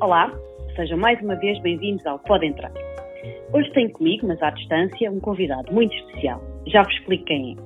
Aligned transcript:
Olá, 0.00 0.32
sejam 0.76 0.96
mais 0.96 1.20
uma 1.20 1.36
vez 1.36 1.60
bem-vindos 1.60 2.06
ao 2.06 2.18
Pode 2.20 2.46
Entrar. 2.46 2.72
Hoje 3.52 3.70
tenho 3.72 3.92
comigo, 3.92 4.26
mas 4.26 4.42
à 4.42 4.48
distância, 4.48 5.10
um 5.10 5.20
convidado 5.20 5.70
muito 5.74 5.94
especial. 5.94 6.42
Já 6.68 6.82
vos 6.82 6.94
explico 6.94 7.26
quem 7.26 7.52
é. 7.52 7.62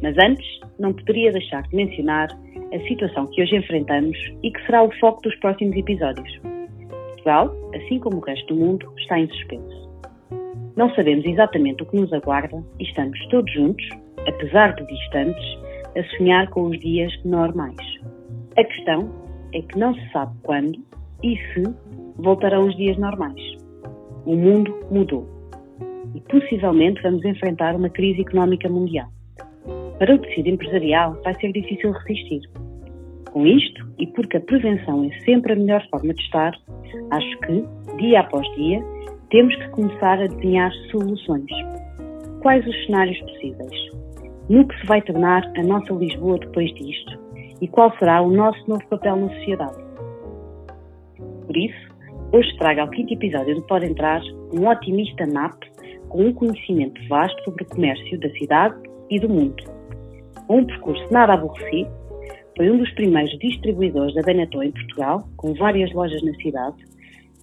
Mas 0.00 0.16
antes, 0.18 0.46
não 0.78 0.92
poderia 0.92 1.32
deixar 1.32 1.64
de 1.64 1.74
mencionar 1.74 2.28
a 2.72 2.78
situação 2.86 3.26
que 3.26 3.42
hoje 3.42 3.56
enfrentamos 3.56 4.16
e 4.44 4.52
que 4.52 4.66
será 4.66 4.84
o 4.84 4.98
foco 5.00 5.20
dos 5.22 5.34
próximos 5.40 5.76
episódios. 5.76 6.32
Portugal, 6.88 7.52
assim 7.74 7.98
como 7.98 8.18
o 8.18 8.24
resto 8.24 8.54
do 8.54 8.60
mundo, 8.60 8.94
está 8.96 9.18
em 9.18 9.26
suspenso. 9.26 9.90
Não 10.76 10.94
sabemos 10.94 11.24
exatamente 11.24 11.82
o 11.82 11.86
que 11.86 11.96
nos 11.96 12.12
aguarda 12.12 12.62
e 12.78 12.84
estamos 12.84 13.18
todos 13.30 13.52
juntos, 13.52 13.84
apesar 14.28 14.76
de 14.76 14.86
distantes, 14.86 15.58
a 15.96 16.16
sonhar 16.16 16.48
com 16.50 16.66
os 16.66 16.78
dias 16.78 17.12
normais. 17.24 17.76
A 18.56 18.62
questão 18.62 19.10
é 19.52 19.60
que 19.60 19.76
não 19.76 19.92
se 19.92 20.12
sabe 20.12 20.32
quando 20.44 20.86
e 21.22 21.36
se 21.36 21.62
voltarão 22.16 22.66
os 22.66 22.76
dias 22.76 22.96
normais. 22.98 23.40
O 24.24 24.34
mundo 24.34 24.74
mudou 24.90 25.26
e 26.14 26.20
possivelmente 26.20 27.02
vamos 27.02 27.24
enfrentar 27.24 27.74
uma 27.74 27.88
crise 27.88 28.22
económica 28.22 28.68
mundial. 28.68 29.08
Para 29.98 30.14
o 30.14 30.18
tecido 30.18 30.48
empresarial 30.48 31.20
vai 31.24 31.34
ser 31.40 31.52
difícil 31.52 31.92
resistir. 31.92 32.40
Com 33.32 33.46
isto, 33.46 33.86
e 33.98 34.06
porque 34.06 34.36
a 34.36 34.40
prevenção 34.40 35.04
é 35.04 35.24
sempre 35.24 35.52
a 35.52 35.56
melhor 35.56 35.86
forma 35.90 36.14
de 36.14 36.22
estar, 36.22 36.52
acho 37.10 37.38
que, 37.40 37.64
dia 37.98 38.20
após 38.20 38.46
dia, 38.54 38.82
temos 39.30 39.54
que 39.56 39.68
começar 39.70 40.20
a 40.20 40.26
desenhar 40.26 40.72
soluções. 40.90 41.50
Quais 42.40 42.66
os 42.66 42.86
cenários 42.86 43.20
possíveis? 43.20 43.90
No 44.48 44.66
que 44.66 44.80
se 44.80 44.86
vai 44.86 45.02
tornar 45.02 45.44
a 45.56 45.62
nossa 45.62 45.92
Lisboa 45.92 46.38
depois 46.38 46.72
disto? 46.74 47.18
E 47.60 47.68
qual 47.68 47.92
será 47.98 48.22
o 48.22 48.30
nosso 48.30 48.58
novo 48.68 48.86
papel 48.88 49.16
na 49.16 49.28
sociedade? 49.28 49.87
Por 51.48 51.56
isso, 51.56 51.88
hoje 52.30 52.58
trago 52.58 52.82
ao 52.82 52.90
quinto 52.90 53.14
episódio 53.14 53.54
do 53.54 53.62
Pode 53.62 53.86
Entrar 53.86 54.20
um 54.52 54.68
otimista 54.68 55.24
NAP 55.24 55.62
com 56.10 56.26
um 56.26 56.34
conhecimento 56.34 57.00
vasto 57.08 57.42
sobre 57.42 57.64
o 57.64 57.66
comércio 57.68 58.20
da 58.20 58.28
cidade 58.34 58.74
e 59.08 59.18
do 59.18 59.30
mundo. 59.30 59.64
Um 60.46 60.62
percurso 60.62 61.02
nada 61.10 61.32
aborrecido, 61.32 61.90
foi 62.54 62.70
um 62.70 62.76
dos 62.76 62.90
primeiros 62.92 63.30
distribuidores 63.38 64.14
da 64.14 64.20
Benetton 64.20 64.62
em 64.62 64.72
Portugal, 64.72 65.26
com 65.38 65.54
várias 65.54 65.90
lojas 65.94 66.22
na 66.22 66.34
cidade, 66.34 66.76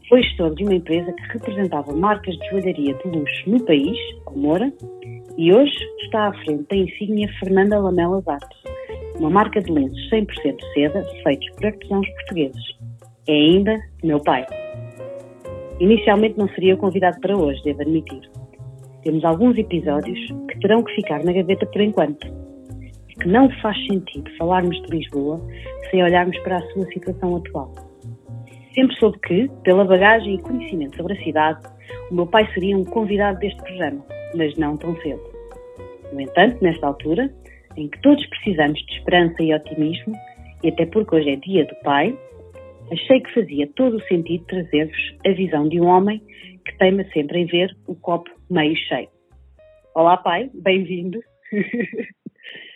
foi 0.08 0.22
gestor 0.22 0.54
de 0.54 0.64
uma 0.64 0.76
empresa 0.76 1.12
que 1.12 1.34
representava 1.34 1.92
marcas 1.92 2.38
de 2.38 2.50
joalharia 2.52 2.94
de 2.94 3.10
luxo 3.10 3.50
no 3.50 3.66
país, 3.66 3.98
a 4.28 4.32
Moura, 4.32 4.72
e 5.36 5.52
hoje 5.52 5.76
está 6.04 6.28
à 6.28 6.34
frente 6.44 6.68
da 6.70 6.76
insígnia 6.76 7.28
Fernanda 7.40 7.80
Lamelas 7.80 8.28
Artes, 8.28 8.60
uma 9.20 9.32
marca 9.32 9.60
de 9.62 9.72
lenços 9.72 10.10
100% 10.12 10.28
seda 10.76 11.04
feitos 11.24 11.50
por 11.56 11.66
artesãos 11.66 12.08
portugueses. 12.08 12.75
É 13.28 13.34
ainda 13.34 13.82
meu 14.04 14.20
pai. 14.22 14.46
Inicialmente 15.80 16.38
não 16.38 16.48
seria 16.50 16.76
o 16.76 16.78
convidado 16.78 17.20
para 17.20 17.36
hoje, 17.36 17.62
devo 17.64 17.82
admitir. 17.82 18.22
Temos 19.04 19.26
alguns 19.26 19.58
episódios 19.58 20.20
que 20.50 20.60
terão 20.60 20.84
que 20.84 20.94
ficar 20.96 21.24
na 21.24 21.34
gaveta 21.34 21.66
por 21.66 21.82
enquanto. 21.82 22.28
Que 23.20 23.28
não 23.28 23.50
faz 23.62 23.78
sentido 23.88 24.30
falarmos 24.38 24.80
de 24.84 24.98
Lisboa 24.98 25.42
sem 25.90 26.04
olharmos 26.04 26.38
para 26.40 26.58
a 26.58 26.62
sua 26.72 26.86
situação 26.88 27.36
atual. 27.38 27.74
Sempre 28.76 28.96
soube 28.98 29.20
que, 29.20 29.50
pela 29.64 29.86
bagagem 29.86 30.36
e 30.36 30.42
conhecimento 30.42 30.98
sobre 30.98 31.14
a 31.14 31.24
cidade, 31.24 31.60
o 32.12 32.16
meu 32.16 32.28
pai 32.28 32.48
seria 32.54 32.78
um 32.78 32.84
convidado 32.84 33.40
deste 33.40 33.62
programa, 33.64 34.06
mas 34.36 34.56
não 34.58 34.78
tão 34.78 34.96
cedo. 35.02 35.22
No 36.14 36.22
entanto, 36.22 36.64
nesta 36.64 36.88
altura, 36.88 37.34
em 37.76 37.88
que 37.88 38.00
todos 38.02 38.26
precisamos 38.28 38.80
de 38.86 38.94
esperança 38.98 39.42
e 39.42 39.54
otimismo, 39.54 40.14
e 40.64 40.70
até 40.70 40.86
porque 40.86 41.16
hoje 41.16 41.30
é 41.30 41.36
dia 41.38 41.66
do 41.66 41.76
pai, 41.84 42.18
achei 42.92 43.22
que 43.22 43.34
fazia 43.34 43.68
todo 43.76 43.98
o 43.98 44.04
sentido 44.04 44.46
trazer-vos 44.46 45.18
a 45.26 45.32
visão 45.32 45.68
de 45.68 45.80
um 45.82 45.88
homem 45.88 46.20
que 46.66 46.78
teima 46.78 47.04
sempre 47.06 47.40
em 47.40 47.46
ver 47.46 47.76
o 47.88 47.96
copo 47.96 48.30
meio 48.50 48.76
cheio. 48.76 49.08
Olá, 49.96 50.18
pai, 50.18 50.50
bem-vindo. 50.54 51.20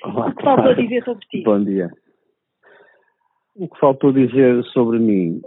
Olá, 0.04 0.28
o 0.30 0.36
que 0.36 0.44
faltou 0.44 0.76
dizer 0.76 1.04
sobre 1.04 1.26
ti? 1.28 1.44
Bom 1.44 1.64
dia. 1.64 1.90
O 3.56 3.68
que 3.68 3.80
faltou 3.80 4.14
dizer 4.14 4.64
sobre 4.66 5.00
mim? 5.00 5.42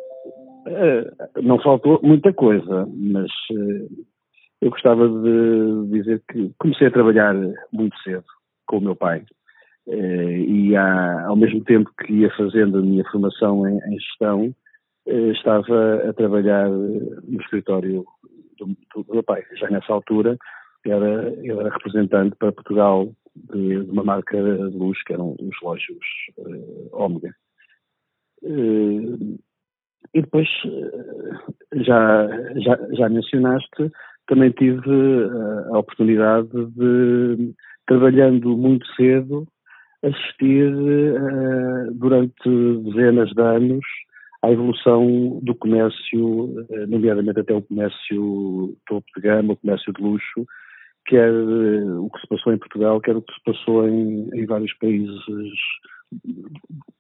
Uh, 0.66 1.42
não 1.42 1.58
faltou 1.60 1.98
muita 2.02 2.32
coisa, 2.32 2.86
mas 2.94 3.30
uh, 3.50 4.06
eu 4.60 4.70
gostava 4.70 5.08
de 5.08 5.90
dizer 5.90 6.22
que 6.30 6.52
comecei 6.58 6.86
a 6.86 6.92
trabalhar 6.92 7.34
muito 7.72 7.96
cedo 8.02 8.24
com 8.66 8.78
o 8.78 8.80
meu 8.80 8.94
pai. 8.94 9.24
Uh, 9.87 10.38
e 10.48 10.76
há, 10.76 11.26
ao 11.26 11.37
mesmo 11.37 11.62
tempo 11.65 11.91
que 11.98 12.12
ia 12.12 12.31
fazendo 12.37 12.78
a 12.78 12.82
minha 12.82 13.04
formação 13.10 13.66
em, 13.69 13.78
em 13.93 13.98
gestão, 13.98 14.54
estava 15.04 16.09
a 16.09 16.12
trabalhar 16.12 16.69
no 16.69 17.41
escritório 17.41 18.04
do, 18.56 18.66
do, 18.66 19.12
meu 19.12 19.22
pai. 19.25 19.43
Já 19.59 19.69
nessa 19.69 19.93
altura 19.93 20.37
era, 20.87 21.34
era 21.44 21.70
representante 21.70 22.37
para 22.37 22.53
Portugal 22.53 23.12
de, 23.34 23.84
de 23.84 23.91
uma 23.91 24.04
marca 24.04 24.37
de 24.41 24.76
luz 24.76 25.03
que 25.03 25.12
eram 25.12 25.34
os 25.41 25.59
relógios 25.60 26.06
Omega. 26.93 27.34
E 30.14 30.20
depois, 30.20 30.49
eh, 30.66 31.82
já, 31.84 32.28
já, 32.56 32.78
já 32.93 33.09
mencionaste, 33.09 33.91
também 34.26 34.50
tive 34.50 34.91
eh, 34.91 35.69
a 35.72 35.78
oportunidade 35.78 36.49
de, 36.76 37.54
trabalhando 37.87 38.56
muito 38.56 38.87
cedo, 38.94 39.47
assistir 40.02 40.72
eh, 40.72 41.90
durante 41.92 42.48
dezenas 42.84 43.30
de 43.30 43.42
anos 43.42 43.84
à 44.42 44.50
evolução 44.50 45.38
do 45.42 45.54
comércio, 45.54 46.66
nomeadamente 46.88 47.38
até 47.38 47.54
o 47.54 47.62
comércio 47.62 48.76
topo 48.88 49.06
de 49.14 49.22
gama, 49.22 49.52
o 49.52 49.56
comércio 49.56 49.92
de 49.92 50.02
luxo, 50.02 50.44
quer 51.06 51.30
o 51.32 52.10
que 52.10 52.20
se 52.20 52.26
passou 52.26 52.52
em 52.52 52.58
Portugal, 52.58 53.00
quer 53.00 53.16
o 53.16 53.22
que 53.22 53.32
se 53.32 53.40
passou 53.44 53.88
em, 53.88 54.28
em 54.34 54.44
vários 54.44 54.72
países 54.78 55.20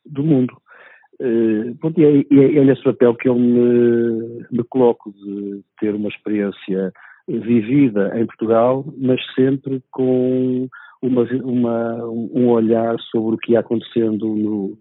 do 0.06 0.22
mundo. 0.22 0.56
Uh, 1.20 1.76
e, 1.96 2.04
é, 2.04 2.18
é, 2.18 2.58
é, 2.58 2.64
nesse 2.64 2.82
papel 2.82 3.14
que 3.14 3.28
eu 3.28 3.34
me, 3.36 4.44
me, 4.50 4.64
coloco 4.68 5.12
de 5.12 5.62
ter 5.78 5.94
uma 5.94 6.08
experiência 6.08 6.92
vivida 7.28 8.18
em 8.18 8.26
Portugal, 8.26 8.84
mas 8.98 9.20
sempre 9.34 9.80
com 9.92 10.68
uma, 11.02 11.22
uma, 11.22 12.04
um 12.06 12.48
olhar 12.48 12.98
sobre 13.10 13.34
o 13.34 13.38
que 13.38 13.52
ia 13.52 13.60
acontecendo 13.60 14.26
no, 14.28 14.78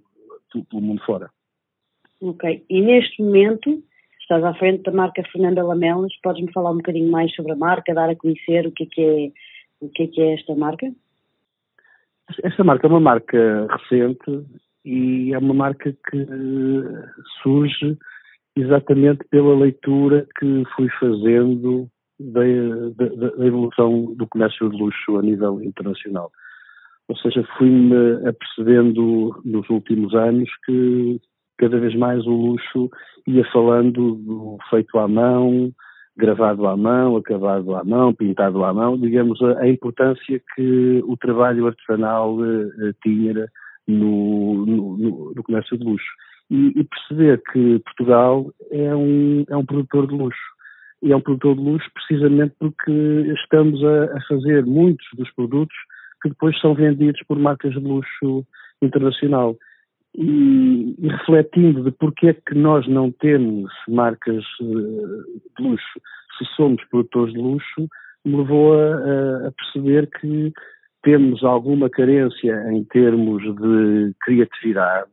do, 0.53 0.81
mundo 0.81 1.01
fora. 1.03 1.29
Ok. 2.21 2.63
E 2.69 2.81
neste 2.81 3.21
momento 3.21 3.83
estás 4.21 4.43
à 4.43 4.53
frente 4.53 4.83
da 4.83 4.91
marca 4.91 5.23
Fernanda 5.31 5.63
Lamelas. 5.63 6.13
Podes-me 6.21 6.51
falar 6.53 6.71
um 6.71 6.77
bocadinho 6.77 7.11
mais 7.11 7.33
sobre 7.35 7.53
a 7.53 7.55
marca, 7.55 7.93
dar 7.93 8.09
a 8.09 8.15
conhecer 8.15 8.67
o 8.67 8.71
que 8.71 8.83
é 8.83 8.87
que 8.87 9.01
é, 9.01 9.31
o 9.81 9.89
que 9.89 10.03
é, 10.03 10.07
que 10.07 10.21
é 10.21 10.33
esta 10.35 10.55
marca? 10.55 10.91
Esta 12.43 12.63
marca 12.63 12.87
é 12.87 12.89
uma 12.89 12.99
marca 12.99 13.67
recente 13.67 14.45
e 14.85 15.33
é 15.33 15.37
uma 15.37 15.53
marca 15.53 15.91
que 15.91 16.27
surge 17.41 17.97
exatamente 18.55 19.25
pela 19.29 19.57
leitura 19.57 20.27
que 20.39 20.63
fui 20.75 20.87
fazendo 20.99 21.89
da, 22.31 22.41
da, 22.95 23.29
da, 23.29 23.45
evolução 23.45 24.13
do 24.15 24.27
comércio 24.27 24.69
de 24.69 24.77
luxo 24.77 25.17
a 25.17 25.21
nível 25.21 25.61
internacional. 25.61 26.31
Ou 27.07 27.17
seja, 27.17 27.43
fui-me 27.57 28.27
apercebendo 28.27 29.41
nos 29.43 29.69
últimos 29.69 30.13
anos 30.15 30.49
que 30.65 31.19
cada 31.57 31.79
vez 31.79 31.95
mais 31.95 32.25
o 32.25 32.31
luxo 32.31 32.89
ia 33.27 33.43
falando 33.51 34.15
do 34.15 34.57
feito 34.69 34.97
à 34.97 35.07
mão, 35.07 35.71
gravado 36.17 36.67
à 36.67 36.75
mão, 36.75 37.15
acabado 37.17 37.75
à 37.75 37.83
mão, 37.83 38.13
pintado 38.13 38.63
à 38.63 38.73
mão, 38.73 38.97
digamos, 38.97 39.41
a, 39.41 39.59
a 39.59 39.69
importância 39.69 40.41
que 40.55 41.03
o 41.05 41.15
trabalho 41.17 41.67
artesanal 41.67 42.35
uh, 42.35 42.93
tinha 43.03 43.47
no, 43.87 44.65
no, 44.65 45.33
no 45.35 45.43
comércio 45.43 45.77
de 45.77 45.83
luxo. 45.83 46.11
E, 46.49 46.73
e, 46.75 46.83
perceber 46.83 47.41
que 47.51 47.79
Portugal 47.79 48.51
é 48.71 48.93
um, 48.95 49.45
é 49.49 49.55
um 49.55 49.65
produtor 49.65 50.07
de 50.07 50.15
luxo. 50.15 50.39
E 51.01 51.11
é 51.11 51.15
um 51.15 51.21
produtor 51.21 51.55
de 51.55 51.61
luxo 51.61 51.89
precisamente 51.93 52.53
porque 52.59 52.91
estamos 53.43 53.83
a, 53.83 54.17
a 54.17 54.21
fazer 54.27 54.65
muitos 54.65 55.05
dos 55.15 55.29
produtos 55.31 55.75
que 56.21 56.29
depois 56.29 56.59
são 56.59 56.75
vendidos 56.75 57.21
por 57.27 57.39
marcas 57.39 57.73
de 57.73 57.79
luxo 57.79 58.45
internacional. 58.81 59.55
E, 60.13 60.95
e, 60.99 61.07
refletindo 61.07 61.83
de 61.83 61.91
porque 61.91 62.27
é 62.27 62.33
que 62.33 62.53
nós 62.53 62.85
não 62.87 63.11
temos 63.11 63.71
marcas 63.87 64.43
eh, 64.61 65.57
de 65.57 65.63
luxo 65.63 66.01
se 66.37 66.45
somos 66.55 66.83
produtores 66.89 67.33
de 67.33 67.39
luxo, 67.39 67.87
me 68.25 68.37
levou 68.37 68.73
a, 68.79 69.47
a 69.47 69.51
perceber 69.51 70.09
que 70.19 70.51
temos 71.03 71.43
alguma 71.43 71.89
carência 71.89 72.71
em 72.71 72.83
termos 72.85 73.43
de 73.43 74.13
criatividade, 74.21 75.11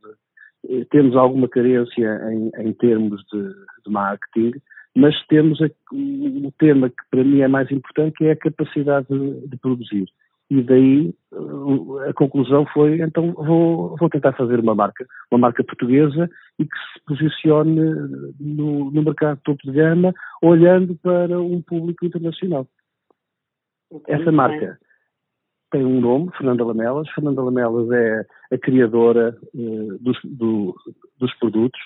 eh, 0.69 0.84
temos 0.91 1.17
alguma 1.17 1.49
carência 1.49 2.20
em, 2.31 2.50
em 2.58 2.73
termos 2.75 3.23
de, 3.32 3.43
de, 3.43 3.91
marketing, 3.91 4.52
mas 4.98 5.14
temos 5.28 5.60
o 5.60 6.52
tema 6.58 6.88
que 6.88 6.96
para 7.08 7.22
mim 7.22 7.40
é 7.40 7.46
mais 7.46 7.70
importante, 7.70 8.16
que 8.16 8.24
é 8.24 8.32
a 8.32 8.36
capacidade 8.36 9.06
de, 9.08 9.46
de 9.46 9.56
produzir. 9.56 10.06
e 10.50 10.60
daí 10.60 11.14
a 12.08 12.12
conclusão 12.14 12.66
foi, 12.74 13.00
então 13.00 13.32
vou, 13.32 13.96
vou 13.96 14.10
tentar 14.10 14.32
fazer 14.32 14.58
uma 14.58 14.74
marca, 14.74 15.06
uma 15.30 15.38
marca 15.38 15.62
portuguesa 15.62 16.28
e 16.58 16.64
que 16.64 16.78
se 16.92 17.04
posicione 17.06 17.80
no, 18.40 18.90
no 18.90 19.02
mercado 19.02 19.40
topo 19.44 19.62
de 19.62 19.70
gama, 19.70 20.12
olhando 20.42 20.96
para 20.96 21.40
um 21.40 21.62
público 21.62 22.04
internacional. 22.04 22.66
Essa 24.08 24.32
marca 24.32 24.80
tem 25.70 25.84
um 25.84 26.00
nome, 26.00 26.30
Fernanda 26.36 26.64
Lamelas. 26.64 27.08
Fernanda 27.10 27.40
Lamelas 27.40 27.88
é 27.92 28.26
a 28.52 28.58
criadora 28.58 29.38
uh, 29.54 29.98
dos, 30.00 30.18
do, 30.24 30.74
dos 31.18 31.32
produtos. 31.38 31.80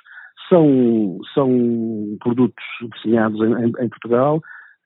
São, 0.49 1.19
são 1.35 2.17
produtos 2.21 2.65
desenhados 2.97 3.41
em, 3.41 3.85
em, 3.85 3.89
Portugal, 3.89 4.43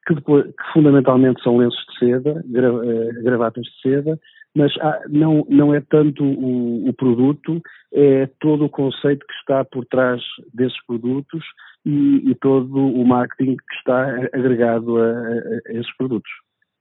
que, 0.07 0.15
que, 0.15 0.55
fundamentalmente 0.73 1.43
são 1.43 1.57
lenços 1.57 1.85
de 1.87 1.99
seda, 1.99 2.45
gra, 2.47 2.73
uh, 2.73 3.23
gravatas 3.23 3.65
de 3.65 3.81
seda, 3.81 4.19
mas 4.55 4.73
há, 4.79 5.01
não, 5.09 5.45
não 5.49 5.75
é 5.75 5.81
tanto 5.81 6.25
o, 6.25 6.89
o, 6.89 6.93
produto, 6.93 7.61
é 7.93 8.27
todo 8.41 8.65
o 8.65 8.71
conceito 8.71 9.27
que 9.27 9.35
está 9.35 9.65
por 9.65 9.85
trás 9.87 10.23
desses 10.55 10.79
produtos 10.87 11.45
e, 11.85 12.31
e 12.31 12.35
todo 12.37 12.77
o 12.77 13.05
marketing 13.05 13.57
que 13.57 13.75
está 13.77 14.09
agregado 14.33 14.99
a, 14.99 15.11
a, 15.11 15.73
esses 15.73 15.97
produtos 15.97 16.31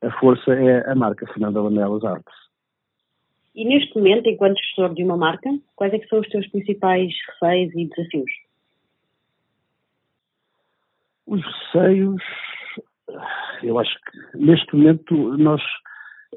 a 0.05 0.11
força 0.19 0.53
é 0.53 0.89
a 0.89 0.95
marca 0.95 1.25
Fernanda 1.27 1.61
Lamelas 1.61 2.03
Artes. 2.03 2.33
E 3.55 3.65
neste 3.65 3.95
momento, 3.95 4.29
enquanto 4.29 4.57
gestor 4.57 4.93
de 4.93 5.03
uma 5.03 5.17
marca, 5.17 5.49
quais 5.75 5.93
é 5.93 5.99
são 6.07 6.19
os 6.19 6.27
teus 6.27 6.47
principais 6.49 7.11
receios 7.29 7.73
e 7.73 7.87
desafios? 7.87 8.31
Os 11.27 11.41
receios, 11.43 12.21
eu 13.63 13.79
acho 13.79 13.93
que 13.93 14.37
neste 14.37 14.75
momento 14.75 15.37
nós 15.37 15.61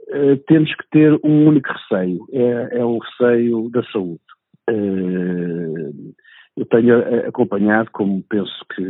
uh, 0.08 0.37
temos 0.46 0.75
que 0.75 0.88
ter 0.90 1.12
um 1.25 1.49
único 1.49 1.69
receio, 1.73 2.26
é, 2.32 2.79
é 2.79 2.85
o 2.85 2.99
receio 2.99 3.70
da 3.70 3.82
saúde. 3.85 4.20
Uh, 4.70 6.14
eu 6.56 6.67
tenho 6.67 7.29
acompanhado, 7.29 7.88
como 7.93 8.23
penso 8.29 8.52
que 8.75 8.82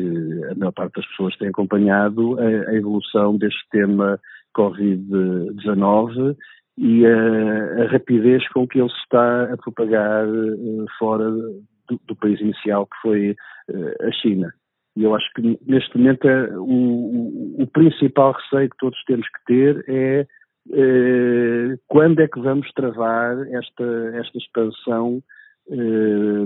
a 0.50 0.54
maior 0.54 0.72
parte 0.72 0.94
das 0.94 1.06
pessoas 1.08 1.36
tem 1.36 1.48
acompanhado, 1.48 2.40
a, 2.40 2.70
a 2.70 2.74
evolução 2.74 3.36
deste 3.36 3.60
tema 3.70 4.18
Covid-19 4.56 6.34
e 6.78 7.04
a, 7.04 7.82
a, 7.82 7.86
rapidez 7.88 8.48
com 8.48 8.66
que 8.66 8.80
ele 8.80 8.88
se 8.88 8.96
está 9.00 9.52
a 9.52 9.56
propagar 9.56 10.26
uh, 10.26 10.86
fora 10.98 11.30
do, 11.30 12.00
do, 12.06 12.16
país 12.16 12.40
inicial, 12.40 12.86
que 12.86 12.96
foi 13.02 13.30
uh, 13.70 14.06
a 14.06 14.12
China. 14.12 14.52
E 14.98 15.04
eu 15.04 15.14
acho 15.14 15.32
que 15.32 15.56
neste 15.64 15.96
momento 15.96 16.28
é, 16.28 16.58
o, 16.58 16.64
o, 16.64 17.62
o, 17.62 17.66
principal 17.68 18.32
receio 18.32 18.68
que 18.68 18.76
todos 18.78 19.00
temos 19.04 19.28
que 19.28 19.44
ter 19.46 19.84
é 19.86 20.26
uh, 20.70 21.80
quando 21.86 22.18
é 22.18 22.26
que 22.26 22.40
vamos 22.40 22.68
travar 22.72 23.38
esta, 23.52 23.84
esta 24.14 24.38
expansão 24.38 25.22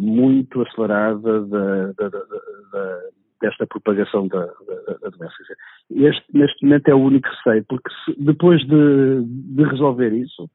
muito 0.02 0.62
acelerada 0.62 1.46
da, 1.46 1.92
da, 1.92 2.08
da, 2.08 3.00
desta 3.40 3.64
propagação 3.68 4.26
da, 4.26 4.46
doença. 5.16 5.36
Este, 5.92 6.24
neste 6.34 6.64
momento, 6.64 6.88
é 6.88 6.94
o 6.94 6.98
único 6.98 7.28
receio, 7.28 7.64
porque 7.68 7.88
se, 8.04 8.20
depois 8.20 8.60
de, 8.66 9.22
de, 9.24 9.62
resolver 9.62 10.12
isso, 10.12 10.50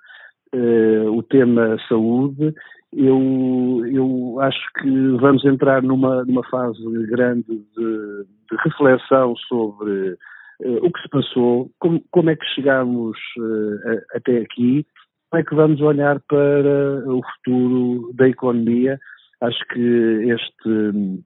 o 1.13 1.23
tema 1.23 1.77
saúde, 1.88 2.53
eu, 2.94 3.84
eu 3.92 4.39
acho 4.42 4.60
que 4.80 4.89
vamos 5.19 5.44
entrar 5.45 5.81
numa, 5.81 6.24
numa 6.25 6.44
fase 6.50 6.81
grande 7.07 7.48
de, 7.48 8.25
de 8.25 8.57
reflexão 8.63 9.36
sobre 9.48 10.12
uh, 10.62 10.86
o 10.86 10.92
que 10.92 11.01
se 11.01 11.10
passou, 11.10 11.69
como, 11.80 12.01
como 12.12 12.30
é 12.30 12.36
que 12.36 12.45
chegamos 12.56 13.18
uh, 13.38 14.01
até 14.16 14.38
aqui, 14.38 14.86
como 15.30 15.42
é 15.42 15.44
que 15.44 15.56
vamos 15.56 15.81
olhar 15.81 16.19
para 16.28 17.12
o 17.12 17.22
futuro 17.36 18.13
da 18.13 18.28
economia. 18.30 19.00
Acho 19.42 19.60
que 19.68 20.31
este 20.31 21.24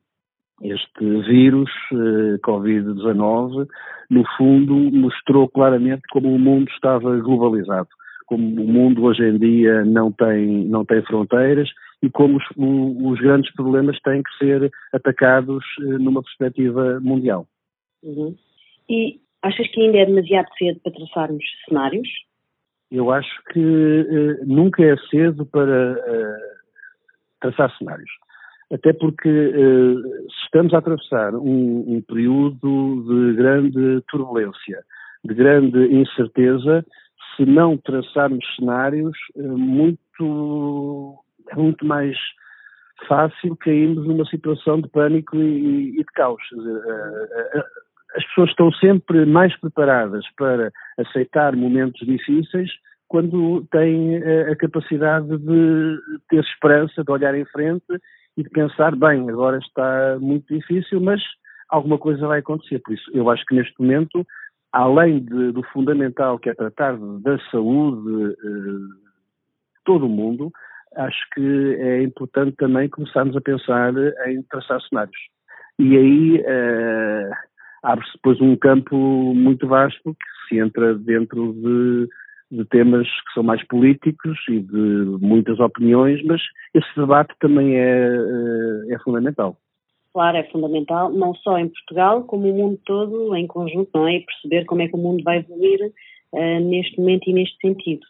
este 0.63 1.22
vírus, 1.24 1.72
eh, 1.92 2.38
Covid-19, 2.46 3.68
no 4.10 4.24
fundo, 4.38 4.75
mostrou 4.92 5.50
claramente 5.50 6.04
como 6.12 6.34
o 6.34 6.40
mundo 6.40 6.69
estava 6.72 7.18
globalizado, 7.18 7.90
como 8.31 8.63
o 8.63 8.66
mundo 8.66 9.04
hoje 9.04 9.25
em 9.25 9.38
dia 9.38 9.83
não 9.83 10.10
tem, 10.10 10.63
não 10.63 10.86
tem 10.86 11.01
fronteiras 11.01 11.69
e 12.01 12.10
como 12.10 12.38
os, 12.38 12.44
os 12.56 13.19
grandes 13.19 13.54
problemas 13.54 14.00
têm 14.00 14.24
que 14.24 14.38
ser 14.38 14.72
atacados 14.94 15.66
eh, 15.81 15.98
numa 15.98 16.24
perspectiva 16.24 16.98
mundial. 17.01 17.45
Uhum. 18.01 18.33
E 18.89 19.19
achas 19.42 19.68
que 19.69 19.81
ainda 19.81 19.98
é 19.98 20.06
demasiado 20.06 20.48
cedo 20.57 20.80
para 20.80 20.94
traçarmos 20.94 21.44
cenários? 21.68 22.07
Eu 22.89 23.12
acho 23.12 23.44
que 23.51 23.60
uh, 23.60 24.45
nunca 24.45 24.81
é 24.81 24.95
cedo 25.10 25.45
para 25.45 25.92
uh, 25.92 26.72
traçar 27.42 27.77
cenários 27.77 28.12
até 28.74 28.94
porque 28.94 29.27
uh, 29.27 30.27
estamos 30.45 30.74
a 30.74 30.77
atravessar 30.77 31.36
um, 31.36 31.98
um, 31.98 32.01
período 32.07 33.04
de 33.06 33.36
grande 33.36 34.01
turbulência, 34.10 34.86
de 35.25 35.34
grande 35.34 35.94
incerteza, 35.94 36.86
se 37.41 37.45
não 37.45 37.75
traçarmos 37.77 38.45
cenários, 38.55 39.17
uh, 39.35 39.57
muito, 39.57 41.23
é 41.49 41.55
muito 41.55 41.85
mais 41.85 42.15
fácil 43.07 43.55
cairmos 43.57 44.05
numa 44.05 44.25
situação 44.25 44.79
de 44.79 44.88
pânico 44.89 45.35
e, 45.38 45.89
e 45.89 45.97
de 45.97 46.11
caos. 46.13 46.41
Uh, 46.51 47.63
as 48.15 48.25
pessoas 48.27 48.49
estão 48.49 48.71
sempre 48.73 49.25
mais 49.25 49.57
preparadas 49.59 50.23
para 50.38 50.71
aceitar 50.99 51.55
momentos 51.55 52.05
difíceis 52.05 52.69
quando 53.07 53.65
têm 53.71 54.17
a 54.49 54.55
capacidade 54.55 55.38
de 55.38 55.97
ter 56.29 56.41
esperança, 56.41 57.03
de 57.03 57.11
olhar 57.11 57.35
em 57.35 57.45
frente 57.45 57.85
e 58.38 58.43
de 58.43 58.49
pensar, 58.49 58.95
bem, 58.95 59.29
agora 59.29 59.57
está 59.57 60.17
muito 60.19 60.53
difícil, 60.53 61.01
mas 61.01 61.21
alguma 61.69 61.97
coisa 61.97 62.27
vai 62.27 62.39
acontecer. 62.39 62.79
Por 62.79 62.93
isso, 62.93 63.09
eu 63.13 63.29
acho 63.29 63.45
que 63.45 63.55
neste 63.55 63.73
momento, 63.79 64.25
além 64.71 65.19
de, 65.19 65.51
do 65.51 65.63
fundamental 65.71 66.39
que 66.39 66.50
é 66.50 66.53
tratar 66.53 66.97
da 66.97 67.38
saúde 67.50 68.33
eh, 68.33 68.47
de 69.75 69.83
todo 69.83 70.06
o 70.06 70.09
mundo, 70.09 70.51
acho 70.95 71.19
que 71.33 71.75
é 71.79 72.03
importante 72.03 72.56
também 72.57 72.89
começarmos 72.89 73.35
a 73.35 73.41
pensar 73.41 73.94
em 74.27 74.41
traçar 74.44 74.81
cenários. 74.81 75.18
E 75.79 75.97
aí 75.97 76.44
eh, 76.45 77.31
abre-se 77.83 78.13
depois 78.13 78.39
um 78.41 78.56
campo 78.56 78.95
muito 79.33 79.68
vasto 79.68 80.13
que 80.13 80.47
se 80.47 80.59
entra 80.59 80.95
dentro 80.95 81.53
de 81.53 82.09
de 82.51 82.65
temas 82.65 83.07
que 83.07 83.33
são 83.33 83.44
mais 83.44 83.65
políticos 83.67 84.38
e 84.50 84.59
de 84.59 85.17
muitas 85.21 85.57
opiniões, 85.59 86.21
mas 86.25 86.41
esse 86.74 86.89
debate 86.97 87.33
também 87.39 87.77
é, 87.77 88.07
eh, 88.07 88.93
é 88.93 89.00
fundamental. 89.00 89.57
Claro, 90.13 90.38
é 90.38 90.44
fundamental, 90.44 91.10
não 91.10 91.34
só 91.36 91.58
em 91.58 91.70
Portugal, 91.70 92.24
como 92.24 92.50
o 92.50 92.53
mundo 92.53 92.80
todo 92.86 93.34
em 93.36 93.48
conjunto, 93.48 93.89
não 93.94 94.08
é? 94.08 94.18
E 94.18 94.25
perceber 94.25 94.65
como 94.65 94.82
é 94.82 94.88
que 94.88 94.96
o 94.96 95.00
mundo 95.00 95.24
vai 95.24 95.38
evoluir 95.38 95.94
uh, 96.34 96.60
neste 96.60 97.00
momento 97.00 97.30
e 97.30 97.34
neste 97.34 97.58
sentido. 97.62 98.06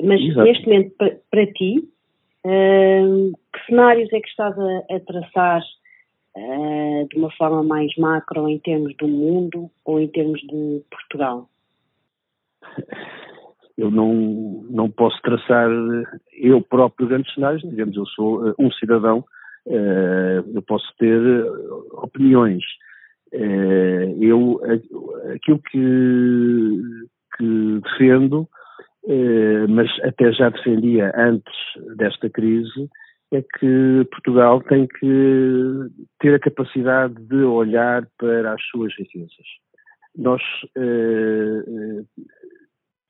Mas 0.00 0.20
Exato. 0.20 0.46
neste 0.46 0.64
momento, 0.66 0.94
para, 0.96 1.16
para 1.28 1.46
ti, 1.52 1.78
uh, 2.46 3.32
que 3.52 3.66
cenários 3.66 4.12
é 4.12 4.20
que 4.20 4.28
estás 4.28 4.56
a, 4.56 4.78
a 4.94 5.00
traçar 5.00 5.60
uh, 6.36 7.08
de 7.08 7.18
uma 7.18 7.32
forma 7.32 7.64
mais 7.64 7.92
macro 7.96 8.48
em 8.48 8.58
termos 8.60 8.96
do 8.96 9.08
mundo 9.08 9.68
ou 9.84 9.98
em 9.98 10.06
termos 10.06 10.40
de 10.42 10.82
Portugal? 10.88 11.48
eu 13.76 13.90
não, 13.90 14.14
não 14.70 14.90
posso 14.90 15.20
traçar 15.22 15.68
eu 16.32 16.60
próprio 16.60 17.08
grandes 17.08 17.32
cenários, 17.34 17.62
digamos, 17.62 17.96
eu 17.96 18.06
sou 18.06 18.54
um 18.58 18.70
cidadão, 18.72 19.24
eu 20.54 20.62
posso 20.62 20.86
ter 20.98 21.18
uh, 21.18 22.02
opiniões. 22.02 22.64
eu, 24.20 24.60
aquilo 25.34 25.60
que, 25.70 26.80
que 27.36 27.80
defendo, 27.82 28.48
mas 29.68 29.88
até 30.02 30.32
já 30.32 30.48
defendia 30.50 31.12
antes 31.16 31.54
desta 31.96 32.28
crise, 32.28 32.88
é 33.32 33.42
que 33.42 34.08
Portugal 34.10 34.60
tem 34.62 34.88
que 34.88 35.86
ter 36.18 36.34
a 36.34 36.40
capacidade 36.40 37.14
de 37.14 37.42
olhar 37.44 38.04
para 38.18 38.54
as 38.54 38.62
suas 38.64 38.92
riquezas. 38.98 39.46
Nós 40.16 40.42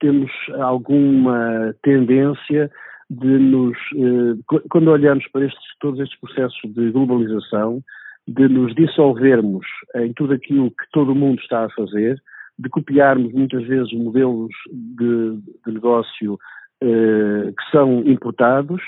temos 0.00 0.30
alguma 0.58 1.74
tendência 1.82 2.70
de 3.10 3.26
nos, 3.26 3.76
eh, 3.96 4.58
quando 4.70 4.88
olhamos 4.88 5.26
para 5.32 5.44
estes, 5.44 5.64
todos 5.80 5.98
estes 5.98 6.18
processos 6.20 6.60
de 6.72 6.90
globalização, 6.92 7.82
de 8.28 8.48
nos 8.48 8.72
dissolvermos 8.76 9.66
em 9.96 10.12
tudo 10.12 10.34
aquilo 10.34 10.70
que 10.70 10.84
todo 10.92 11.10
o 11.10 11.14
mundo 11.14 11.40
está 11.40 11.64
a 11.64 11.70
fazer, 11.70 12.22
de 12.56 12.68
copiarmos 12.68 13.32
muitas 13.32 13.66
vezes 13.66 13.92
modelos 13.92 14.52
de, 14.70 15.38
de 15.66 15.72
negócio 15.72 16.38
eh, 16.80 17.52
que 17.52 17.70
são 17.72 18.00
importados 18.06 18.80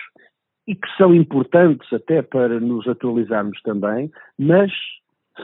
e 0.68 0.74
que 0.74 0.88
são 0.96 1.14
importantes 1.14 1.92
até 1.92 2.22
para 2.22 2.60
nos 2.60 2.86
atualizarmos 2.86 3.60
também, 3.62 4.10
mas 4.38 4.70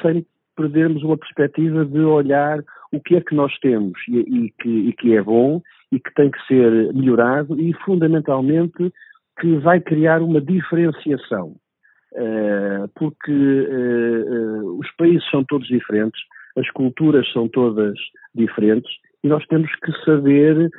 sem 0.00 0.24
perdermos 0.54 1.02
uma 1.02 1.16
perspectiva 1.16 1.84
de 1.84 2.00
olhar 2.00 2.60
o 2.92 3.00
que 3.00 3.16
é 3.16 3.20
que 3.20 3.34
nós 3.34 3.56
temos 3.58 3.98
e, 4.08 4.18
e, 4.18 4.50
que, 4.60 4.68
e 4.68 4.92
que, 4.92 5.16
é 5.16 5.22
bom 5.22 5.60
e 5.90 5.98
que 5.98 6.12
tem 6.14 6.30
que 6.30 6.46
ser 6.46 6.92
melhorado 6.92 7.60
e, 7.60 7.72
fundamentalmente, 7.84 8.92
que 9.40 9.56
vai 9.56 9.80
criar 9.80 10.22
uma 10.22 10.40
diferenciação. 10.40 11.56
Uh, 12.12 12.88
porque 12.94 13.30
uh, 13.30 14.64
uh, 14.64 14.78
os 14.78 14.90
países 14.96 15.28
são 15.30 15.44
todos 15.44 15.68
diferentes, 15.68 16.20
as 16.56 16.68
culturas 16.70 17.30
são 17.32 17.48
todas 17.48 17.94
diferentes 18.34 18.90
e 19.22 19.28
nós 19.28 19.46
temos 19.46 19.70
que 19.76 19.92
saber 20.04 20.70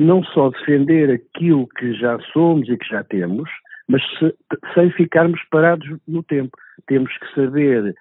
não 0.00 0.22
só 0.22 0.48
defender 0.50 1.10
aquilo 1.10 1.66
que 1.76 1.92
já 1.94 2.16
somos 2.32 2.68
e 2.68 2.76
que 2.76 2.88
já 2.88 3.02
temos, 3.02 3.50
mas 3.88 4.00
se, 4.16 4.32
sem 4.74 4.90
ficarmos 4.92 5.40
parados 5.50 5.86
no 6.06 6.22
tempo. 6.22 6.56
Temos 6.86 7.12
que 7.18 7.34
saber 7.34 7.92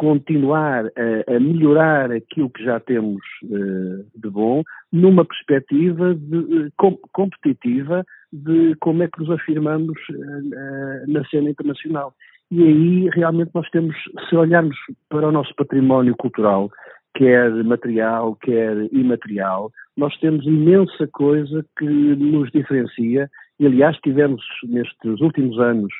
continuar 0.00 0.86
a, 0.86 1.36
a, 1.36 1.38
melhorar 1.38 2.10
aquilo 2.10 2.48
que 2.48 2.64
já 2.64 2.80
temos 2.80 3.20
uh, 3.44 4.02
de 4.16 4.30
bom, 4.30 4.62
numa 4.90 5.26
perspectiva 5.26 6.14
de, 6.14 6.36
uh, 6.36 6.72
com, 6.78 6.96
competitiva 7.12 8.02
de 8.32 8.74
como 8.80 9.02
é 9.02 9.08
que 9.08 9.20
nos 9.20 9.30
afirmamos 9.30 9.98
uh, 10.08 11.06
na 11.06 11.22
cena 11.26 11.50
internacional. 11.50 12.14
E 12.50 12.62
aí 12.62 13.10
realmente 13.10 13.50
nós 13.54 13.68
temos, 13.68 13.94
se 14.26 14.36
olharmos 14.36 14.74
para 15.10 15.28
o 15.28 15.32
nosso 15.32 15.54
património 15.54 16.16
cultural, 16.16 16.70
quer 17.14 17.50
material, 17.62 18.34
quer 18.36 18.88
imaterial, 18.92 19.70
nós 19.98 20.16
temos 20.18 20.46
imensa 20.46 21.08
coisa 21.12 21.62
que 21.78 21.84
nos 21.84 22.50
diferencia 22.52 23.28
e 23.58 23.66
aliás 23.66 23.98
tivemos 23.98 24.42
nestes 24.64 25.20
últimos 25.20 25.58
anos 25.58 25.92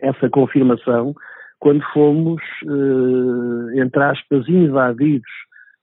essa 0.00 0.30
confirmação 0.30 1.14
quando 1.58 1.82
fomos, 1.92 2.42
eh, 2.64 3.80
entre 3.80 4.02
aspas, 4.02 4.48
invadidos 4.48 5.30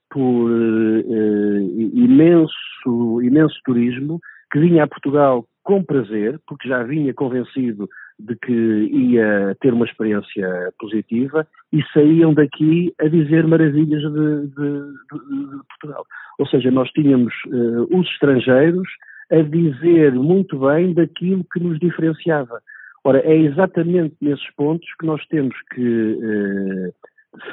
por 0.10 0.50
eh, 0.50 1.60
imenso, 1.94 3.22
imenso 3.22 3.56
turismo 3.66 4.20
que 4.52 4.60
vinha 4.60 4.84
a 4.84 4.88
Portugal 4.88 5.46
com 5.64 5.84
prazer, 5.84 6.40
porque 6.48 6.70
já 6.70 6.84
vinha 6.84 7.14
convencido 7.14 7.90
de 8.20 8.36
que 8.36 8.54
ia 8.54 9.56
ter 9.60 9.74
uma 9.74 9.86
experiência 9.86 10.72
positiva 10.80 11.46
e 11.74 11.84
saíam 11.92 12.34
daqui 12.34 12.94
a 13.00 13.08
dizer 13.08 13.46
maravilhas 13.46 14.02
de, 14.02 14.48
de, 14.48 15.50
de 15.50 15.64
Portugal. 15.68 16.06
Ou 16.40 16.48
seja, 16.48 16.72
nós 16.72 16.90
tínhamos 16.92 17.34
uh, 17.48 18.00
os 18.00 18.08
estrangeiros 18.12 18.88
a 19.32 19.42
dizer 19.42 20.14
muito 20.14 20.60
bem 20.60 20.94
daquilo 20.94 21.46
que 21.52 21.60
nos 21.60 21.80
diferenciava. 21.80 22.62
Ora, 23.06 23.20
é 23.20 23.36
exatamente 23.38 24.16
nesses 24.20 24.50
pontos 24.56 24.88
que 25.00 25.06
nós 25.06 25.24
temos 25.28 25.56
que 25.76 26.20
eh, 26.24 26.92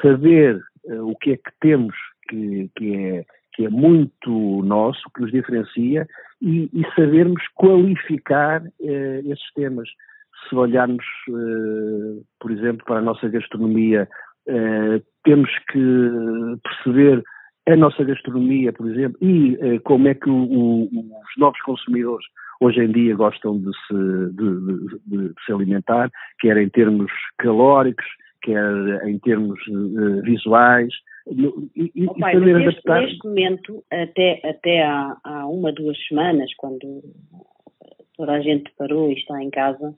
saber 0.01 0.59
eh, 0.87 0.99
o 0.99 1.15
que 1.15 1.33
é 1.33 1.37
que 1.37 1.53
temos 1.61 1.95
que, 2.27 2.71
que, 2.75 2.97
é, 2.97 3.25
que 3.53 3.67
é 3.67 3.69
muito 3.69 4.63
nosso, 4.63 5.03
que 5.15 5.21
nos 5.21 5.31
diferencia, 5.31 6.09
e, 6.41 6.71
e 6.73 6.83
sabermos 6.97 7.43
qualificar 7.55 8.63
eh, 8.81 9.21
esses 9.27 9.53
temas. 9.53 9.91
Se 10.49 10.57
olharmos, 10.57 11.05
eh, 11.29 12.23
por 12.41 12.51
exemplo, 12.51 12.87
para 12.87 13.01
a 13.01 13.03
nossa 13.03 13.29
gastronomia, 13.29 14.09
eh, 14.47 15.03
temos 15.23 15.51
que 15.71 16.59
perceber 16.65 17.23
a 17.69 17.77
nossa 17.77 18.03
gastronomia, 18.05 18.73
por 18.73 18.91
exemplo, 18.91 19.19
e 19.21 19.59
eh, 19.61 19.79
como 19.81 20.09
é 20.09 20.15
que 20.15 20.31
o, 20.31 20.45
o, 20.45 20.85
os 20.85 21.37
novos 21.37 21.61
consumidores 21.61 22.25
hoje 22.63 22.81
em 22.81 22.93
dia 22.93 23.15
gostam 23.17 23.59
de 23.59 23.71
se, 23.87 23.95
de, 24.35 24.61
de, 24.61 25.29
de 25.29 25.35
se 25.45 25.53
alimentar, 25.53 26.11
quer 26.41 26.57
em 26.57 26.69
termos 26.69 27.11
calóricos, 27.39 28.07
quer 28.43 29.07
em 29.07 29.19
termos 29.19 29.59
uh, 29.69 30.23
visuais, 30.23 30.93
e, 31.27 31.93
e, 31.95 32.07
oh, 32.07 32.15
pai, 32.15 32.35
saber 32.35 32.55
neste, 32.55 32.69
adaptar. 32.69 33.03
Neste 33.03 33.27
momento, 33.27 33.85
até, 33.91 34.41
até 34.45 34.83
há, 34.83 35.17
há, 35.25 35.47
uma, 35.47 35.73
duas 35.73 35.97
semanas, 36.07 36.51
quando 36.57 37.03
toda 38.17 38.33
a 38.33 38.41
gente 38.41 38.71
parou 38.77 39.11
e 39.11 39.15
está 39.15 39.43
em 39.43 39.51
casa, 39.51 39.95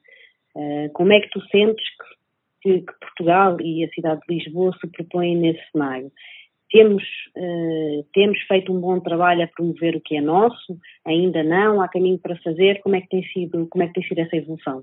uh, 0.56 0.92
como 0.92 1.12
é 1.12 1.20
que 1.20 1.30
tu 1.30 1.40
sentes 1.48 1.84
que, 2.62 2.80
que, 2.80 2.92
Portugal 3.00 3.56
e 3.60 3.84
a 3.84 3.88
cidade 3.88 4.20
de 4.28 4.34
Lisboa 4.34 4.72
se 4.80 4.86
propõem 4.90 5.36
nesse 5.36 5.62
cenário? 5.70 6.10
Temos, 6.74 7.04
uh, 7.36 8.04
temos 8.12 8.36
feito 8.48 8.72
um 8.72 8.80
bom 8.80 8.98
trabalho 8.98 9.44
a 9.44 9.46
promover 9.46 9.94
o 9.94 10.00
que 10.00 10.16
é 10.16 10.20
nosso? 10.20 10.76
Ainda 11.06 11.44
não? 11.44 11.80
Há 11.80 11.86
caminho 11.86 12.18
para 12.18 12.34
fazer? 12.38 12.80
Como 12.82 12.96
é 12.96 13.00
que 13.00 13.10
tem 13.10 13.22
sido, 13.28 13.68
como 13.68 13.84
é 13.84 13.86
que 13.86 13.92
tem 13.92 14.02
sido 14.02 14.18
essa 14.18 14.36
evolução? 14.36 14.82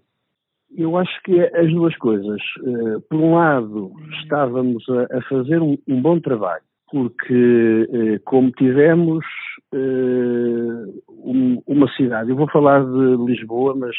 Eu 0.73 0.95
acho 0.95 1.11
que 1.23 1.37
é 1.37 1.59
as 1.59 1.69
duas 1.69 1.93
coisas. 1.97 2.41
Uh, 2.61 3.01
por 3.09 3.19
um 3.19 3.35
lado, 3.35 3.91
estávamos 4.23 4.85
a, 4.87 5.17
a 5.17 5.21
fazer 5.23 5.61
um, 5.61 5.77
um, 5.85 6.01
bom 6.01 6.17
trabalho, 6.17 6.63
porque 6.89 7.89
uh, 7.89 8.21
como 8.23 8.51
tivemos 8.51 9.25
um, 9.73 11.61
uma 11.67 11.91
cidade, 11.97 12.29
eu 12.29 12.37
vou 12.37 12.49
falar 12.49 12.85
de 12.85 13.25
Lisboa, 13.25 13.75
mas 13.75 13.95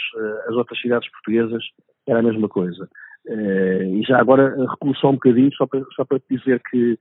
as 0.48 0.54
outras 0.54 0.80
cidades 0.80 1.10
portuguesas 1.10 1.62
era 2.06 2.20
a 2.20 2.22
mesma 2.22 2.48
coisa. 2.48 2.88
e 3.28 4.02
já 4.02 4.18
agora 4.18 4.56
só 4.98 5.10
um 5.10 5.14
bocadinho, 5.14 5.52
só 5.54 5.66
para, 5.66 5.84
só 5.94 6.06
para 6.06 6.20
dizer 6.30 6.60
que 6.70 6.96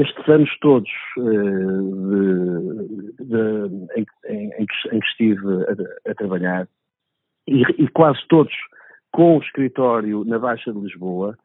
estes 0.00 0.28
anos 0.28 0.50
todos 0.60 0.90
uh, 1.18 1.92
de, 3.18 3.24
de, 3.24 4.00
em, 4.00 4.06
em, 4.26 4.50
em, 4.58 4.66
que, 4.66 5.06
estive 5.06 5.64
a, 5.64 6.10
a 6.10 6.14
trabalhar, 6.14 6.68
e, 7.48 7.62
e, 7.78 7.88
quase 7.88 8.18
todos 8.28 8.52
com 9.12 9.36
o 9.36 9.40
escritório 9.40 10.24
na 10.24 10.38
Baixa 10.38 10.72
de 10.72 10.78
Lisboa, 10.78 11.36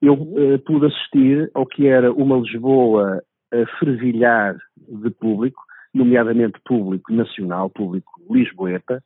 eu 0.00 0.14
uh, 0.14 0.58
pude 0.64 0.86
assistir 0.86 1.50
ao 1.54 1.66
que 1.66 1.86
era 1.88 2.12
uma 2.12 2.36
Lisboa 2.36 3.22
a 3.52 3.78
fervilhar 3.78 4.56
de 4.76 5.10
público, 5.10 5.62
nomeadamente 5.94 6.60
público 6.64 7.12
nacional, 7.12 7.70
público 7.70 8.12
lisboeta. 8.30 9.02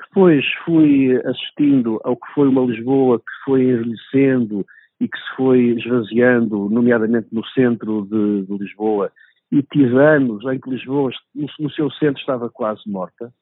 Depois 0.00 0.44
fui 0.64 1.16
assistindo 1.24 2.00
ao 2.04 2.16
que 2.16 2.32
foi 2.34 2.48
uma 2.48 2.62
Lisboa 2.62 3.18
que 3.18 3.44
foi 3.44 3.62
envelhecendo 3.62 4.66
e 5.00 5.08
que 5.08 5.18
se 5.18 5.36
foi 5.36 5.60
esvaziando, 5.78 6.68
nomeadamente 6.68 7.28
no 7.32 7.44
centro 7.46 8.06
de, 8.06 8.46
de 8.46 8.58
Lisboa, 8.58 9.10
e 9.50 9.62
tive 9.62 9.98
anos 9.98 10.44
em 10.44 10.60
que 10.60 10.70
Lisboa, 10.70 11.10
no, 11.34 11.46
no, 11.58 11.70
seu 11.70 11.90
centro, 11.92 12.20
estava 12.20 12.50
quase 12.50 12.82
morta. 12.86 13.32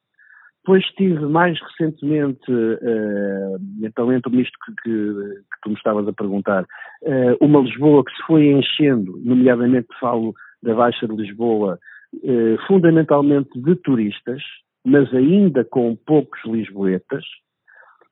Depois 0.65 0.85
tive 0.97 1.21
mais 1.27 1.59
recentemente, 1.61 2.51
uh, 2.51 3.59
então 3.83 4.13
entro 4.13 4.31
nisto 4.31 4.57
que, 4.65 4.73
que, 4.83 4.91
que, 4.91 5.61
tu 5.63 5.71
me 5.71 5.77
estavas 5.77 6.07
a 6.07 6.13
perguntar, 6.13 6.63
uh, 6.63 7.45
uma 7.45 7.61
Lisboa 7.61 8.05
que 8.05 8.13
se 8.13 8.23
foi 8.27 8.47
enchendo, 8.49 9.19
nomeadamente 9.25 9.89
falo 10.01 10.35
da 10.63 10.75
Baixa 10.75 11.07
de 11.07 11.15
Lisboa, 11.15 11.79
uh, 12.15 12.67
fundamentalmente 12.67 13.51
de 13.61 13.75
turistas, 13.77 14.43
mas 14.85 15.13
ainda 15.13 15.65
com 15.65 15.97
poucos 16.07 16.41
lisboetas, 16.45 17.25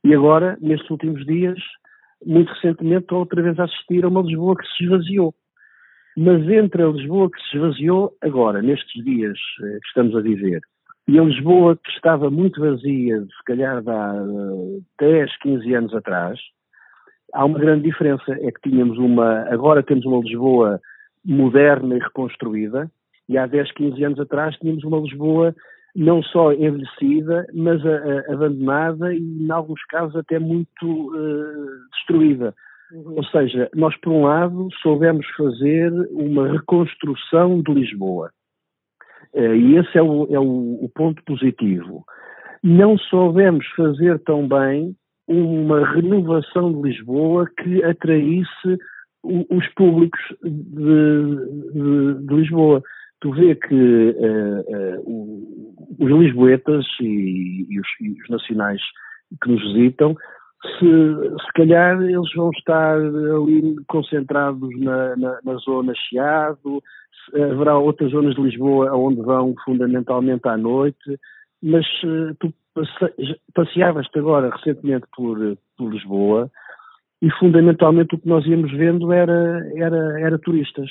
e 0.05 0.15
agora, 0.15 0.57
nestes 0.61 0.89
últimos 0.91 1.25
dias, 1.27 1.59
muito 2.25 2.53
recentemente 2.53 3.03
estou 3.03 3.21
outra 3.21 3.43
vez 3.43 3.59
a 3.59 3.65
assistir 3.65 4.05
a 4.05 4.09
uma 4.09 4.23
Lisboa 4.23 4.57
que 4.57 4.67
se 4.69 4.85
esvaziou. 4.85 5.35
Mas 6.17 6.49
entre 6.49 6.83
a 6.83 6.89
Lisboa 6.89 7.31
que 7.31 7.41
se 7.43 7.57
esvaziou 7.57 8.13
agora, 8.23 8.63
nestes 8.63 9.05
dias 9.05 9.39
eh, 9.63 9.79
que 9.83 9.89
estamos 9.89 10.17
a 10.17 10.21
viver, 10.21 10.63
e 11.09 11.19
a 11.19 11.23
Lisboa 11.23 11.77
que 11.77 11.91
estava 11.91 12.31
muito 12.31 12.61
vazia, 12.61 13.21
se 13.21 13.45
calhar 13.45 13.83
há 13.87 14.13
10, 14.99 15.39
15 15.39 15.75
anos 15.75 15.95
atrás, 15.95 16.39
há 17.33 17.45
uma 17.45 17.59
grande 17.59 17.85
diferença. 17.85 18.33
É 18.33 18.51
que 18.51 18.69
tínhamos 18.69 18.99
uma, 18.99 19.43
agora 19.43 19.83
temos 19.83 20.05
uma 20.05 20.21
Lisboa 20.21 20.81
moderna 21.25 21.97
e 21.97 22.01
reconstruída, 22.01 22.91
e 23.29 23.39
há 23.39 23.47
10, 23.47 23.73
15 23.73 24.05
anos 24.05 24.21
atrás 24.21 24.57
tínhamos 24.57 24.83
uma 24.85 24.99
Lisboa 24.99 25.55
não 25.97 26.23
só 26.23 26.53
envelhecida, 26.53 27.47
mas 27.55 27.85
a, 27.85 27.97
a, 27.97 28.35
abandonada 28.35 29.15
e, 29.15 29.19
em 29.19 29.51
alguns 29.51 29.83
casos, 29.87 30.15
até 30.15 30.39
muito 30.39 30.85
uh, 30.85 31.91
destruída. 31.95 32.55
Uhum. 32.93 33.15
Ou 33.17 33.25
seja, 33.25 33.71
nós, 33.75 33.97
por 34.01 34.13
um 34.13 34.25
lado, 34.25 34.69
soubemos 34.83 35.27
fazer 35.37 35.91
uma 36.11 36.53
reconstrução 36.53 37.63
de 37.63 37.73
Lisboa. 37.73 38.31
Uh, 39.33 39.55
e 39.55 39.77
esse 39.77 39.97
é, 39.97 40.03
o, 40.03 40.27
é 40.31 40.39
o, 40.39 40.85
o 40.85 40.91
ponto 40.95 41.23
positivo. 41.25 42.05
Não 42.63 42.99
soubemos 42.99 43.67
fazer 43.77 44.19
tão 44.21 44.47
bem 44.47 44.95
uma 45.27 45.85
renovação 45.95 46.73
de 46.73 46.89
Lisboa 46.89 47.49
que 47.59 47.83
atraísse 47.83 48.79
os 49.25 49.67
públicos 49.75 50.21
de, 50.43 51.73
de, 51.73 52.27
de 52.27 52.35
Lisboa 52.35 52.83
tu 53.21 53.33
vê 53.33 53.55
que 53.55 53.75
uh, 53.75 55.01
uh, 55.01 55.97
os 55.99 56.11
lisboetas 56.11 56.85
e, 57.01 57.67
e, 57.69 57.81
os, 57.81 57.89
e, 58.01 58.23
os, 58.23 58.29
nacionais 58.29 58.81
que 59.43 59.51
nos 59.51 59.63
visitam, 59.73 60.15
se, 60.79 61.45
se 61.45 61.53
calhar 61.55 62.01
eles 62.03 62.33
vão 62.35 62.51
estar 62.51 62.97
ali 62.97 63.77
concentrados 63.89 64.71
na, 64.81 65.17
na, 65.17 65.39
na 65.45 65.55
zona 65.57 65.93
Chiado, 65.95 66.83
haverá 67.35 67.79
outras 67.79 68.11
zonas 68.11 68.35
de 68.35 68.43
Lisboa 68.43 68.95
onde 68.95 69.21
vão 69.23 69.55
fundamentalmente 69.65 70.47
à 70.49 70.57
noite, 70.57 71.19
mas 71.63 71.87
uh, 72.05 72.35
tu 72.39 72.53
passeavas-te 73.55 74.19
agora 74.19 74.51
recentemente 74.51 75.07
por, 75.17 75.39
por 75.77 75.93
Lisboa 75.93 76.51
e 77.23 77.31
fundamentalmente 77.39 78.15
o 78.15 78.19
que 78.19 78.29
nós 78.29 78.47
íamos 78.47 78.71
vendo 78.73 79.13
era, 79.13 79.67
era, 79.75 80.21
era 80.21 80.39
turistas. 80.39 80.91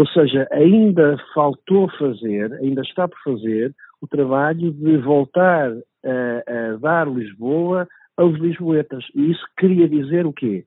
Ou 0.00 0.06
seja, 0.06 0.48
ainda 0.50 1.18
faltou 1.34 1.86
fazer, 1.98 2.50
ainda 2.54 2.80
está 2.80 3.06
por 3.06 3.18
fazer, 3.22 3.74
o 4.00 4.08
trabalho 4.08 4.72
de 4.72 4.96
voltar 4.96 5.70
a, 6.02 6.72
a 6.72 6.76
dar 6.78 7.06
Lisboa 7.06 7.86
aos 8.16 8.34
lisboetas. 8.38 9.04
E 9.14 9.30
isso 9.30 9.44
queria 9.58 9.86
dizer 9.86 10.24
o 10.24 10.32
quê? 10.32 10.64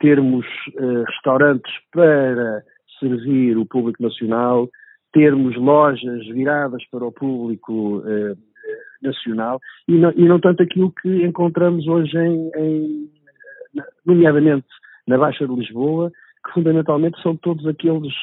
Termos 0.00 0.46
uh, 0.80 1.04
restaurantes 1.06 1.70
para 1.92 2.62
servir 2.98 3.58
o 3.58 3.66
público 3.66 4.02
nacional, 4.02 4.66
termos 5.12 5.54
lojas 5.56 6.26
viradas 6.28 6.82
para 6.90 7.04
o 7.04 7.12
público 7.12 7.98
uh, 7.98 8.38
nacional 9.02 9.60
e 9.86 9.92
não, 9.92 10.10
e 10.12 10.26
não, 10.26 10.40
tanto 10.40 10.62
aquilo 10.62 10.90
que 11.02 11.22
encontramos 11.22 11.86
hoje 11.86 12.16
em, 12.16 12.50
em, 12.56 13.10
nomeadamente 14.06 14.68
na 15.06 15.18
Baixa 15.18 15.46
de 15.46 15.54
Lisboa, 15.54 16.10
que 16.46 16.52
fundamentalmente 16.54 17.20
são 17.20 17.36
todos 17.36 17.66
aqueles 17.66 18.14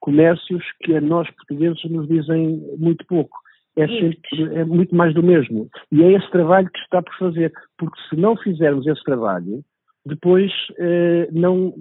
comércios 0.00 0.64
que 0.82 0.96
a 0.96 1.00
nós 1.00 1.30
portugueses 1.30 1.82
nos 1.90 2.08
dizem 2.08 2.60
muito 2.78 3.04
pouco. 3.06 3.38
É, 3.76 3.86
sempre, 3.86 4.54
é 4.56 4.64
muito 4.64 4.94
mais 4.94 5.14
do 5.14 5.22
mesmo. 5.22 5.68
E 5.92 6.02
é 6.02 6.12
esse 6.12 6.28
trabalho 6.30 6.68
que 6.70 6.78
está 6.80 7.00
por 7.00 7.14
fazer, 7.16 7.52
porque 7.78 7.98
se 8.08 8.16
não 8.16 8.36
fizermos 8.36 8.86
esse 8.86 9.02
trabalho, 9.04 9.62
depois 10.04 10.50
eh, 10.78 11.28
não 11.30 11.72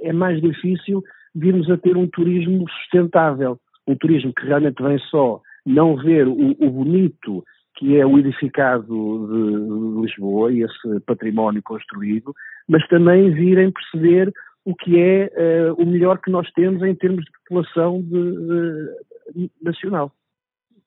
é 0.00 0.12
mais 0.12 0.40
difícil 0.42 1.02
virmos 1.34 1.70
a 1.70 1.76
ter 1.76 1.96
um 1.96 2.06
turismo 2.06 2.68
sustentável, 2.68 3.58
um 3.86 3.96
turismo 3.96 4.32
que 4.34 4.46
realmente 4.46 4.82
vem 4.82 4.98
só 5.10 5.40
não 5.64 5.96
ver 5.96 6.28
o, 6.28 6.50
o 6.60 6.70
bonito 6.70 7.42
que 7.76 7.96
é 7.96 8.04
o 8.04 8.18
edificado 8.18 8.84
de 8.86 10.00
Lisboa 10.02 10.52
e 10.52 10.62
esse 10.62 11.00
património 11.06 11.62
construído, 11.62 12.34
mas 12.68 12.86
também 12.88 13.30
virem 13.30 13.70
perceber 13.70 14.32
o 14.68 14.74
que 14.74 15.00
é 15.00 15.30
uh, 15.70 15.82
o 15.82 15.86
melhor 15.86 16.20
que 16.20 16.30
nós 16.30 16.46
temos 16.52 16.82
em 16.82 16.94
termos 16.94 17.24
de 17.24 17.30
população 17.32 18.02
de, 18.02 19.34
de, 19.34 19.50
nacional. 19.62 20.12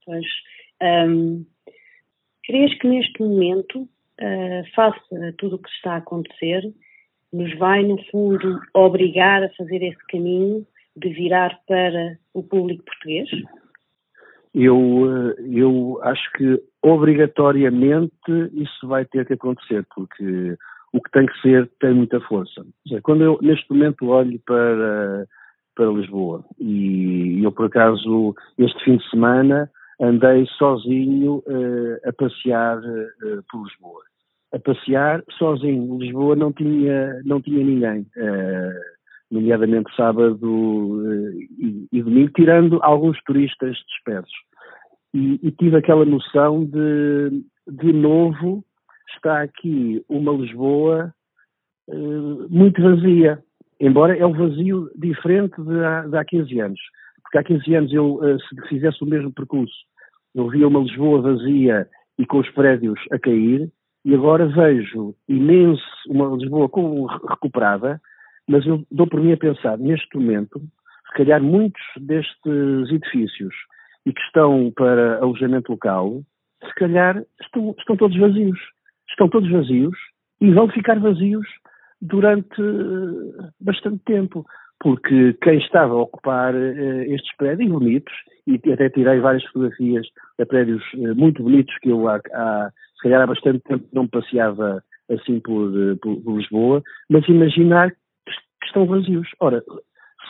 Pois, 0.05 0.25
um, 1.09 1.43
crees 2.43 2.77
que 2.77 2.87
neste 2.87 3.23
momento, 3.23 3.81
uh, 3.81 4.75
face 4.75 5.15
a 5.15 5.33
tudo 5.39 5.55
o 5.55 5.59
que 5.59 5.69
está 5.69 5.93
a 5.93 5.97
acontecer, 5.97 6.61
nos 7.33 7.57
vai, 7.57 7.81
no 7.81 7.97
fundo, 8.11 8.61
obrigar 8.75 9.43
a 9.43 9.49
fazer 9.57 9.81
esse 9.81 10.05
caminho 10.09 10.63
de 10.95 11.09
virar 11.09 11.59
para 11.67 12.19
o 12.35 12.43
público 12.43 12.85
português? 12.85 13.29
Eu, 14.53 14.77
eh, 14.77 15.35
eu 15.47 15.97
acho 16.03 16.31
que 16.33 16.61
obrigatoriamente 16.83 18.11
isso 18.51 18.85
vai 18.87 19.05
ter 19.05 19.25
que 19.25 19.33
acontecer, 19.33 19.87
porque 19.95 20.57
o 20.93 21.01
que 21.01 21.11
tem 21.11 21.25
que 21.25 21.41
ser 21.41 21.69
tem 21.79 21.93
muita 21.93 22.19
força. 22.21 22.65
Quando 23.03 23.23
eu 23.23 23.39
neste 23.41 23.71
momento 23.71 24.07
olho 24.07 24.39
para, 24.45 25.25
para 25.75 25.85
Lisboa 25.91 26.43
e 26.59 27.41
eu 27.43 27.51
por 27.51 27.67
acaso 27.67 28.35
este 28.57 28.83
fim 28.83 28.97
de 28.97 29.09
semana 29.09 29.69
andei 30.01 30.45
sozinho 30.57 31.43
uh, 31.47 32.09
a 32.09 32.13
passear 32.13 32.79
uh, 32.79 33.43
por 33.49 33.63
Lisboa. 33.63 34.01
A 34.53 34.59
passear 34.59 35.23
sozinho. 35.37 35.99
Lisboa 35.99 36.35
não 36.35 36.51
tinha, 36.51 37.21
não 37.23 37.39
tinha 37.39 37.63
ninguém, 37.63 38.01
uh, 38.17 38.79
nomeadamente 39.31 39.95
sábado 39.95 40.99
e, 41.57 41.87
e 41.91 42.03
domingo, 42.03 42.31
tirando 42.35 42.79
alguns 42.81 43.17
turistas 43.23 43.77
dispersos. 43.87 44.33
E, 45.13 45.39
e 45.43 45.51
tive 45.51 45.77
aquela 45.77 46.03
noção 46.03 46.65
de, 46.65 47.43
de 47.67 47.93
novo, 47.93 48.63
está 49.15 49.41
aqui 49.41 50.03
uma 50.09 50.31
Lisboa 50.33 51.13
uh, 51.87 52.47
muito 52.49 52.81
vazia, 52.81 53.43
embora 53.79 54.17
é 54.17 54.25
um 54.25 54.33
vazio 54.33 54.89
diferente 54.95 55.61
de 55.61 55.83
há, 55.83 56.01
de 56.07 56.17
há 56.17 56.25
15 56.25 56.59
anos. 56.59 56.79
Porque 57.23 57.37
há 57.37 57.43
15 57.43 57.75
anos 57.75 57.93
eu, 57.93 58.15
uh, 58.15 58.39
se 58.41 58.67
fizesse 58.67 59.03
o 59.03 59.07
mesmo 59.07 59.31
percurso, 59.31 59.75
eu 60.35 60.47
via 60.49 60.67
uma 60.67 60.79
Lisboa 60.79 61.21
vazia 61.21 61.87
e 62.17 62.25
com 62.25 62.39
os 62.39 62.49
prédios 62.51 62.99
a 63.11 63.19
cair, 63.19 63.69
e 64.03 64.15
agora 64.15 64.47
vejo 64.47 65.15
imenso 65.27 65.83
uma 66.07 66.35
Lisboa 66.35 66.67
como 66.67 67.05
recuperada, 67.05 68.01
mas 68.47 68.65
eu 68.65 68.83
dou 68.91 69.07
por 69.07 69.21
mim 69.21 69.33
a 69.33 69.37
pensar, 69.37 69.77
neste 69.77 70.17
momento, 70.17 70.59
se 71.07 71.13
calhar 71.13 71.41
muitos 71.41 71.81
destes 71.97 72.89
edifícios 72.91 73.53
e 74.05 74.13
que 74.13 74.21
estão 74.21 74.71
para 74.75 75.19
alojamento 75.19 75.71
local, 75.71 76.21
se 76.65 76.73
calhar 76.75 77.23
estão, 77.41 77.75
estão 77.77 77.95
todos 77.95 78.17
vazios 78.17 78.59
estão 79.11 79.29
todos 79.29 79.49
vazios 79.49 79.97
e 80.39 80.51
vão 80.51 80.67
ficar 80.69 80.99
vazios 80.99 81.47
durante 82.01 82.59
eh, 82.59 83.49
bastante 83.59 83.99
tempo, 84.05 84.43
porque 84.79 85.33
quem 85.43 85.59
estava 85.59 85.93
a 85.93 86.01
ocupar 86.01 86.55
uh, 86.55 87.01
estes 87.03 87.35
prédios 87.37 87.69
bonitos, 87.69 88.13
e 88.47 88.55
até 88.73 88.89
tirei 88.89 89.19
várias 89.19 89.43
fotografias 89.45 90.07
de 90.39 90.45
prédios 90.45 90.83
uh, 90.95 91.15
muito 91.15 91.43
bonitos 91.43 91.75
que 91.79 91.89
eu 91.89 92.09
há, 92.09 92.19
há, 92.33 92.71
se 92.95 93.03
calhar 93.03 93.21
há 93.21 93.27
bastante 93.27 93.59
tempo 93.59 93.87
não 93.93 94.07
passeava 94.07 94.81
assim 95.07 95.39
por, 95.39 95.71
por, 96.01 96.19
por 96.23 96.37
Lisboa, 96.37 96.81
mas 97.07 97.27
imaginar 97.27 97.91
que 97.91 98.65
estão 98.65 98.87
vazios. 98.87 99.27
Ora, 99.39 99.61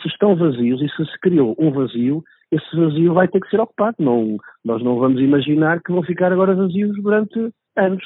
se 0.02 0.08
estão 0.08 0.36
vazios 0.36 0.82
e 0.82 0.88
se 0.90 1.10
se 1.10 1.18
criou 1.20 1.56
um 1.58 1.70
vazio, 1.70 2.22
esse 2.50 2.76
vazio 2.76 3.14
vai 3.14 3.28
ter 3.28 3.40
que 3.40 3.48
ser 3.48 3.60
ocupado. 3.60 3.96
Não, 3.98 4.36
nós 4.62 4.82
não 4.82 4.98
vamos 4.98 5.20
imaginar 5.20 5.80
que 5.82 5.92
vão 5.92 6.02
ficar 6.02 6.30
agora 6.30 6.54
vazios 6.54 6.94
durante 7.00 7.50
anos 7.76 8.04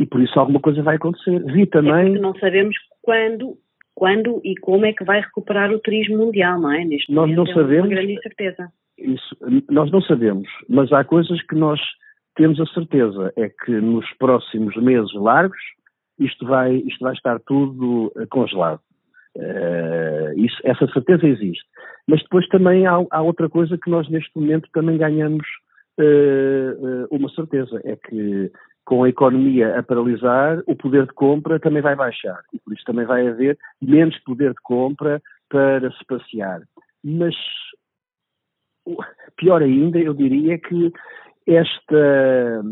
e 0.00 0.06
por 0.06 0.20
isso 0.20 0.40
alguma 0.40 0.58
coisa 0.60 0.82
vai 0.82 0.96
acontecer. 0.96 1.44
Vi 1.44 1.66
também. 1.66 2.16
É 2.16 2.18
não 2.18 2.34
sabemos 2.36 2.74
quando, 3.02 3.58
quando 3.94 4.40
e 4.42 4.56
como 4.56 4.86
é 4.86 4.92
que 4.94 5.04
vai 5.04 5.20
recuperar 5.20 5.70
o 5.70 5.78
turismo 5.78 6.16
mundial, 6.16 6.58
não 6.58 6.72
é? 6.72 6.84
Neste 6.84 7.12
nós 7.12 7.30
não 7.30 7.46
sabemos. 7.46 7.86
Uma 7.86 7.94
grande 7.94 8.14
incerteza. 8.14 8.72
Isso, 8.98 9.36
nós 9.70 9.90
não 9.90 10.00
sabemos, 10.02 10.48
mas 10.68 10.92
há 10.92 11.04
coisas 11.04 11.40
que 11.46 11.54
nós 11.54 11.80
temos 12.34 12.60
a 12.60 12.66
certeza, 12.66 13.32
é 13.36 13.48
que 13.48 13.72
nos 13.72 14.06
próximos 14.18 14.74
meses 14.76 15.12
largos 15.14 15.58
isto 16.18 16.46
vai, 16.46 16.76
isto 16.76 17.02
vai 17.02 17.14
estar 17.14 17.40
tudo 17.40 18.12
eh, 18.16 18.26
congelado. 18.26 18.80
Uh, 19.36 20.36
isso, 20.36 20.56
essa 20.64 20.86
certeza 20.88 21.26
existe. 21.26 21.64
Mas 22.06 22.20
depois 22.22 22.46
também 22.48 22.86
há, 22.86 22.94
há, 23.10 23.22
outra 23.22 23.48
coisa 23.48 23.78
que 23.78 23.88
nós 23.88 24.08
neste 24.10 24.30
momento 24.34 24.68
também 24.72 24.98
ganhamos 24.98 25.46
uh, 25.98 27.04
uh, 27.04 27.06
uma 27.10 27.28
certeza, 27.30 27.80
é 27.84 27.96
que 27.96 28.50
com 28.90 29.04
a 29.04 29.08
economia 29.08 29.78
a 29.78 29.84
paralisar, 29.84 30.64
o 30.66 30.74
poder 30.74 31.06
de 31.06 31.12
compra 31.12 31.60
também 31.60 31.80
vai 31.80 31.94
baixar. 31.94 32.42
E 32.52 32.58
por 32.58 32.74
isso 32.74 32.82
também 32.84 33.06
vai 33.06 33.24
haver 33.24 33.56
menos 33.80 34.18
poder 34.24 34.50
de 34.50 34.60
compra 34.64 35.22
para 35.48 35.92
se 35.92 36.04
passear. 36.06 36.62
Mas, 37.04 37.36
pior 39.36 39.62
ainda, 39.62 39.96
eu 39.96 40.12
diria 40.12 40.58
que 40.58 40.92
esta, 41.46 42.64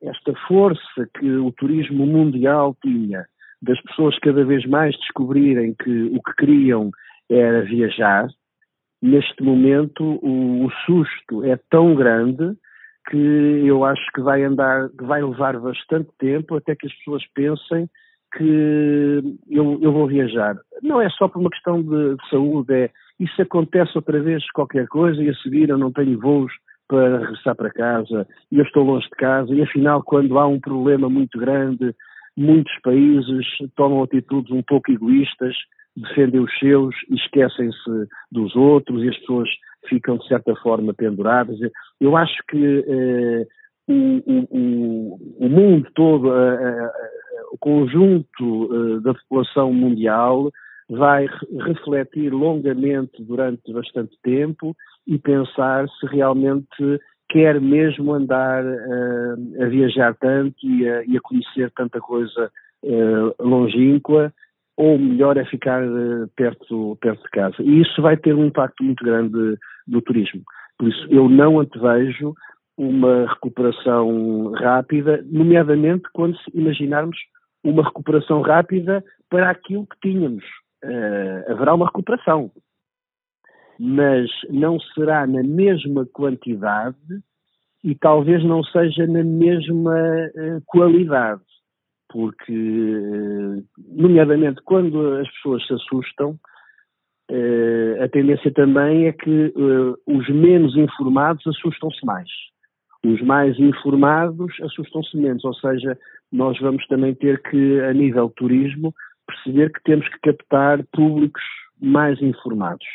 esta 0.00 0.32
força 0.48 1.06
que 1.18 1.30
o 1.36 1.52
turismo 1.52 2.06
mundial 2.06 2.74
tinha, 2.82 3.26
das 3.60 3.78
pessoas 3.82 4.18
cada 4.20 4.46
vez 4.46 4.64
mais 4.64 4.96
descobrirem 4.96 5.74
que 5.74 6.04
o 6.04 6.22
que 6.22 6.36
queriam 6.38 6.90
era 7.28 7.60
viajar, 7.66 8.28
neste 9.02 9.42
momento 9.42 10.02
o, 10.22 10.64
o 10.64 10.70
susto 10.86 11.44
é 11.44 11.58
tão 11.68 11.94
grande 11.94 12.56
que 13.08 13.16
eu 13.66 13.84
acho 13.84 14.02
que 14.14 14.20
vai 14.20 14.42
andar, 14.42 14.88
que 14.90 15.04
vai 15.04 15.22
levar 15.22 15.58
bastante 15.58 16.08
tempo 16.18 16.56
até 16.56 16.74
que 16.74 16.86
as 16.86 16.94
pessoas 16.94 17.22
pensem 17.34 17.88
que 18.36 19.22
eu, 19.48 19.78
eu 19.80 19.92
vou 19.92 20.06
viajar. 20.08 20.56
Não 20.82 21.00
é 21.00 21.08
só 21.10 21.28
por 21.28 21.40
uma 21.40 21.50
questão 21.50 21.82
de, 21.82 22.16
de 22.16 22.28
saúde, 22.30 22.74
é 22.74 22.90
isso 23.18 23.40
acontece 23.40 23.92
outra 23.94 24.20
vez 24.20 24.44
qualquer 24.52 24.88
coisa 24.88 25.22
e 25.22 25.28
a 25.28 25.34
seguir 25.36 25.68
eu 25.68 25.78
não 25.78 25.92
tenho 25.92 26.18
voos 26.18 26.52
para 26.88 27.18
regressar 27.18 27.54
para 27.54 27.70
casa 27.70 28.26
e 28.50 28.58
eu 28.58 28.64
estou 28.64 28.84
longe 28.84 29.06
de 29.06 29.16
casa 29.16 29.54
e 29.54 29.62
afinal 29.62 30.02
quando 30.02 30.38
há 30.38 30.46
um 30.46 30.60
problema 30.60 31.08
muito 31.08 31.38
grande, 31.38 31.94
muitos 32.36 32.74
países 32.82 33.46
tomam 33.76 34.02
atitudes 34.02 34.50
um 34.50 34.62
pouco 34.62 34.90
egoístas, 34.90 35.54
defendem 35.96 36.40
os 36.40 36.58
seus 36.58 36.94
e 37.08 37.14
esquecem-se 37.14 38.08
dos 38.32 38.54
outros 38.56 39.02
e 39.04 39.08
as 39.08 39.18
pessoas 39.18 39.48
ficam, 39.88 40.16
de 40.16 40.26
certa 40.26 40.54
forma, 40.56 40.94
penduradas. 40.94 41.58
Eu 42.00 42.16
acho 42.16 42.42
que 42.48 42.84
eh, 42.86 43.46
o, 43.86 43.92
o, 44.26 45.46
o, 45.46 45.48
mundo 45.48 45.88
todo, 45.94 46.30
o 47.52 47.58
conjunto 47.58 48.68
eh, 48.72 49.00
da 49.00 49.14
população 49.14 49.72
mundial 49.72 50.50
vai 50.88 51.26
refletir 51.66 52.32
longamente 52.32 53.22
durante 53.22 53.72
bastante 53.72 54.16
tempo 54.22 54.76
e 55.06 55.18
pensar 55.18 55.88
se 55.88 56.06
realmente 56.06 57.00
quer 57.30 57.60
mesmo 57.60 58.12
andar 58.12 58.62
uh, 58.62 59.62
a 59.62 59.66
viajar 59.66 60.14
tanto 60.16 60.54
e 60.62 60.86
a, 60.88 61.04
e 61.04 61.16
a 61.16 61.20
conhecer 61.22 61.70
tanta 61.70 62.00
coisa 62.00 62.50
longínqua 63.40 64.30
ou 64.76 64.98
melhor 64.98 65.36
é 65.36 65.44
ficar 65.44 65.82
perto, 66.36 66.98
perto 67.00 67.22
de 67.22 67.30
casa. 67.30 67.56
E 67.60 67.80
isso 67.80 68.02
vai 68.02 68.16
ter 68.16 68.34
um 68.34 68.44
impacto 68.44 68.82
muito 68.82 69.04
grande 69.04 69.56
no 69.86 70.00
turismo. 70.02 70.42
Por 70.78 70.88
isso, 70.88 71.06
eu 71.10 71.28
não 71.28 71.60
antevejo 71.60 72.34
uma 72.76 73.26
recuperação 73.26 74.52
rápida, 74.52 75.24
nomeadamente 75.30 76.04
quando 76.12 76.36
imaginarmos 76.52 77.16
uma 77.62 77.84
recuperação 77.84 78.42
rápida 78.42 79.04
para 79.30 79.50
aquilo 79.50 79.86
que 79.86 80.10
tínhamos. 80.10 80.44
Uh, 80.84 81.52
haverá 81.52 81.74
uma 81.74 81.86
recuperação, 81.86 82.50
mas 83.78 84.30
não 84.50 84.78
será 84.78 85.26
na 85.26 85.42
mesma 85.42 86.04
quantidade 86.12 86.96
e 87.82 87.94
talvez 87.94 88.44
não 88.44 88.62
seja 88.64 89.06
na 89.06 89.24
mesma 89.24 89.94
uh, 89.94 90.62
qualidade, 90.66 91.42
porque, 92.10 92.52
uh, 92.52 93.64
nomeadamente, 93.96 94.60
quando 94.62 95.14
as 95.16 95.30
pessoas 95.34 95.66
se 95.66 95.72
assustam, 95.72 96.38
a 98.02 98.08
tendência 98.08 98.52
também 98.52 99.06
é 99.06 99.12
que 99.12 99.52
os 100.06 100.28
menos 100.28 100.76
informados 100.76 101.46
assustam-se 101.46 102.04
mais. 102.04 102.28
Os 103.04 103.20
mais 103.22 103.58
informados 103.58 104.52
assustam-se 104.62 105.16
menos, 105.16 105.44
ou 105.44 105.54
seja, 105.54 105.98
nós 106.32 106.58
vamos 106.58 106.86
também 106.86 107.14
ter 107.14 107.40
que, 107.42 107.80
a 107.80 107.92
nível 107.92 108.30
turismo, 108.30 108.94
perceber 109.26 109.72
que 109.72 109.82
temos 109.84 110.08
que 110.08 110.18
captar 110.20 110.82
públicos 110.92 111.42
mais 111.80 112.20
informados. 112.22 112.86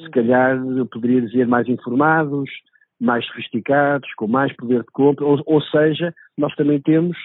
Se 0.00 0.10
calhar, 0.10 0.56
eu 0.56 0.86
poderia 0.86 1.22
dizer 1.22 1.46
mais 1.46 1.68
informados, 1.68 2.50
mais 3.00 3.26
sofisticados, 3.26 4.08
com 4.14 4.26
mais 4.26 4.54
poder 4.56 4.80
de 4.80 4.90
compra, 4.92 5.24
ou, 5.24 5.42
ou 5.46 5.60
seja, 5.62 6.14
nós 6.36 6.54
também 6.54 6.80
temos 6.80 7.16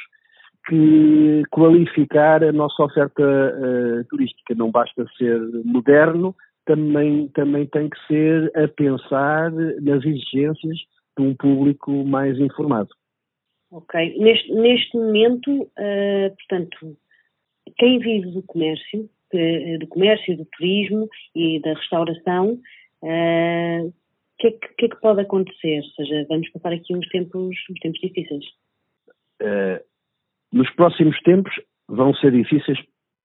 que 0.67 1.43
qualificar 1.49 2.43
a 2.43 2.51
nossa 2.51 2.83
oferta 2.83 3.23
uh, 3.23 4.03
turística. 4.09 4.53
Não 4.55 4.71
basta 4.71 5.05
ser 5.17 5.39
moderno, 5.65 6.35
também, 6.65 7.27
também 7.29 7.65
tem 7.67 7.89
que 7.89 8.07
ser 8.07 8.51
a 8.55 8.67
pensar 8.67 9.51
nas 9.51 10.03
exigências 10.05 10.77
de 11.17 11.25
um 11.25 11.35
público 11.35 11.91
mais 12.05 12.37
informado. 12.39 12.89
Ok. 13.71 14.17
Neste, 14.17 14.53
neste 14.53 14.97
momento, 14.97 15.49
uh, 15.63 16.35
portanto, 16.35 16.97
quem 17.77 17.99
vive 17.99 18.31
do 18.31 18.43
comércio, 18.43 19.09
do 19.79 19.87
comércio, 19.87 20.35
do 20.35 20.45
turismo 20.57 21.07
e 21.33 21.61
da 21.61 21.73
restauração, 21.73 22.59
uh, 23.01 23.93
que 24.41 24.47
é 24.47 24.51
que, 24.51 24.67
que, 24.75 24.85
é 24.85 24.89
que 24.89 24.99
pode 24.99 25.21
acontecer? 25.21 25.77
Ou 25.77 25.91
seja, 25.91 26.25
vamos 26.27 26.49
passar 26.49 26.73
aqui 26.73 26.95
uns 26.95 27.07
tempos, 27.09 27.55
uns 27.69 27.79
tempos 27.79 28.01
difíceis. 28.01 28.45
Uh, 29.41 29.79
nos 30.51 30.69
próximos 30.71 31.19
tempos 31.21 31.53
vão 31.87 32.13
ser 32.15 32.31
difíceis 32.31 32.79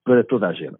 para 0.04 0.22
toda 0.24 0.48
a 0.48 0.52
gente. 0.52 0.78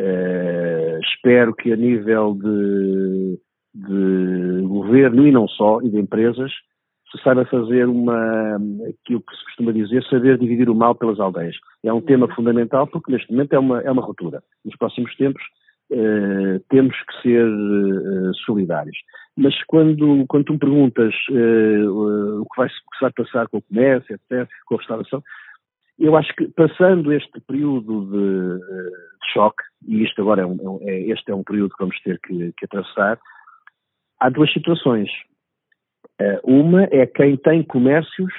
Uh, 0.00 0.98
espero 1.00 1.54
que 1.54 1.72
a 1.72 1.76
nível 1.76 2.34
de, 2.34 3.38
de, 3.74 4.66
governo 4.66 5.26
e 5.26 5.32
não 5.32 5.48
só, 5.48 5.80
e 5.80 5.88
de 5.88 5.98
empresas, 5.98 6.52
se 7.10 7.22
saiba 7.22 7.46
fazer 7.46 7.86
uma, 7.86 8.56
aquilo 8.56 9.22
que 9.22 9.36
se 9.36 9.44
costuma 9.44 9.72
dizer, 9.72 10.04
saber 10.04 10.38
dividir 10.38 10.68
o 10.68 10.74
mal 10.74 10.94
pelas 10.94 11.18
aldeias. 11.18 11.56
É 11.82 11.92
um 11.92 12.00
tema 12.00 12.28
fundamental 12.34 12.86
porque 12.86 13.10
neste 13.10 13.30
momento 13.32 13.54
é 13.54 13.58
uma, 13.58 13.80
é 13.80 13.90
uma 13.90 14.02
ruptura. 14.02 14.42
Nos 14.64 14.76
próximos 14.76 15.14
tempos 15.16 15.42
uh, 15.92 16.60
temos 16.68 16.94
que 16.94 17.22
ser 17.22 17.46
uh, 17.46 18.34
solidários. 18.44 18.98
Mas 19.36 19.54
quando, 19.64 20.24
quando 20.28 20.44
tu 20.44 20.52
me 20.54 20.58
perguntas 20.58 21.14
o, 21.30 22.44
que 22.50 22.56
vai, 22.56 22.66
o 22.66 22.90
que 22.90 23.00
vai 23.02 23.12
passar 23.12 23.48
com 23.48 23.58
o 23.58 23.62
comércio, 23.62 24.14
etc., 24.14 24.48
com 24.64 24.74
a 24.74 24.78
restauração, 24.78 25.22
eu 25.98 26.16
acho 26.16 26.34
que 26.34 26.48
passando 26.48 27.12
este 27.12 27.40
período 27.40 28.04
de, 28.06 28.58
de 28.58 29.32
choque, 29.32 29.62
e 29.86 30.04
isto 30.04 30.20
agora 30.20 30.42
é, 30.42 30.46
um, 30.46 30.78
é, 30.82 31.00
este 31.02 31.30
é 31.30 31.34
um 31.34 31.42
período 31.42 31.70
que 31.70 31.80
vamos 31.80 31.98
ter 32.00 32.18
que, 32.20 32.52
que 32.52 32.64
atravessar, 32.64 33.18
há 34.20 34.28
duas 34.28 34.52
situações. 34.52 35.10
Uh, 36.20 36.40
uma 36.44 36.84
é 36.84 37.06
quem 37.06 37.36
tem 37.36 37.62
comércios 37.62 38.32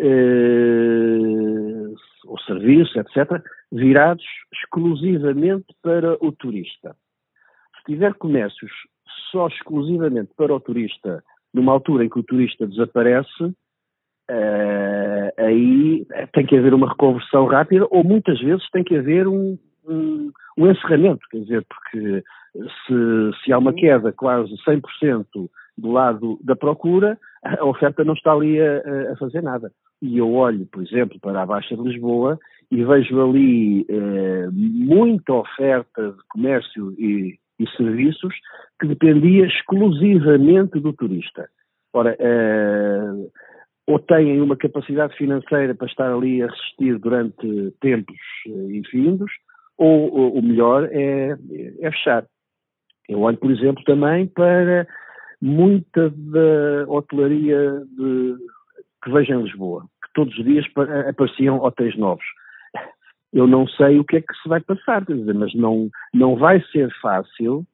uh, 0.00 1.94
ou 2.26 2.38
serviços, 2.40 2.94
etc., 2.96 3.42
virados 3.70 4.24
exclusivamente 4.52 5.66
para 5.82 6.16
o 6.24 6.32
turista. 6.32 6.96
Se 7.78 7.92
tiver 7.92 8.14
comércios 8.14 8.72
só 9.30 9.48
exclusivamente 9.48 10.32
para 10.36 10.54
o 10.54 10.60
turista, 10.60 11.22
numa 11.52 11.72
altura 11.72 12.04
em 12.04 12.08
que 12.08 12.18
o 12.18 12.22
turista 12.22 12.66
desaparece, 12.66 13.54
uh, 14.30 15.42
aí 15.42 16.06
tem 16.32 16.46
que 16.46 16.56
haver 16.56 16.74
uma 16.74 16.88
reconversão 16.88 17.46
rápida 17.46 17.86
ou 17.90 18.04
muitas 18.04 18.40
vezes 18.40 18.68
tem 18.70 18.84
que 18.84 18.96
haver 18.96 19.26
um, 19.26 19.58
um, 19.88 20.30
um 20.58 20.70
encerramento, 20.70 21.26
quer 21.30 21.38
dizer, 21.38 21.66
porque 21.68 22.22
se, 22.54 23.44
se 23.44 23.52
há 23.52 23.58
uma 23.58 23.72
queda 23.72 24.12
quase 24.12 24.52
100% 24.66 25.26
do 25.78 25.92
lado 25.92 26.38
da 26.42 26.56
procura, 26.56 27.18
a 27.42 27.64
oferta 27.64 28.04
não 28.04 28.14
está 28.14 28.32
ali 28.32 28.60
a, 28.60 29.12
a, 29.12 29.16
fazer 29.16 29.42
nada. 29.42 29.70
E 30.00 30.18
eu 30.18 30.32
olho, 30.32 30.66
por 30.66 30.82
exemplo, 30.82 31.18
para 31.20 31.42
a 31.42 31.46
Baixa 31.46 31.76
de 31.76 31.82
Lisboa 31.82 32.38
e 32.70 32.84
vejo 32.84 33.20
ali 33.20 33.86
eh, 33.88 34.48
muita 34.52 35.34
oferta 35.34 36.10
de 36.10 36.18
comércio 36.28 36.92
e, 36.98 37.38
e, 37.58 37.68
serviços 37.76 38.34
que 38.80 38.88
dependia 38.88 39.46
exclusivamente 39.46 40.80
do 40.80 40.92
turista. 40.92 41.48
Ora, 41.92 42.16
eh, 42.18 43.12
ou 43.86 43.98
têm 43.98 44.40
uma 44.40 44.56
capacidade 44.56 45.16
financeira 45.16 45.74
para 45.74 45.86
estar 45.86 46.12
ali 46.12 46.42
a 46.42 46.48
resistir 46.48 46.98
durante 46.98 47.72
tempos 47.80 48.16
eh, 48.46 48.76
infindos, 48.76 49.30
ou, 49.78 50.36
o 50.38 50.42
melhor 50.42 50.88
é, 50.90 51.36
é 51.80 51.90
fechar. 51.90 52.24
Eu 53.08 53.20
olho, 53.20 53.36
por 53.36 53.50
exemplo, 53.50 53.84
também 53.84 54.26
para 54.26 54.86
muita 55.40 56.10
da 56.10 56.84
hotelaria 56.88 57.82
de, 57.96 58.36
que 59.04 59.10
vejo 59.12 59.32
em 59.32 59.42
Lisboa, 59.42 59.84
que 60.02 60.12
todos 60.14 60.36
os 60.36 60.44
dias 60.44 60.64
apareciam 61.08 61.62
hotéis 61.62 61.96
novos. 61.96 62.24
Eu 63.32 63.46
não 63.46 63.68
sei 63.68 63.98
o 63.98 64.04
que 64.04 64.16
é 64.16 64.20
que 64.20 64.34
se 64.42 64.48
vai 64.48 64.60
passar, 64.60 65.04
dizer, 65.04 65.34
mas 65.34 65.54
não, 65.54 65.90
não 66.12 66.36
vai 66.36 66.60
ser 66.72 66.90
fácil 67.00 67.64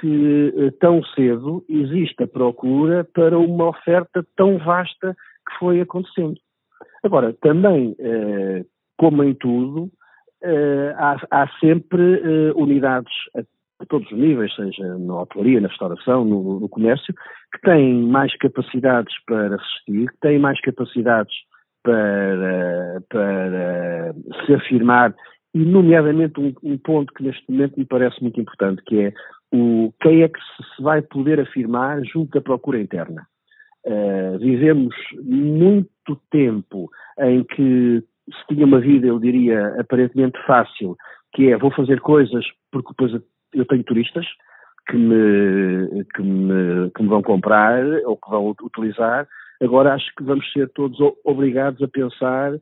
que 0.00 0.54
eh, 0.56 0.70
tão 0.80 1.02
cedo 1.02 1.64
exista 1.68 2.26
procura 2.26 3.04
para 3.04 3.36
uma 3.38 3.68
oferta 3.68 4.24
tão 4.36 4.58
vasta 4.58 5.16
que 5.48 5.58
foi 5.58 5.80
acontecendo. 5.80 6.34
Agora, 7.02 7.32
também, 7.40 7.94
eh, 7.98 8.64
como 8.96 9.22
em 9.24 9.34
tudo, 9.34 9.90
eh, 10.42 10.94
há, 10.96 11.16
há, 11.30 11.48
sempre 11.60 12.20
unidades 12.54 13.12
a 13.80 13.86
todos 13.86 14.10
os 14.10 14.18
níveis, 14.18 14.54
seja 14.54 14.98
na 14.98 15.22
hotelaria, 15.22 15.60
na 15.60 15.68
restauração, 15.68 16.24
no, 16.24 16.60
no, 16.60 16.68
comércio, 16.68 17.14
que 17.52 17.60
têm 17.60 18.02
mais 18.02 18.36
capacidades 18.38 19.14
para 19.24 19.56
resistir, 19.56 20.10
que 20.10 20.20
têm 20.20 20.38
mais 20.38 20.60
capacidades 20.60 21.34
para, 21.82 23.02
para 23.08 24.14
se 24.44 24.54
afirmar, 24.54 25.14
e 25.54 25.64
nomeadamente 25.64 26.40
um, 26.40 26.52
um, 26.62 26.76
ponto 26.78 27.12
que 27.14 27.22
neste 27.22 27.50
momento 27.50 27.78
me 27.78 27.84
parece 27.84 28.20
muito 28.20 28.40
importante, 28.40 28.82
que 28.84 29.00
é 29.00 29.12
o, 29.52 29.92
quem 30.00 30.22
é 30.22 30.28
que 30.28 30.38
se 30.40 30.82
vai 30.82 31.00
poder 31.00 31.40
afirmar 31.40 32.02
junto 32.04 32.32
da 32.32 32.40
procura 32.40 32.80
interna. 32.80 33.26
Uh, 33.88 34.38
vivemos 34.38 34.94
muito 35.22 36.14
tempo 36.30 36.90
em 37.20 37.42
que 37.42 38.04
se 38.30 38.54
tinha 38.54 38.66
uma 38.66 38.80
vida, 38.80 39.06
eu 39.06 39.18
diria, 39.18 39.80
aparentemente 39.80 40.38
fácil, 40.46 40.94
que 41.32 41.50
é 41.50 41.56
vou 41.56 41.70
fazer 41.70 41.98
coisas 42.00 42.44
porque 42.70 42.90
depois 42.90 43.22
eu 43.54 43.64
tenho 43.64 43.82
turistas 43.84 44.26
que 44.88 44.96
me, 44.96 46.04
que 46.14 46.22
me, 46.22 46.90
que 46.90 47.02
me 47.02 47.08
vão 47.08 47.22
comprar 47.22 47.82
ou 48.04 48.16
que 48.16 48.30
vão 48.30 48.54
utilizar. 48.62 49.26
Agora 49.62 49.94
acho 49.94 50.06
que 50.16 50.24
vamos 50.24 50.50
ser 50.52 50.68
todos 50.70 50.98
obrigados 51.24 51.82
a 51.82 51.88
pensar 51.88 52.52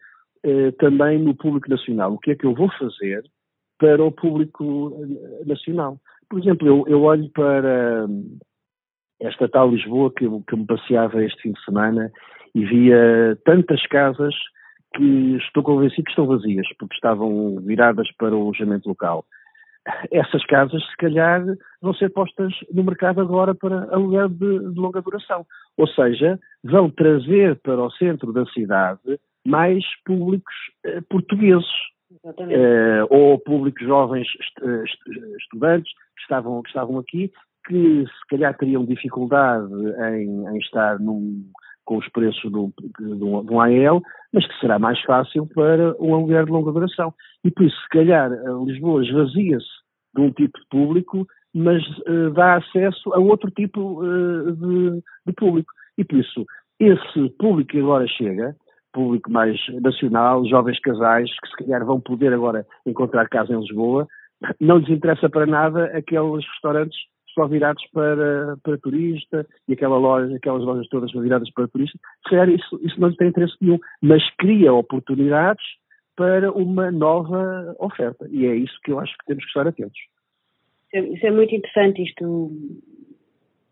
eh, 0.45 0.71
também 0.79 1.19
no 1.19 1.35
público 1.35 1.69
nacional. 1.69 2.15
O 2.15 2.19
que 2.19 2.33
é 2.33 2.35
que 2.35 2.47
eu 2.47 2.55
vou 2.55 2.71
fazer 2.79 3.25
para 3.79 4.03
o 4.03 4.11
público 4.11 4.97
eh, 5.03 5.45
nacional? 5.45 5.99
Por 6.29 6.41
exemplo, 6.41 6.67
eu, 6.67 6.85
eu 6.89 7.03
olho 7.03 7.29
para 7.31 8.07
esta 9.21 9.49
tal 9.49 9.71
Lisboa 9.71 10.13
que, 10.13 10.27
que 10.47 10.57
me 10.57 10.67
passeava 10.67 11.25
este 11.25 11.43
fim 11.43 11.53
de 11.53 11.65
semana 11.65 12.13
e 12.55 12.65
via 12.65 13.39
tantas 13.45 13.85
casas 13.87 14.35
que 14.95 15.37
estou 15.37 15.63
convencido 15.63 16.05
que 16.05 16.11
estão 16.11 16.27
vazias, 16.27 16.67
porque 16.79 16.95
estavam 16.95 17.57
viradas 17.61 18.09
para 18.17 18.35
o 18.35 18.43
alojamento 18.43 18.89
local 18.89 19.25
essas 20.11 20.45
casas, 20.47 20.83
se 20.85 20.97
calhar, 20.97 21.43
vão 21.81 21.95
ser 21.95 22.11
postas 22.11 22.53
no 22.73 22.85
mercado 22.85 23.21
agora 23.21 23.55
para 23.55 23.85
aluguel 23.95 24.29
de, 24.29 24.59
de, 24.73 24.81
longa 24.81 25.01
duração. 25.01 25.47
Ou 25.77 25.87
seja, 25.87 26.39
vão 26.65 26.91
trazer 26.91 27.57
para 27.57 27.81
o 27.81 27.91
centro 27.93 28.33
da 28.33 28.45
cidade 28.47 29.01
mais 29.47 29.85
públicos 30.05 30.55
eh, 30.85 31.01
portugueses. 31.09 31.69
Eh, 32.25 33.05
ou 33.11 33.39
públicos 33.39 33.85
jovens 33.85 34.27
est 34.41 34.85
est 34.85 34.99
estudantes 35.41 35.93
que 36.17 36.23
estavam, 36.23 36.63
que 36.63 36.69
estavam 36.69 36.99
aqui, 36.99 37.31
que 37.67 38.05
se 38.05 38.27
calhar 38.29 38.57
teriam 38.57 38.85
dificuldade 38.85 39.73
em, 40.13 40.47
em 40.49 40.59
estar 40.59 40.99
num, 40.99 41.45
com 41.85 41.99
os 41.99 42.09
preços 42.11 42.51
do, 42.51 42.73
um 43.51 43.61
AEL, 43.61 44.03
mas 44.33 44.47
que 44.47 44.61
será 44.61 44.79
mais 44.79 45.01
fácil 45.03 45.47
para 45.55 45.95
um 46.01 46.15
aluguer 46.15 46.45
de 46.45 46.51
longa 46.51 46.73
duração. 46.73 47.13
E 47.45 47.51
por 47.51 47.65
isso, 47.65 47.77
se 47.83 47.89
calhar, 47.89 48.31
Lisboa 48.65 49.03
esvazia-se 49.03 49.67
de 50.15 50.21
um 50.23 50.31
tipo 50.31 50.59
de 50.59 50.67
público, 50.69 51.27
mas 51.55 51.83
uh, 52.01 52.31
dá 52.35 52.57
acesso 52.57 53.13
a 53.15 53.19
outro 53.19 53.51
tipo 53.51 54.03
uh, 54.03 54.53
de, 54.53 55.03
de, 55.27 55.33
público. 55.35 55.73
E 55.97 56.05
por 56.05 56.19
isso, 56.19 56.45
esse 56.79 57.31
público 57.39 57.71
que 57.71 57.79
agora 57.79 58.07
chega, 58.07 58.55
público 58.93 59.31
mais 59.31 59.59
nacional, 59.81 60.45
jovens 60.47 60.81
casais, 60.81 61.31
que 61.41 61.49
se 61.49 61.57
calhar 61.57 61.85
vão 61.85 62.01
poder 62.01 62.33
agora 62.33 62.67
encontrar 62.85 63.29
casa 63.29 63.53
em 63.53 63.61
Lisboa, 63.61 64.07
não 64.61 64.79
lhes 64.79 64.91
interessa 64.91 65.31
para 65.31 65.47
nada 65.47 65.87
aqueles 65.97 66.45
restaurantes 66.47 66.99
só 67.37 67.47
virados 67.47 67.85
para, 67.93 68.57
para 68.63 68.79
turista 68.79 69.47
e 69.69 69.75
aquela 69.75 69.99
loja, 69.99 70.35
aquelas 70.35 70.65
lojas 70.65 70.89
todas 70.89 71.13
viradas 71.13 71.51
para 71.53 71.69
turista. 71.69 71.99
Se 72.25 72.31
calhar 72.31 72.49
isso, 72.49 72.81
isso 72.83 72.99
não 72.99 73.15
tem 73.15 73.29
interesse 73.29 73.55
nenhum, 73.61 73.79
mas 74.01 74.23
cria 74.37 74.73
oportunidades 74.73 75.65
para 76.17 76.51
uma 76.51 76.91
nova 76.91 77.77
oferta. 77.79 78.27
E 78.31 78.47
é 78.47 78.57
isso 78.57 78.75
que 78.83 78.91
eu 78.91 78.99
acho 78.99 79.13
que 79.19 79.27
temos 79.27 79.45
que 79.45 79.51
estar 79.51 79.69
atentos. 79.69 80.01
Isso 80.95 81.27
é 81.27 81.31
muito 81.31 81.55
interessante, 81.55 82.03
isto 82.03 82.51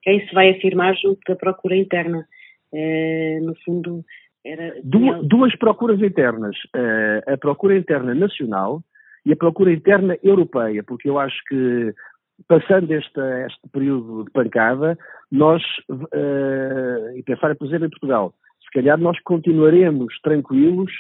quem 0.02 0.26
se 0.28 0.34
vai 0.34 0.50
afirmar 0.50 0.94
junto 0.96 1.20
da 1.26 1.34
procura 1.34 1.74
interna. 1.74 2.26
É, 2.70 3.38
no 3.40 3.54
fundo, 3.64 4.04
era... 4.44 4.74
duas, 4.84 5.26
duas 5.26 5.56
procuras 5.56 6.00
internas. 6.02 6.54
Eh, 6.76 7.32
a 7.32 7.38
procura 7.38 7.78
interna 7.78 8.14
nacional 8.14 8.82
e 9.24 9.32
a 9.32 9.36
procura 9.36 9.72
interna 9.72 10.18
europeia, 10.22 10.82
porque 10.82 11.08
eu 11.08 11.18
acho 11.18 11.36
que 11.48 11.94
passando 12.48 12.90
este, 12.92 13.20
este 13.46 13.68
período 13.72 14.24
de 14.24 14.30
pancada, 14.30 14.98
nós, 15.30 15.62
uh, 15.90 17.16
e 17.16 17.22
pensar, 17.22 17.54
por 17.56 17.66
exemplo, 17.66 17.86
em 17.86 17.90
Portugal, 17.90 18.34
se 18.62 18.70
calhar 18.72 18.98
nós 18.98 19.18
continuaremos 19.22 20.18
tranquilos 20.22 20.92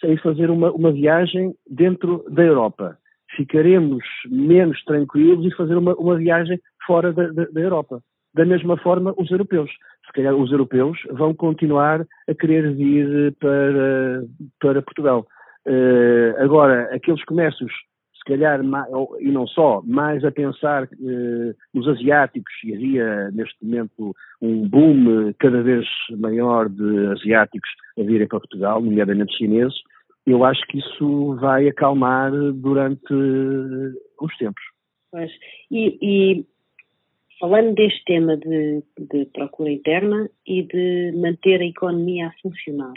sem 0.00 0.16
fazer 0.18 0.50
uma, 0.50 0.70
uma 0.72 0.92
viagem 0.92 1.54
dentro 1.68 2.24
da 2.28 2.42
Europa. 2.42 2.98
Ficaremos 3.36 4.04
menos 4.30 4.82
tranquilos 4.84 5.44
e 5.46 5.56
fazer 5.56 5.76
uma, 5.76 5.94
uma 5.94 6.16
viagem 6.16 6.60
fora 6.86 7.12
da, 7.12 7.28
da, 7.28 7.44
da 7.46 7.60
Europa. 7.60 8.00
Da 8.34 8.44
mesma 8.44 8.76
forma, 8.76 9.14
os 9.16 9.30
europeus. 9.30 9.70
Se 10.06 10.12
calhar 10.12 10.34
os 10.34 10.50
europeus 10.52 10.98
vão 11.12 11.34
continuar 11.34 12.04
a 12.28 12.34
querer 12.34 12.74
vir 12.74 13.34
para, 13.40 14.24
para 14.60 14.82
Portugal. 14.82 15.26
Uh, 15.66 16.42
agora, 16.42 16.94
aqueles 16.94 17.24
comércios 17.24 17.72
se 18.24 18.32
calhar, 18.32 18.60
e 19.20 19.30
não 19.30 19.46
só, 19.46 19.82
mais 19.84 20.24
a 20.24 20.30
pensar 20.30 20.84
eh, 20.84 21.54
nos 21.74 21.86
asiáticos, 21.86 22.52
e 22.64 22.74
havia 22.74 23.30
neste 23.32 23.62
momento 23.62 24.16
um 24.40 24.66
boom 24.66 25.32
cada 25.38 25.62
vez 25.62 25.86
maior 26.18 26.68
de 26.68 27.06
asiáticos 27.08 27.68
a 27.98 28.02
virem 28.02 28.26
para 28.26 28.40
Portugal, 28.40 28.80
nomeadamente 28.80 29.36
chineses, 29.36 29.74
eu 30.26 30.42
acho 30.42 30.66
que 30.68 30.78
isso 30.78 31.36
vai 31.36 31.68
acalmar 31.68 32.32
durante 32.54 33.12
os 34.20 34.36
tempos. 34.38 34.62
Pois. 35.10 35.30
E, 35.70 35.98
e 36.00 36.46
falando 37.38 37.74
deste 37.74 38.02
tema 38.04 38.38
de, 38.38 38.82
de, 38.98 39.26
procura 39.26 39.70
interna 39.70 40.30
e 40.46 40.62
de 40.62 41.12
manter 41.14 41.60
a 41.60 41.66
economia 41.66 42.28
a 42.28 42.34
funcionar, 42.40 42.94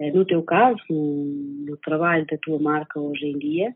eh, 0.00 0.10
no 0.10 0.24
teu 0.24 0.42
caso, 0.42 0.80
no, 0.88 1.66
no 1.66 1.76
trabalho 1.76 2.26
da 2.26 2.38
tua 2.38 2.58
marca 2.58 2.98
hoje 2.98 3.26
em 3.26 3.38
dia, 3.38 3.74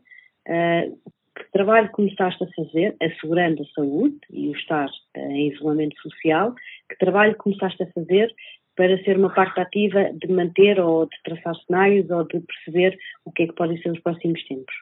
Uh, 0.49 0.97
que 1.35 1.51
trabalho 1.51 1.91
começaste 1.91 2.43
a 2.43 2.47
fazer, 2.47 2.95
assegurando 2.99 3.61
a 3.61 3.65
saúde 3.67 4.17
e 4.31 4.49
o 4.49 4.51
estar 4.53 4.87
uh, 4.87 5.19
em 5.19 5.53
isolamento 5.53 5.95
social, 6.01 6.55
que 6.89 6.97
trabalho 6.97 7.35
começaste 7.35 7.83
a 7.83 7.91
fazer 7.91 8.33
para 8.75 8.97
ser 9.03 9.17
uma 9.17 9.29
parte 9.29 9.59
ativa 9.59 10.09
de 10.11 10.33
manter 10.33 10.79
ou 10.79 11.05
de 11.05 11.15
traçar 11.23 11.55
cenários 11.67 12.09
ou 12.09 12.23
de 12.23 12.39
perceber 12.39 12.97
o 13.25 13.31
que 13.31 13.43
é 13.43 13.47
que 13.47 13.53
podem 13.53 13.79
ser 13.79 13.91
os 13.91 13.99
próximos 13.99 14.43
tempos? 14.47 14.73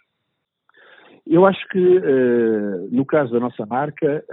Eu 1.30 1.46
acho 1.46 1.68
que, 1.68 1.98
uh, 1.98 2.88
no 2.90 3.06
caso 3.06 3.34
da 3.34 3.42
nossa 3.42 3.66
marca, 3.66 4.24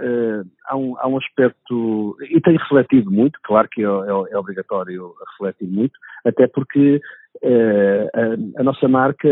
há, 0.65 0.77
um, 0.77 0.97
há, 0.97 1.07
um, 1.09 1.17
aspecto, 1.17 2.15
e 2.31 2.39
tem 2.39 2.55
refletido 2.55 3.11
muito, 3.11 3.37
claro 3.43 3.67
que 3.69 3.81
é, 3.81 3.85
é, 3.85 4.33
é 4.33 4.37
obrigatório 4.37 5.13
refletir 5.31 5.67
muito, 5.67 5.99
até 6.23 6.47
porque 6.47 7.01
a, 7.43 8.61
a, 8.61 8.63
nossa 8.63 8.87
marca 8.87 9.27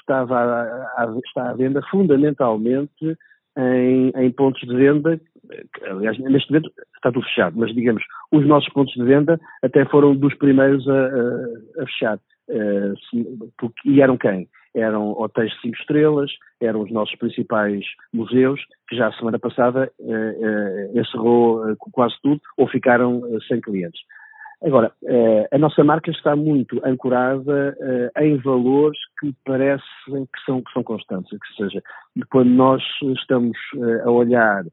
estava 0.00 0.36
a, 0.36 1.04
a, 1.04 1.18
está 1.24 1.50
à 1.50 1.54
venda 1.54 1.80
fundamentalmente 1.90 3.16
em, 3.56 4.12
em, 4.16 4.30
pontos 4.32 4.60
de 4.62 4.74
venda, 4.74 5.20
aliás, 5.88 6.18
neste 6.18 6.50
momento 6.50 6.70
está 6.96 7.12
tudo 7.12 7.24
fechado, 7.26 7.56
mas 7.58 7.72
digamos, 7.74 8.02
os 8.32 8.46
nossos 8.46 8.72
pontos 8.72 8.94
de 8.94 9.04
venda 9.04 9.38
até 9.62 9.84
foram 9.84 10.14
dos 10.14 10.34
primeiros 10.34 10.88
a, 10.88 11.06
a 11.82 11.86
fechar. 11.86 12.18
porque, 13.58 13.88
e 13.88 14.00
eram 14.00 14.16
quem? 14.16 14.48
eram 14.74 15.12
hotéis 15.12 15.52
de 15.52 15.60
cinco 15.60 15.76
estrelas, 15.78 16.30
eram 16.60 16.82
os 16.82 16.90
nossos 16.90 17.14
principais 17.16 17.84
museus, 18.12 18.60
que 18.88 18.96
já 18.96 19.08
a 19.08 19.12
semana 19.12 19.38
passada 19.38 19.90
eh, 20.00 20.38
eh, 20.42 21.00
encerrou 21.00 21.70
eh, 21.70 21.74
quase 21.92 22.14
tudo, 22.22 22.40
ou 22.56 22.66
ficaram 22.68 23.22
eh, 23.26 23.38
sem 23.46 23.60
clientes. 23.60 24.00
Agora, 24.64 24.92
eh, 25.04 25.46
a 25.52 25.58
nossa 25.58 25.84
marca 25.84 26.10
está 26.10 26.34
muito 26.34 26.80
ancorada 26.86 27.76
eh, 27.78 28.24
em 28.24 28.38
valores 28.38 28.98
que 29.20 29.34
parecem 29.44 30.24
que 30.24 30.44
são, 30.46 30.62
que 30.62 30.72
são 30.72 30.82
constantes, 30.82 31.30
que 31.30 31.62
seja, 31.62 31.82
quando 32.30 32.48
nós 32.48 32.82
estamos 33.18 33.58
a 34.04 34.10
olhar 34.10 34.64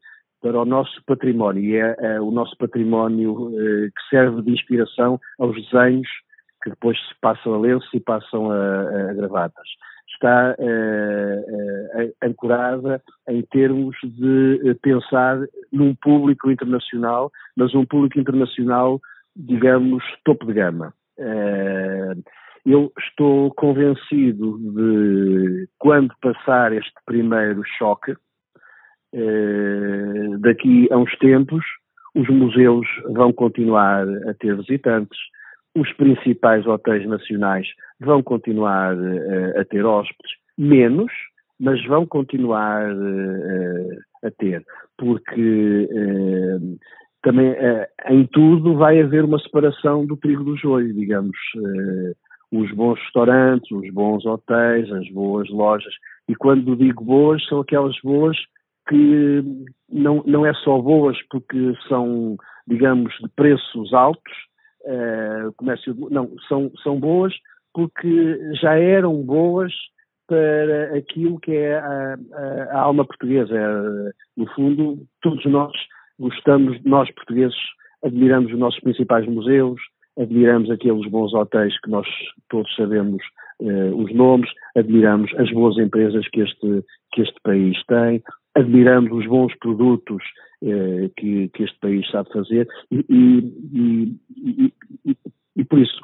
para 0.41 0.62
o 0.62 0.65
nosso 0.65 1.04
património, 1.06 1.62
e 1.62 1.75
é, 1.75 1.95
é 1.99 2.21
o 2.21 2.32
nosso 2.32 2.56
património 2.58 3.51
que 3.51 4.10
serve 4.10 4.41
de 4.43 4.51
inspiração 4.51 5.19
aos 5.38 5.56
desenhos 5.56 6.08
que 6.63 6.69
depois 6.69 6.97
se 6.97 7.15
passam 7.19 7.56
a 7.56 7.60
lenço 7.60 7.88
e 7.93 7.99
passam 7.99 8.49
a, 8.49 9.10
a 9.10 9.13
gravatas. 9.13 9.67
Está 10.13 10.56
ancorada 12.23 13.01
em 13.30 13.41
termos 13.43 13.95
de 14.04 14.73
pensar 14.82 15.38
num 15.71 15.93
público 15.95 16.49
internacional, 16.49 17.32
mas 17.56 17.73
um 17.75 17.86
público 17.86 18.19
internacional, 18.19 18.99
digamos, 19.35 20.03
topo 20.23 20.45
de 20.45 20.53
gama. 20.53 20.93
Uh, 21.17 22.21
eu 22.65 22.91
estou 22.99 23.51
convencido 23.55 24.57
de 24.59 25.67
quando 25.79 26.13
passar 26.21 26.73
este 26.73 26.93
primeiro 27.05 27.63
choque, 27.77 28.13
daqui 30.39 30.87
a 30.91 30.97
uns 30.97 31.13
tempos, 31.17 31.65
os 32.15 32.29
museus 32.29 32.87
vão 33.13 33.33
continuar 33.33 34.07
a 34.29 34.33
ter 34.35 34.55
visitantes, 34.55 35.17
os 35.75 35.91
principais 35.93 36.65
hotéis 36.67 37.07
nacionais 37.07 37.67
vão 37.99 38.21
continuar 38.21 38.95
uh, 38.95 39.59
a 39.59 39.65
ter 39.65 39.85
hóspedes, 39.85 40.31
menos, 40.57 41.11
mas 41.59 41.83
vão 41.85 42.05
continuar 42.05 42.91
a 44.23 44.31
ter, 44.37 44.63
porque 44.97 45.57
também 47.21 47.55
em 48.10 48.25
tudo 48.27 48.75
vai 48.75 49.01
haver 49.01 49.23
uma 49.23 49.39
separação 49.39 50.05
do 50.05 50.17
trigo 50.17 50.43
do 50.43 50.57
joio, 50.57 50.93
digamos. 50.93 51.38
os 52.51 52.71
bons 52.73 52.99
restaurantes, 52.99 53.71
os 53.71 53.89
bons 53.93 54.25
hotéis, 54.25 54.91
as 54.91 55.07
boas 55.10 55.49
lojas. 55.49 55.93
E 56.27 56.36
quando 56.36 56.75
digo 56.75 57.03
boas, 57.03 57.45
são 57.47 57.62
aquelas 57.62 57.95
boas 58.03 58.38
que 58.88 59.43
não, 59.89 60.23
não 60.25 60.45
é 60.45 60.53
só 60.55 60.77
boas 60.79 61.17
porque 61.29 61.73
são, 61.88 62.36
digamos, 62.67 63.13
de 63.21 63.29
preços 63.36 63.93
altos, 63.93 64.34
uh, 64.86 65.53
comércio, 65.53 65.95
não, 66.10 66.29
são, 66.47 66.71
são 66.84 66.99
boas 66.99 67.34
porque 67.73 68.38
já 68.62 68.75
eram 68.75 69.21
boas 69.23 69.73
para 70.27 70.97
aquilo 70.97 71.39
que 71.39 71.51
é 71.51 71.77
a, 71.77 72.17
a, 72.34 72.63
a 72.71 72.79
alma 72.81 73.05
portuguesa. 73.05 73.53
É, 73.53 74.12
no 74.38 74.47
fundo, 74.53 75.05
todos 75.21 75.45
nós 75.45 75.73
gostamos, 76.21 76.81
nós 76.84 77.10
portugueses, 77.12 77.57
admiramos 78.03 78.51
os 78.51 78.60
nossos 78.60 78.79
principais 78.79 79.27
museus, 79.27 79.81
admiramos 80.17 80.69
aqueles 80.69 81.10
bons 81.10 81.34
hotéis 81.34 81.79
que 81.81 81.89
nós 81.89 82.07
todos 82.49 82.73
sabemos 82.75 83.21
eh, 83.62 83.91
os 83.93 84.13
nomes, 84.13 84.49
admiramos 84.75 85.34
as 85.36 85.51
boas 85.51 85.77
empresas 85.77 86.27
que 86.29 86.41
este, 86.41 86.84
que 87.13 87.21
este 87.21 87.39
país 87.43 87.77
tem, 87.88 88.21
admiramos 88.55 89.12
os 89.12 89.25
bons 89.27 89.53
produtos 89.60 90.23
eh, 90.63 91.10
que, 91.17 91.49
que, 91.49 91.63
este 91.63 91.79
país 91.79 92.10
sabe 92.10 92.31
fazer 92.31 92.67
e, 92.91 93.05
e, 93.10 94.15
e, 95.05 95.17
e 95.55 95.63
por 95.63 95.79
isso 95.79 96.01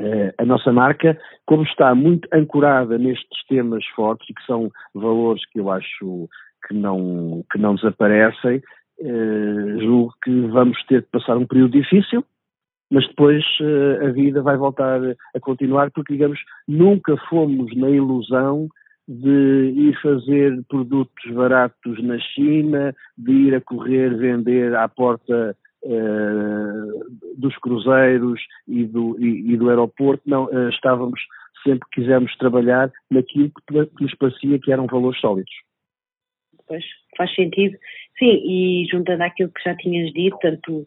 eh, 0.00 0.34
a 0.38 0.44
nossa 0.44 0.72
marca, 0.72 1.18
como 1.46 1.62
está 1.64 1.94
muito 1.94 2.28
ancorada 2.32 2.98
nestes 2.98 3.44
temas 3.48 3.84
fortes 3.94 4.28
e 4.28 4.34
que 4.34 4.44
são 4.46 4.70
valores 4.94 5.44
que 5.50 5.60
eu 5.60 5.70
acho 5.70 6.28
que 6.66 6.74
não, 6.74 7.44
que 7.50 7.58
não 7.58 7.74
desaparecem, 7.74 8.62
eh, 9.02 9.78
julgo 9.80 10.14
que 10.22 10.30
vamos 10.48 10.80
ter 10.84 11.00
de 11.02 11.08
passar 11.08 11.36
um 11.36 11.46
período 11.46 11.72
difícil, 11.72 12.24
mas 12.90 13.06
depois 13.08 13.42
a 14.02 14.10
vida 14.10 14.42
vai 14.42 14.54
voltar 14.56 15.00
a 15.34 15.40
continuar, 15.40 15.90
porque, 15.90 16.12
digamos, 16.12 16.38
nunca 16.68 17.16
fomos 17.28 17.74
na 17.74 17.88
ilusão 17.88 18.68
de 19.08 19.72
ir 19.74 20.00
fazer 20.00 20.62
produtos 20.68 21.32
baratos 21.32 22.02
na 22.02 22.18
China, 22.18 22.94
de 23.16 23.32
ir 23.32 23.54
a 23.54 23.60
correr 23.60 24.16
vender 24.16 24.74
à 24.76 24.88
porta 24.88 25.56
uh, 25.84 27.36
dos 27.36 27.56
cruzeiros 27.58 28.40
e 28.68 28.84
do, 28.84 29.18
e, 29.18 29.52
e 29.52 29.56
do 29.56 29.70
aeroporto. 29.70 30.22
Não, 30.26 30.48
estávamos, 30.68 31.20
sempre 31.64 31.88
quisemos 31.92 32.36
trabalhar 32.36 32.92
naquilo 33.10 33.50
que, 33.50 33.86
que 33.86 34.02
nos 34.02 34.14
parecia 34.16 34.58
que 34.58 34.70
eram 34.70 34.86
valores 34.86 35.20
sólidos. 35.20 35.52
Pois, 36.66 36.84
faz 37.16 37.34
sentido. 37.34 37.76
Sim, 38.18 38.42
e 38.44 38.86
juntando 38.90 39.22
àquilo 39.22 39.50
que 39.50 39.62
já 39.62 39.76
tinhas 39.76 40.12
dito, 40.12 40.38
tanto 40.40 40.86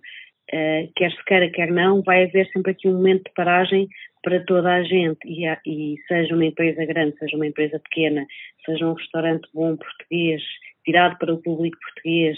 Uh, 0.53 0.91
quer 0.95 1.11
se 1.11 1.25
queira, 1.25 1.49
quer 1.49 1.71
não, 1.71 2.03
vai 2.03 2.25
haver 2.25 2.47
sempre 2.51 2.71
aqui 2.71 2.87
um 2.87 2.93
momento 2.93 3.23
de 3.23 3.33
paragem 3.33 3.87
para 4.21 4.43
toda 4.45 4.73
a 4.73 4.83
gente, 4.83 5.17
e, 5.25 5.43
e, 5.65 5.95
seja 6.07 6.35
uma 6.35 6.45
empresa 6.45 6.85
grande, 6.85 7.17
seja 7.17 7.35
uma 7.35 7.47
empresa 7.47 7.79
pequena, 7.79 8.25
seja 8.63 8.87
um 8.87 8.93
restaurante 8.93 9.47
bom 9.55 9.75
português, 9.75 10.43
virado 10.85 11.17
para 11.17 11.33
o 11.33 11.41
público 11.41 11.77
português, 11.79 12.37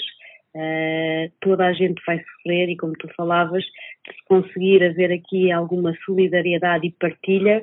uh, 0.56 1.32
toda 1.42 1.66
a 1.66 1.74
gente 1.74 2.02
vai 2.08 2.18
sofrer 2.24 2.70
e, 2.70 2.78
como 2.78 2.94
tu 2.94 3.10
falavas, 3.14 3.66
se 3.66 4.26
conseguir 4.26 4.84
haver 4.86 5.12
aqui 5.12 5.52
alguma 5.52 5.94
solidariedade 6.06 6.88
e 6.88 6.92
partilha 6.92 7.62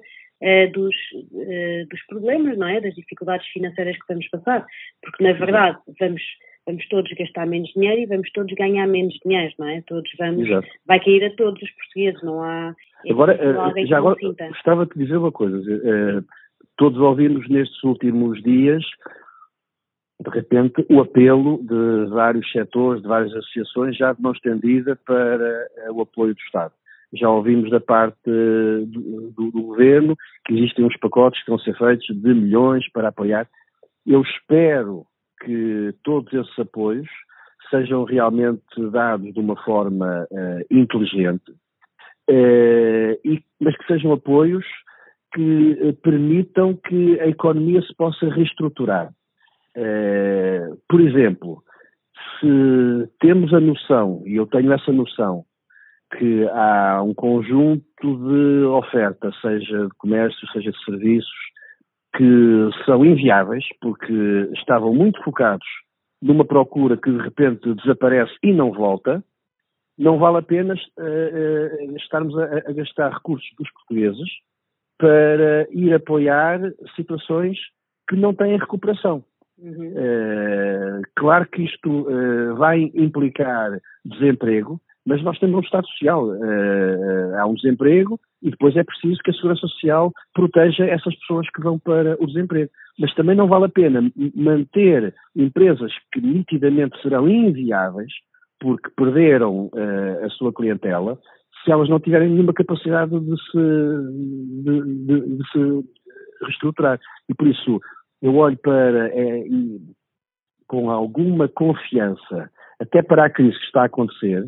dos, 0.72 0.94
uh, 1.32 1.88
dos 1.88 2.06
problemas, 2.06 2.56
não 2.58 2.68
é? 2.68 2.80
Das 2.80 2.94
dificuldades 2.94 3.46
financeiras 3.48 3.96
que 3.96 4.04
vamos 4.08 4.28
passar, 4.28 4.66
porque 5.02 5.22
na 5.22 5.32
verdade 5.32 5.78
vamos 5.98 6.22
vamos 6.66 6.88
todos 6.88 7.12
gastar 7.12 7.46
menos 7.46 7.70
dinheiro 7.74 8.00
e 8.00 8.06
vamos 8.06 8.30
todos 8.32 8.54
ganhar 8.54 8.86
menos 8.86 9.14
dinheiro, 9.22 9.52
não 9.58 9.68
é? 9.68 9.82
Todos 9.86 10.10
vamos, 10.18 10.46
Exato. 10.48 10.66
vai 10.86 10.98
cair 10.98 11.24
a 11.24 11.30
todos 11.36 11.60
os 11.62 11.70
portugueses, 11.70 12.22
não 12.22 12.42
há. 12.42 12.74
Agora, 13.10 13.38
já 13.86 13.98
agora, 13.98 14.16
gostava 14.48 14.86
de 14.86 14.92
dizer 14.96 15.18
uma 15.18 15.30
coisa, 15.30 15.60
todos 16.78 16.98
ouvimos 16.98 17.46
nestes 17.50 17.84
últimos 17.84 18.42
dias 18.42 18.82
de 20.22 20.30
repente, 20.30 20.86
o 20.88 21.00
apelo 21.00 21.58
de 21.62 22.06
vários 22.10 22.50
setores, 22.50 23.02
de 23.02 23.08
várias 23.08 23.34
associações, 23.34 23.96
já 23.96 24.12
de 24.12 24.22
mão 24.22 24.32
estendida 24.32 24.96
para 25.04 25.68
eh, 25.76 25.90
o 25.90 26.00
apoio 26.00 26.34
do 26.34 26.40
Estado. 26.40 26.72
Já 27.14 27.30
ouvimos 27.30 27.70
da 27.70 27.80
parte 27.80 28.18
do, 28.24 29.30
do, 29.32 29.50
do, 29.50 29.62
governo 29.62 30.16
que 30.44 30.54
existem 30.54 30.84
uns 30.84 30.96
pacotes 30.98 31.42
que 31.44 31.52
a 31.52 31.58
ser 31.58 31.76
feitos 31.76 32.06
de 32.06 32.34
milhões 32.34 32.90
para 32.92 33.08
apoiar. 33.08 33.48
Eu 34.06 34.22
espero 34.22 35.06
que 35.44 35.94
todos 36.02 36.32
esses 36.32 36.58
apoios 36.58 37.08
sejam 37.70 38.04
realmente 38.04 38.62
dados 38.90 39.32
de 39.32 39.40
uma 39.40 39.56
forma 39.64 40.26
uh, 40.30 40.66
inteligente, 40.70 41.50
uh, 42.30 43.18
e, 43.24 43.42
mas 43.60 43.76
que 43.76 43.86
sejam 43.86 44.12
apoios 44.12 44.64
que 45.32 45.78
uh, 45.82 45.92
permitam 46.02 46.74
que 46.74 47.18
a 47.20 47.28
economia 47.28 47.80
se 47.82 47.94
possa 47.94 48.28
reestruturar. 48.28 49.10
Eh, 49.76 50.68
por 50.88 51.00
exemplo, 51.00 51.62
se 52.38 53.08
temos 53.20 53.52
a 53.52 53.60
noção, 53.60 54.22
e 54.24 54.36
eu 54.36 54.46
tenho 54.46 54.72
essa 54.72 54.92
noção, 54.92 55.44
que 56.18 56.48
há 56.48 57.02
um 57.02 57.14
conjunto 57.14 57.84
de 58.02 58.64
ofertas, 58.66 59.34
seja 59.40 59.86
de 59.86 59.94
comércio, 59.98 60.48
seja 60.52 60.70
de 60.70 60.84
serviços, 60.84 61.54
que 62.16 62.70
são 62.84 63.04
inviáveis, 63.04 63.64
porque 63.80 64.48
estavam 64.52 64.94
muito 64.94 65.22
focados 65.22 65.66
numa 66.22 66.44
procura 66.44 66.96
que 66.96 67.10
de 67.10 67.18
repente 67.22 67.74
desaparece 67.74 68.32
e 68.42 68.52
não 68.52 68.72
volta, 68.72 69.22
não 69.98 70.18
vale 70.18 70.38
a 70.38 70.42
pena 70.42 70.74
uh, 70.74 71.02
uh, 71.02 71.96
estarmos 71.96 72.36
a, 72.38 72.44
a, 72.44 72.72
gastar 72.72 73.12
recursos 73.12 73.48
dos 73.58 73.70
portugueses 73.72 74.28
para 74.98 75.66
ir 75.70 75.92
apoiar 75.92 76.60
situações 76.96 77.58
que 78.08 78.16
não 78.16 78.32
têm 78.32 78.56
recuperação. 78.56 79.24
Uhum. 79.58 79.88
Uh, 79.88 81.02
claro 81.14 81.46
que 81.46 81.62
isto 81.62 82.06
vai 82.56 82.90
implicar 82.94 83.78
desemprego, 84.04 84.80
mas 85.06 85.22
nós 85.22 85.38
temos 85.38 85.56
um 85.56 85.60
Estado 85.60 85.86
Social. 85.88 86.26
Uh, 86.26 87.36
há 87.38 87.46
um 87.46 87.54
desemprego 87.54 88.18
e 88.42 88.50
depois 88.50 88.76
é 88.76 88.82
preciso 88.82 89.20
que 89.22 89.30
a 89.30 89.34
Segurança 89.34 89.66
Social 89.66 90.12
proteja 90.32 90.86
essas 90.86 91.14
pessoas 91.16 91.48
que 91.50 91.62
vão 91.62 91.78
para 91.78 92.16
o 92.22 92.26
desemprego. 92.26 92.70
Mas 92.98 93.14
também 93.14 93.36
não 93.36 93.48
vale 93.48 93.66
a 93.66 93.68
pena 93.68 94.10
manter 94.34 95.14
empresas 95.36 95.92
que 96.12 96.20
nitidamente 96.20 97.00
serão 97.02 97.28
inviáveis 97.28 98.12
porque 98.60 98.88
perderam 98.96 99.68
a 100.24 100.28
sua 100.30 100.52
clientela 100.52 101.18
se 101.64 101.72
elas 101.72 101.88
não 101.88 101.98
tiverem 101.98 102.30
nenhuma 102.30 102.52
capacidade 102.52 103.18
de 103.18 103.36
se, 103.50 103.58
de, 104.62 104.82
de, 105.06 105.36
de 105.36 105.50
se 105.50 105.84
reestruturar. 106.42 107.00
E 107.28 107.34
por 107.34 107.48
isso 107.48 107.80
eu 108.22 108.36
olho 108.36 108.56
para, 108.58 109.08
é, 109.08 109.44
com 110.66 110.90
alguma 110.90 111.48
confiança, 111.48 112.50
até 112.80 113.02
para 113.02 113.26
a 113.26 113.30
crise 113.30 113.58
que 113.58 113.66
está 113.66 113.82
a 113.82 113.86
acontecer, 113.86 114.46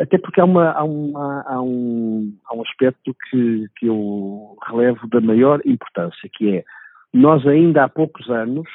até 0.00 0.18
porque 0.18 0.40
há, 0.40 0.44
uma, 0.44 0.70
há, 0.72 0.84
uma, 0.84 1.42
há, 1.46 1.62
um, 1.62 2.36
há 2.46 2.56
um 2.56 2.62
aspecto 2.62 3.14
que, 3.30 3.66
que 3.76 3.86
eu 3.86 4.56
relevo 4.66 5.06
da 5.08 5.20
maior 5.20 5.60
importância, 5.64 6.28
que 6.32 6.56
é 6.56 6.64
nós 7.12 7.46
ainda 7.46 7.84
há 7.84 7.88
poucos 7.88 8.28
anos 8.28 8.68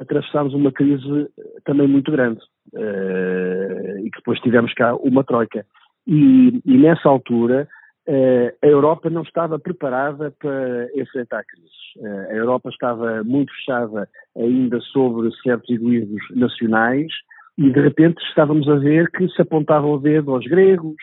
atravessámos 0.00 0.54
uma 0.54 0.72
crise 0.72 1.28
também 1.64 1.86
muito 1.86 2.10
grande 2.10 2.40
uh, 2.74 3.98
e 3.98 4.10
que 4.10 4.18
depois 4.18 4.40
tivemos 4.40 4.72
cá 4.74 4.94
uma 4.96 5.24
troika. 5.24 5.66
E, 6.06 6.60
e 6.64 6.78
nessa 6.78 7.08
altura 7.08 7.68
eh, 8.08 8.54
a 8.62 8.66
Europa 8.66 9.10
não 9.10 9.22
estava 9.22 9.58
preparada 9.58 10.32
para 10.38 10.88
enfrentar 10.94 11.44
crises. 11.44 11.72
Eh, 11.98 12.28
a 12.30 12.34
Europa 12.34 12.70
estava 12.70 13.24
muito 13.24 13.52
fechada 13.54 14.08
ainda 14.36 14.80
sobre 14.80 15.28
certos 15.42 15.68
egoísmos 15.68 16.22
nacionais 16.30 17.12
e 17.58 17.70
de 17.70 17.80
repente 17.80 18.22
estávamos 18.28 18.68
a 18.68 18.76
ver 18.76 19.10
que 19.10 19.28
se 19.28 19.42
apontava 19.42 19.86
o 19.86 19.98
dedo 19.98 20.34
aos 20.34 20.46
gregos, 20.46 20.96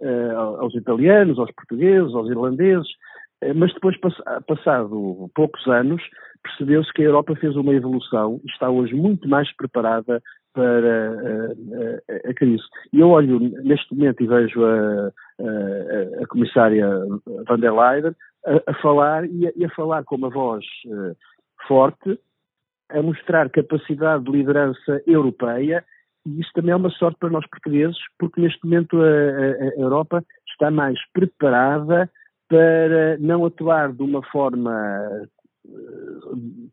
eh, 0.00 0.32
aos 0.34 0.74
italianos, 0.74 1.38
aos 1.38 1.52
portugueses, 1.52 2.14
aos 2.14 2.28
irlandeses, 2.28 2.88
mas 3.56 3.72
depois, 3.72 3.96
passado 4.46 5.30
poucos 5.34 5.66
anos, 5.66 6.02
percebeu-se 6.42 6.92
que 6.92 7.02
a 7.02 7.06
Europa 7.06 7.34
fez 7.36 7.56
uma 7.56 7.72
evolução 7.72 8.40
e 8.44 8.50
está 8.50 8.68
hoje 8.68 8.94
muito 8.94 9.26
mais 9.28 9.50
preparada 9.56 10.22
para 10.52 11.10
a, 11.10 12.26
a, 12.26 12.30
a 12.30 12.34
crise. 12.34 12.62
E 12.92 13.00
eu 13.00 13.10
olho 13.10 13.38
neste 13.38 13.94
momento 13.94 14.22
e 14.22 14.26
vejo 14.26 14.64
a, 14.64 15.12
a, 16.22 16.26
comissária 16.28 16.86
van 17.48 17.60
der 17.60 17.72
Leyen 17.72 18.14
a, 18.66 18.74
falar 18.74 19.24
e 19.26 19.46
a, 19.46 19.52
e 19.56 19.64
a, 19.64 19.70
falar 19.70 20.04
com 20.04 20.16
uma 20.16 20.30
voz 20.30 20.64
forte, 21.66 22.18
a 22.90 23.00
mostrar 23.00 23.48
capacidade 23.50 24.24
de 24.24 24.32
liderança 24.32 25.02
europeia 25.06 25.84
e 26.26 26.40
isso 26.40 26.50
também 26.54 26.72
é 26.72 26.76
uma 26.76 26.90
sorte 26.90 27.18
para 27.18 27.30
nós 27.30 27.46
portugueses, 27.48 27.98
porque 28.18 28.40
neste 28.40 28.62
momento 28.64 29.00
a, 29.00 29.06
a 29.06 29.80
Europa 29.80 30.22
está 30.48 30.70
mais 30.70 30.98
preparada 31.12 32.10
para 32.48 33.16
não 33.18 33.44
atuar 33.46 33.92
de 33.92 34.02
uma 34.02 34.22
forma 34.24 34.72
eh, 35.66 35.70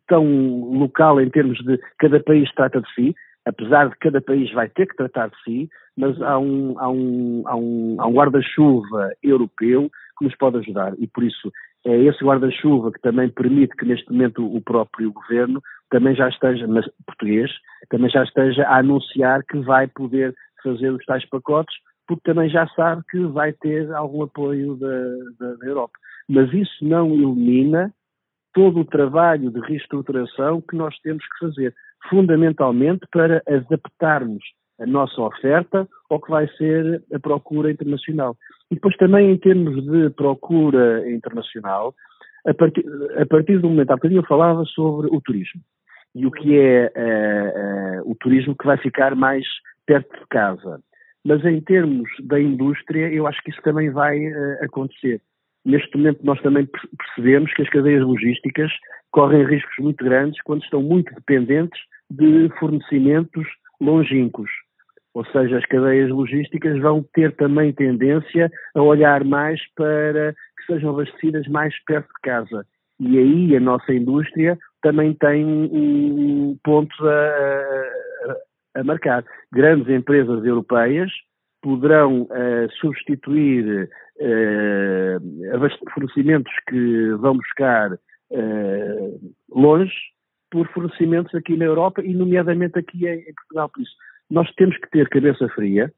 tão 0.07 0.25
local 0.73 1.21
em 1.21 1.29
termos 1.29 1.59
de 1.59 1.79
cada 1.99 2.19
país 2.19 2.51
trata 2.53 2.81
de 2.81 2.93
si, 2.93 3.15
apesar 3.45 3.89
de 3.89 3.95
cada 3.97 4.19
país 4.19 4.51
vai 4.53 4.67
ter 4.69 4.87
que 4.87 4.95
tratar 4.95 5.29
de 5.29 5.43
si, 5.43 5.69
mas 5.95 6.19
há 6.21 6.37
um, 6.37 6.75
há 6.79 6.89
um, 6.89 7.43
há 7.45 7.55
um, 7.55 7.95
há 7.99 8.07
um 8.07 8.13
guarda-chuva 8.13 9.11
europeu 9.23 9.89
que 10.17 10.25
nos 10.25 10.35
pode 10.35 10.57
ajudar. 10.57 10.93
E 10.97 11.07
por 11.07 11.23
isso 11.23 11.51
é 11.87 11.97
esse 12.03 12.23
guarda-chuva 12.23 12.91
que 12.91 12.99
também 12.99 13.29
permite 13.29 13.73
que 13.77 13.85
neste 13.85 14.11
momento 14.11 14.45
o 14.45 14.61
próprio 14.61 15.11
governo 15.13 15.61
também 15.89 16.13
já 16.13 16.27
esteja, 16.27 16.67
mas 16.67 16.85
português, 17.05 17.49
também 17.89 18.09
já 18.09 18.23
esteja 18.23 18.63
a 18.67 18.79
anunciar 18.79 19.41
que 19.45 19.57
vai 19.59 19.87
poder 19.87 20.35
fazer 20.61 20.89
os 20.89 21.05
tais 21.05 21.25
pacotes, 21.29 21.73
porque 22.05 22.23
também 22.25 22.49
já 22.49 22.67
sabe 22.75 23.03
que 23.09 23.19
vai 23.27 23.53
ter 23.53 23.89
algum 23.93 24.23
apoio 24.23 24.75
da, 24.75 25.01
da, 25.39 25.53
da 25.55 25.65
Europa. 25.65 25.93
Mas 26.27 26.51
isso 26.53 26.83
não 26.83 27.13
elimina 27.13 27.93
todo 28.53 28.81
o 28.81 28.85
trabalho 28.85 29.49
de 29.49 29.61
reestruturação 29.61 30.61
que 30.61 30.75
nós 30.75 30.93
temos 30.99 31.23
que 31.23 31.45
fazer 31.45 31.73
fundamentalmente 32.09 33.07
para 33.11 33.41
adaptarmos 33.47 34.43
a 34.79 34.85
nossa 34.85 35.21
oferta 35.21 35.87
ao 36.09 36.21
que 36.21 36.29
vai 36.29 36.47
ser 36.57 37.03
a 37.13 37.19
procura 37.19 37.71
internacional. 37.71 38.35
E 38.71 38.75
depois 38.75 38.95
também 38.97 39.31
em 39.31 39.37
termos 39.37 39.83
de 39.83 40.09
procura 40.11 41.09
internacional, 41.09 41.93
a 42.45 42.53
partir, 42.53 42.85
a 43.19 43.25
partir 43.25 43.59
do 43.59 43.69
momento, 43.69 43.91
há 43.91 43.95
bocadinho 43.95 44.19
eu 44.21 44.27
falava 44.27 44.63
sobre 44.65 45.07
o 45.07 45.19
turismo 45.21 45.61
e 46.15 46.25
o 46.25 46.31
que 46.31 46.57
é 46.57 46.91
uh, 46.95 48.01
uh, 48.01 48.11
o 48.11 48.15
turismo 48.15 48.55
que 48.55 48.65
vai 48.65 48.77
ficar 48.77 49.15
mais 49.15 49.45
perto 49.85 50.17
de 50.19 50.25
casa. 50.29 50.79
Mas 51.23 51.43
em 51.45 51.59
termos 51.61 52.09
da 52.23 52.39
indústria, 52.39 53.09
eu 53.09 53.27
acho 53.27 53.41
que 53.43 53.51
isso 53.51 53.61
também 53.61 53.89
vai 53.89 54.17
uh, 54.17 54.63
acontecer. 54.63 55.21
Neste 55.65 55.97
momento 55.97 56.19
nós 56.23 56.41
também 56.41 56.67
percebemos 56.97 57.53
que 57.53 57.61
as 57.61 57.69
cadeias 57.69 58.03
logísticas 58.03 58.71
correm 59.11 59.45
riscos 59.45 59.75
muito 59.79 60.03
grandes 60.03 60.41
quando 60.43 60.63
estão 60.63 60.81
muito 60.81 61.13
dependentes 61.13 61.79
de 62.09 62.49
fornecimentos 62.57 63.45
longínquos. 63.81 64.49
Ou 65.17 65.25
seja, 65.25 65.57
as 65.57 65.65
cadeias 65.65 66.11
logísticas 66.11 66.77
vão 66.79 67.03
ter 67.11 67.35
também 67.37 67.73
tendência 67.73 68.51
a 68.75 68.83
olhar 68.83 69.23
mais 69.23 69.59
para 69.73 70.31
que 70.33 70.65
sejam 70.71 70.91
abastecidas 70.91 71.47
mais 71.47 71.73
perto 71.85 72.05
de 72.05 72.21
casa. 72.21 72.63
E 72.99 73.17
aí 73.17 73.55
a 73.55 73.59
nossa 73.59 73.91
indústria 73.91 74.59
também 74.79 75.15
tem 75.15 75.43
um, 75.43 76.55
pontos 76.63 76.95
a, 77.01 77.83
a, 78.75 78.79
a, 78.79 78.83
marcar. 78.83 79.25
Grandes 79.51 79.89
empresas 79.89 80.45
europeias 80.45 81.11
poderão 81.63 82.21
uh, 82.21 82.71
substituir 82.79 83.89
uh, 84.21 85.89
fornecimentos 85.95 86.53
que 86.69 87.09
vão 87.13 87.37
buscar 87.37 87.91
uh, 87.93 89.33
longe 89.49 89.95
por 90.51 90.67
fornecimentos 90.69 91.33
aqui 91.33 91.57
na 91.57 91.65
Europa 91.65 92.01
e, 92.03 92.13
nomeadamente, 92.13 92.77
aqui 92.77 93.07
em, 93.07 93.33
Portugal. 93.33 93.69
Por 93.69 93.81
isso, 93.81 93.95
nós 94.29 94.51
temos 94.55 94.77
que 94.77 94.89
ter 94.89 95.09
cabeça 95.09 95.47
fria. 95.49 95.91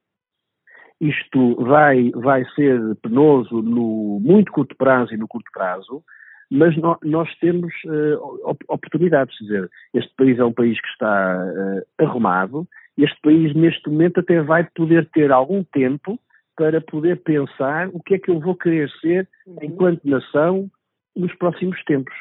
Isto 1.01 1.55
vai, 1.63 2.11
vai 2.11 2.43
ser 2.55 2.79
penoso 3.01 3.61
no 3.61 4.19
muito 4.21 4.51
curto 4.51 4.75
prazo 4.75 5.13
e 5.13 5.17
no 5.17 5.27
curto 5.27 5.49
prazo, 5.53 6.03
mas 6.51 6.75
no, 6.75 6.97
nós 7.03 7.33
temos 7.39 7.73
uh, 7.85 8.57
oportunidades. 8.67 9.37
Quer 9.37 9.43
dizer, 9.43 9.69
este 9.93 10.13
país 10.15 10.39
é 10.39 10.43
um 10.43 10.53
país 10.53 10.79
que 10.81 10.87
está 10.87 11.37
uh, 11.37 12.03
arrumado 12.03 12.67
este 13.03 13.19
país, 13.21 13.55
neste 13.55 13.89
momento, 13.89 14.19
até 14.19 14.41
vai 14.41 14.67
poder 14.75 15.09
ter 15.11 15.31
algum 15.31 15.63
tempo 15.63 16.19
para 16.55 16.81
poder 16.81 17.21
pensar 17.23 17.87
o 17.93 18.03
que 18.03 18.15
é 18.15 18.19
que 18.19 18.29
eu 18.29 18.39
vou 18.41 18.55
querer 18.55 18.89
ser 18.99 19.27
uhum. 19.47 19.57
enquanto 19.63 20.03
nação 20.03 20.69
nos 21.15 21.33
próximos 21.35 21.81
tempos. 21.85 22.13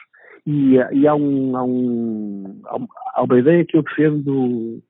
E, 0.47 0.77
e 0.93 1.07
há, 1.07 1.15
um, 1.17 1.57
há, 1.57 1.65
um, 1.65 2.61
há, 3.15 3.23
uma 3.23 3.39
ideia 3.39 3.65
que 3.65 3.77
eu 3.77 3.83
defendo 3.83 4.81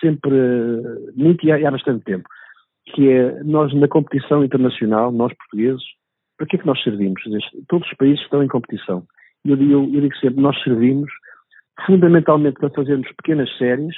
sempre 0.00 0.34
muito 1.14 1.44
e 1.46 1.52
há, 1.52 1.68
há 1.68 1.70
bastante 1.70 2.04
tempo, 2.04 2.28
que 2.86 3.08
é 3.08 3.42
nós 3.44 3.72
na 3.74 3.88
competição 3.88 4.44
internacional, 4.44 5.12
nós 5.12 5.32
portugueses, 5.34 5.82
para 6.36 6.46
que 6.46 6.56
é 6.56 6.58
que 6.58 6.66
nós 6.66 6.82
servimos? 6.82 7.22
Todos 7.68 7.86
os 7.86 7.96
países 7.96 8.20
estão 8.22 8.42
em 8.42 8.48
competição. 8.48 9.04
Eu, 9.44 9.56
eu, 9.56 9.82
eu 9.84 10.00
digo 10.00 10.16
sempre, 10.16 10.40
nós 10.40 10.60
servimos 10.62 11.10
fundamentalmente 11.86 12.58
para 12.58 12.70
fazermos 12.70 13.08
pequenas 13.16 13.50
séries, 13.56 13.94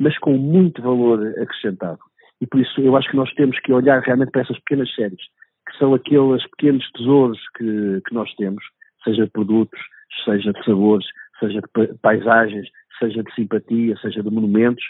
mas 0.00 0.16
com 0.18 0.36
muito 0.36 0.82
valor 0.82 1.20
acrescentado. 1.40 1.98
E 2.40 2.46
por 2.46 2.60
isso 2.60 2.80
eu 2.80 2.96
acho 2.96 3.08
que 3.10 3.16
nós 3.16 3.32
temos 3.34 3.58
que 3.60 3.72
olhar 3.72 4.00
realmente 4.02 4.30
para 4.32 4.42
essas 4.42 4.58
pequenas 4.60 4.92
séries, 4.94 5.20
que 5.68 5.78
são 5.78 5.94
aqueles 5.94 6.42
pequenos 6.50 6.90
tesouros 6.92 7.38
que, 7.56 8.00
que 8.06 8.14
nós 8.14 8.32
temos, 8.34 8.64
seja 9.04 9.24
de 9.24 9.30
produtos, 9.30 9.80
seja 10.24 10.52
de 10.52 10.64
sabores, 10.64 11.06
seja 11.38 11.60
de 11.60 11.98
paisagens, 11.98 12.68
seja 12.98 13.22
de 13.22 13.34
simpatia, 13.34 13.96
seja 13.98 14.22
de 14.22 14.30
monumentos, 14.30 14.84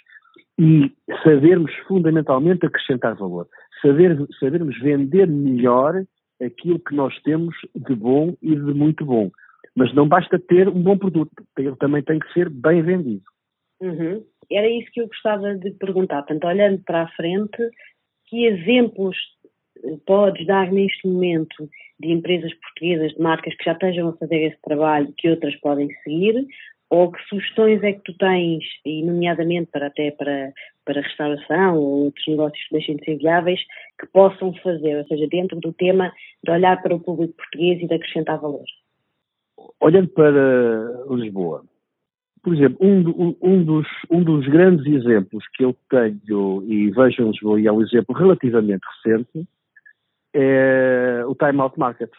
e 0.59 0.92
sabermos 1.22 1.72
fundamentalmente 1.88 2.66
acrescentar 2.66 3.14
valor, 3.16 3.48
saber, 3.80 4.16
sabermos 4.38 4.78
vender 4.80 5.26
melhor 5.26 6.05
aquilo 6.42 6.78
que 6.78 6.94
nós 6.94 7.16
temos 7.22 7.55
de 7.74 7.94
bom 7.94 8.34
e 8.42 8.55
de 8.55 8.74
muito 8.74 9.05
bom. 9.05 9.30
Mas 9.74 9.94
não 9.94 10.07
basta 10.07 10.38
ter 10.38 10.68
um 10.68 10.82
bom 10.82 10.98
produto, 10.98 11.32
ele 11.57 11.76
também 11.76 12.03
tem 12.03 12.18
que 12.18 12.32
ser 12.32 12.50
bem 12.50 12.82
vendido. 12.82 13.24
Uhum 13.80 14.22
era 14.57 14.68
isso 14.68 14.90
que 14.92 15.00
eu 15.00 15.09
gostava 15.09 15.55
de 15.57 15.70
perguntar. 15.72 16.22
Portanto, 16.22 16.46
olhando 16.46 16.82
para 16.84 17.03
a 17.03 17.09
frente, 17.09 17.70
que 18.26 18.46
exemplos 18.46 19.16
podes 20.07 20.46
dar 20.46 20.70
neste 20.70 21.07
momento 21.07 21.68
de 21.98 22.12
empresas 22.12 22.53
portuguesas, 22.55 23.12
de 23.12 23.20
marcas 23.20 23.55
que 23.57 23.64
já 23.64 23.72
estejam 23.72 24.09
a 24.09 24.16
fazer 24.16 24.46
esse 24.46 24.61
trabalho, 24.62 25.12
que 25.16 25.28
outras 25.28 25.55
podem 25.57 25.88
seguir? 26.03 26.46
Ou 26.93 27.11
que 27.11 27.22
sugestões 27.26 27.82
é 27.82 27.95
que 27.95 28.03
tu 28.03 28.12
tens, 28.18 28.62
e 28.84 29.03
nomeadamente 29.03 29.70
para 29.70 29.86
até 29.86 30.11
para, 30.11 30.53
para 30.84 31.01
restauração 31.01 31.78
ou 31.78 32.05
outros 32.05 32.26
negócios 32.28 32.62
que 32.68 32.74
deixem 32.74 32.97
de 32.97 33.05
ser 33.07 33.16
viáveis, 33.16 33.61
que 33.99 34.07
possam 34.09 34.53
fazer, 34.57 34.99
ou 34.99 35.05
seja, 35.07 35.26
dentro 35.26 35.59
do 35.59 35.72
tema 35.72 36.12
de 36.45 36.51
olhar 36.51 36.82
para 36.82 36.95
o 36.95 37.01
público 37.01 37.32
português 37.32 37.80
e 37.80 37.86
de 37.86 37.95
acrescentar 37.95 38.38
valor? 38.38 38.66
Olhando 39.80 40.09
para 40.09 41.03
Lisboa, 41.09 41.64
por 42.43 42.55
exemplo, 42.55 42.76
um, 42.86 43.36
um, 43.40 43.64
dos, 43.64 43.88
um 44.11 44.22
dos 44.22 44.47
grandes 44.49 44.84
exemplos 44.84 45.47
que 45.55 45.64
eu 45.64 45.74
tenho 45.88 46.62
e 46.64 46.90
vejo 46.90 47.22
em 47.22 47.30
Lisboa, 47.30 47.59
e 47.59 47.66
é 47.68 47.72
um 47.72 47.80
exemplo 47.80 48.14
relativamente 48.14 48.84
recente, 49.03 49.49
é 50.34 51.22
o 51.26 51.34
Time 51.34 51.59
Out 51.59 51.78
Market. 51.78 52.11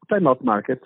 O 0.00 0.14
Time 0.14 0.28
Out 0.28 0.44
Market 0.44 0.80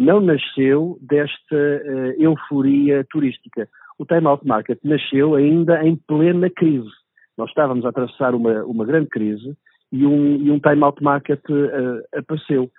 não 0.00 0.20
nasceu 0.20 0.98
desta 1.00 1.56
eh, 1.56 2.16
euforia 2.18 3.04
turística. 3.10 3.68
O 3.98 4.04
Time 4.04 4.26
Out 4.26 4.46
Market 4.46 4.78
nasceu 4.84 5.34
ainda 5.34 5.84
em 5.84 5.96
plena 5.96 6.48
crise. 6.50 6.90
Nós 7.36 7.48
estávamos 7.48 7.84
a 7.84 7.88
atravessar 7.88 8.34
uma, 8.34 8.64
uma 8.64 8.84
grande 8.84 9.08
crise 9.08 9.56
e 9.90 10.06
um, 10.06 10.36
e 10.36 10.50
um 10.50 10.60
Time 10.60 10.82
Out 10.82 11.02
Market 11.02 11.40
apareceu 12.14 12.70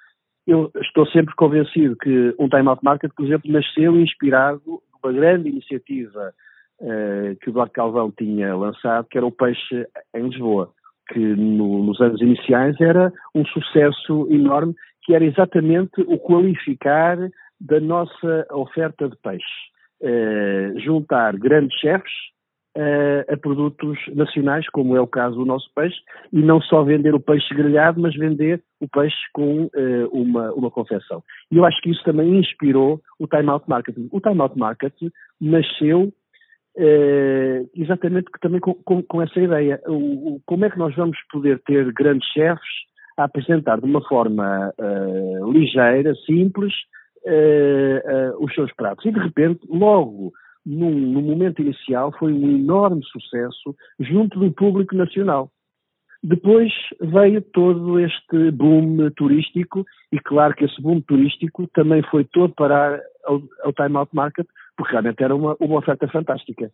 eu 0.47 0.71
estou 0.81 1.05
sempre 1.07 1.35
convencido 1.35 1.95
que 1.95 2.33
um 2.39 2.49
Time 2.49 2.67
Out 2.69 2.83
Market, 2.83 3.11
por 3.15 3.23
exemplo, 3.23 3.51
nasceu 3.51 3.99
inspirado 3.99 4.61
numa 5.03 5.13
grande 5.13 5.47
iniciativa 5.47 6.33
que 7.41 7.49
o 7.49 7.53
Duarte 7.53 7.73
Calvão 7.73 8.11
tinha 8.17 8.55
lançado, 8.55 9.05
que 9.09 9.17
era 9.17 9.27
o 9.27 9.31
Peixe 9.31 9.85
em 10.15 10.27
Lisboa, 10.27 10.71
que 11.09 11.19
no, 11.19 11.83
nos 11.83 11.99
anos 11.99 12.21
iniciais 12.21 12.79
era 12.79 13.11
um 13.35 13.45
sucesso 13.45 14.27
enorme, 14.31 14.73
que 15.09 15.15
era 15.15 15.25
exatamente 15.25 16.01
o 16.01 16.19
qualificar 16.19 17.17
da 17.59 17.79
nossa 17.79 18.45
oferta 18.51 19.09
de 19.09 19.15
peixe. 19.15 19.43
Uh, 19.99 20.79
juntar 20.81 21.35
grandes 21.35 21.75
chefes 21.79 22.11
a, 22.77 23.33
a, 23.33 23.37
produtos 23.37 23.97
nacionais, 24.13 24.69
como 24.69 24.95
é 24.95 25.01
o 25.01 25.07
caso 25.07 25.35
do 25.35 25.45
nosso 25.45 25.67
peixe, 25.73 25.97
e 26.31 26.43
não 26.43 26.61
só 26.61 26.83
vender 26.83 27.15
o 27.15 27.19
peixe 27.19 27.55
grelhado, 27.55 27.99
mas 27.99 28.15
vender 28.15 28.61
o 28.79 28.87
peixe 28.87 29.17
com 29.33 29.63
uh, 29.63 30.07
uma, 30.11 30.53
uma 30.53 30.69
confecção. 30.69 31.23
E 31.51 31.57
eu 31.57 31.65
acho 31.65 31.81
que 31.81 31.89
isso 31.89 32.03
também 32.03 32.37
inspirou 32.37 33.01
o 33.17 33.25
Time 33.25 33.49
Out 33.49 33.67
Marketing. 33.67 34.09
O 34.11 34.21
Time 34.21 34.39
Out 34.39 34.59
Marketing 34.59 35.09
nasceu 35.41 36.13
uh, 36.77 37.69
exatamente 37.75 38.27
também 38.39 38.59
com, 38.59 38.75
com, 38.75 39.01
com 39.01 39.23
essa 39.23 39.39
ideia. 39.39 39.81
O, 39.87 40.35
o, 40.35 40.41
como 40.45 40.65
é 40.65 40.69
que 40.69 40.77
nós 40.77 40.95
vamos 40.95 41.17
poder 41.31 41.59
ter 41.63 41.91
grandes 41.93 42.29
chefes 42.29 42.89
a 43.19 43.25
apresentar 43.25 43.79
de 43.79 43.85
uma 43.85 44.01
forma 44.07 44.73
uh, 44.77 45.51
ligeira, 45.51 46.13
simples, 46.25 46.73
os 48.39 48.53
seus 48.55 48.73
pratos? 48.73 49.05
E 49.05 49.11
de 49.11 49.19
repente, 49.19 49.59
logo 49.69 50.31
no 50.65 51.21
momento 51.21 51.61
inicial, 51.61 52.11
foi 52.17 52.31
um 52.31 52.49
enorme 52.49 53.03
sucesso 53.03 53.75
junto 53.99 54.39
do 54.39 54.51
público 54.51 54.95
nacional. 54.95 55.51
Depois 56.21 56.71
veio 56.99 57.41
todo 57.41 57.99
este 57.99 58.51
boom 58.51 59.09
turístico, 59.11 59.85
e 60.11 60.19
claro 60.19 60.53
que 60.53 60.65
esse 60.65 60.81
boom 60.81 60.99
turístico 61.01 61.67
também 61.73 62.03
foi 62.03 62.25
todo 62.25 62.53
parar 62.53 62.99
ao, 63.25 63.41
ao 63.63 63.73
time 63.73 63.95
out 63.95 64.13
market, 64.13 64.45
porque 64.75 64.91
realmente 64.91 65.23
era 65.23 65.33
uma, 65.33 65.55
uma 65.59 65.79
oferta 65.79 66.07
fantástica. 66.09 66.71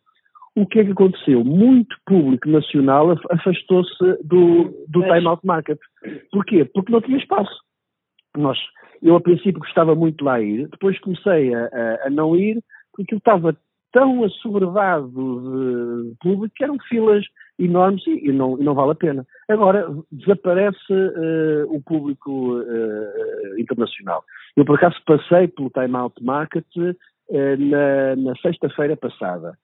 O 0.55 0.65
que 0.65 0.79
é 0.79 0.85
que 0.85 0.91
aconteceu? 0.91 1.43
Muito 1.43 1.95
público 2.05 2.47
nacional 2.49 3.11
afastou-se 3.29 4.23
do, 4.23 4.73
do 4.87 5.01
time 5.01 5.27
out 5.27 5.45
market. 5.45 5.77
Porquê? 6.31 6.63
Porque 6.63 6.91
não 6.91 7.01
tinha 7.01 7.17
espaço. 7.17 7.53
Nós, 8.37 8.57
eu, 9.01 9.17
a 9.17 9.21
princípio, 9.21 9.59
gostava 9.59 9.93
muito 9.93 10.19
de 10.19 10.23
lá 10.23 10.41
ir, 10.41 10.69
depois 10.69 10.97
comecei 10.99 11.53
a, 11.53 11.65
a, 11.65 12.07
a 12.07 12.09
não 12.09 12.35
ir, 12.37 12.61
porque 12.91 13.03
aquilo 13.03 13.19
estava 13.19 13.57
tão 13.91 14.23
assoberbado 14.23 15.09
de 15.09 16.15
público 16.21 16.53
que 16.55 16.63
eram 16.63 16.77
filas 16.87 17.25
enormes 17.59 18.05
e, 18.07 18.29
e, 18.29 18.31
não, 18.31 18.59
e 18.59 18.63
não, 18.63 18.73
vale 18.73 18.91
a 18.91 18.95
pena. 18.95 19.25
Agora, 19.49 19.87
desaparece 20.11 20.93
uh, 20.93 21.65
o 21.73 21.81
público 21.81 22.59
uh, 22.59 23.59
internacional. 23.59 24.23
Eu, 24.55 24.63
por 24.63 24.75
acaso, 24.75 24.95
passei 25.05 25.49
pelo 25.49 25.69
Time 25.69 25.95
Out 25.95 26.21
Market 26.23 26.65
uh, 26.77 26.95
na, 27.57 28.15
na 28.15 28.35
sexta-feira 28.37 28.95
passada 28.95 29.57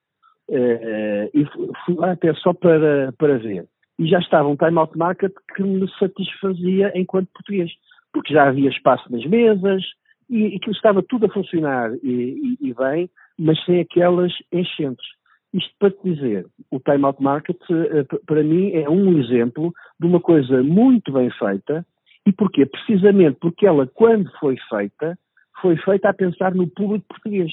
e 0.49 1.45
fui 1.85 1.95
lá 1.95 2.11
até 2.11 2.33
só 2.35 2.53
para, 2.53 3.13
para 3.17 3.37
ver. 3.37 3.65
E 3.99 4.07
já 4.07 4.19
estava 4.19 4.47
um 4.47 4.55
Time 4.55 4.77
Out 4.77 4.97
Market 4.97 5.33
que 5.55 5.63
me 5.63 5.87
satisfazia 5.99 6.91
enquanto 6.95 7.29
português, 7.33 7.71
porque 8.11 8.33
já 8.33 8.47
havia 8.47 8.69
espaço 8.69 9.11
nas 9.11 9.25
mesas 9.25 9.83
e, 10.29 10.55
e 10.55 10.59
que 10.59 10.71
estava 10.71 11.03
tudo 11.03 11.25
a 11.27 11.29
funcionar 11.29 11.91
e, 12.03 12.57
e 12.59 12.73
bem 12.73 13.09
mas 13.41 13.63
sem 13.65 13.79
aquelas 13.79 14.31
enchentes. 14.51 15.05
Isto 15.53 15.73
para 15.79 15.91
te 15.91 16.03
dizer, 16.03 16.45
o 16.69 16.79
Time 16.79 17.03
Out 17.03 17.21
Market, 17.21 17.59
eh, 17.69 18.05
para 18.25 18.43
mim, 18.43 18.71
é 18.71 18.87
um 18.87 19.19
exemplo 19.19 19.73
de 19.99 20.05
uma 20.05 20.21
coisa 20.21 20.63
muito 20.63 21.11
bem 21.11 21.29
feita. 21.31 21.85
E 22.25 22.31
porquê? 22.31 22.65
Precisamente 22.65 23.37
porque 23.41 23.65
ela, 23.65 23.87
quando 23.87 24.31
foi 24.39 24.55
feita, 24.69 25.17
foi 25.61 25.75
feita 25.77 26.09
a 26.09 26.13
pensar 26.13 26.53
no 26.53 26.67
público 26.67 27.05
português. 27.09 27.51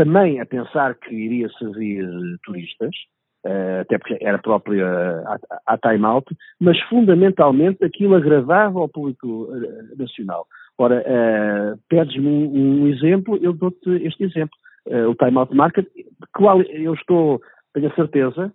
Também 0.00 0.40
a 0.40 0.46
pensar 0.46 0.94
que 0.94 1.14
iria 1.14 1.46
servir 1.58 2.08
turistas, 2.42 2.90
eh, 3.44 3.80
até 3.80 3.98
porque 3.98 4.16
era 4.18 4.38
própria 4.38 4.86
a, 5.66 5.76
Time 5.76 6.06
Out, 6.06 6.34
mas 6.58 6.80
fundamentalmente 6.88 7.84
aquilo 7.84 8.14
agradava 8.14 8.80
ao 8.80 8.88
público 8.88 9.50
eh, 9.54 9.94
nacional. 9.98 10.46
Ora, 10.78 11.04
pedes-me 11.90 12.26
um, 12.26 12.84
um 12.84 12.88
exemplo, 12.88 13.38
eu 13.42 13.52
dou-te 13.52 13.90
este 14.06 14.24
exemplo 14.24 14.56
uh, 14.86 15.10
o 15.10 15.14
Time 15.14 15.36
Out 15.36 15.54
Market, 15.54 15.86
qual 16.34 16.62
eu 16.62 16.94
estou, 16.94 17.38
tenho 17.74 17.88
a 17.88 17.94
certeza 17.94 18.50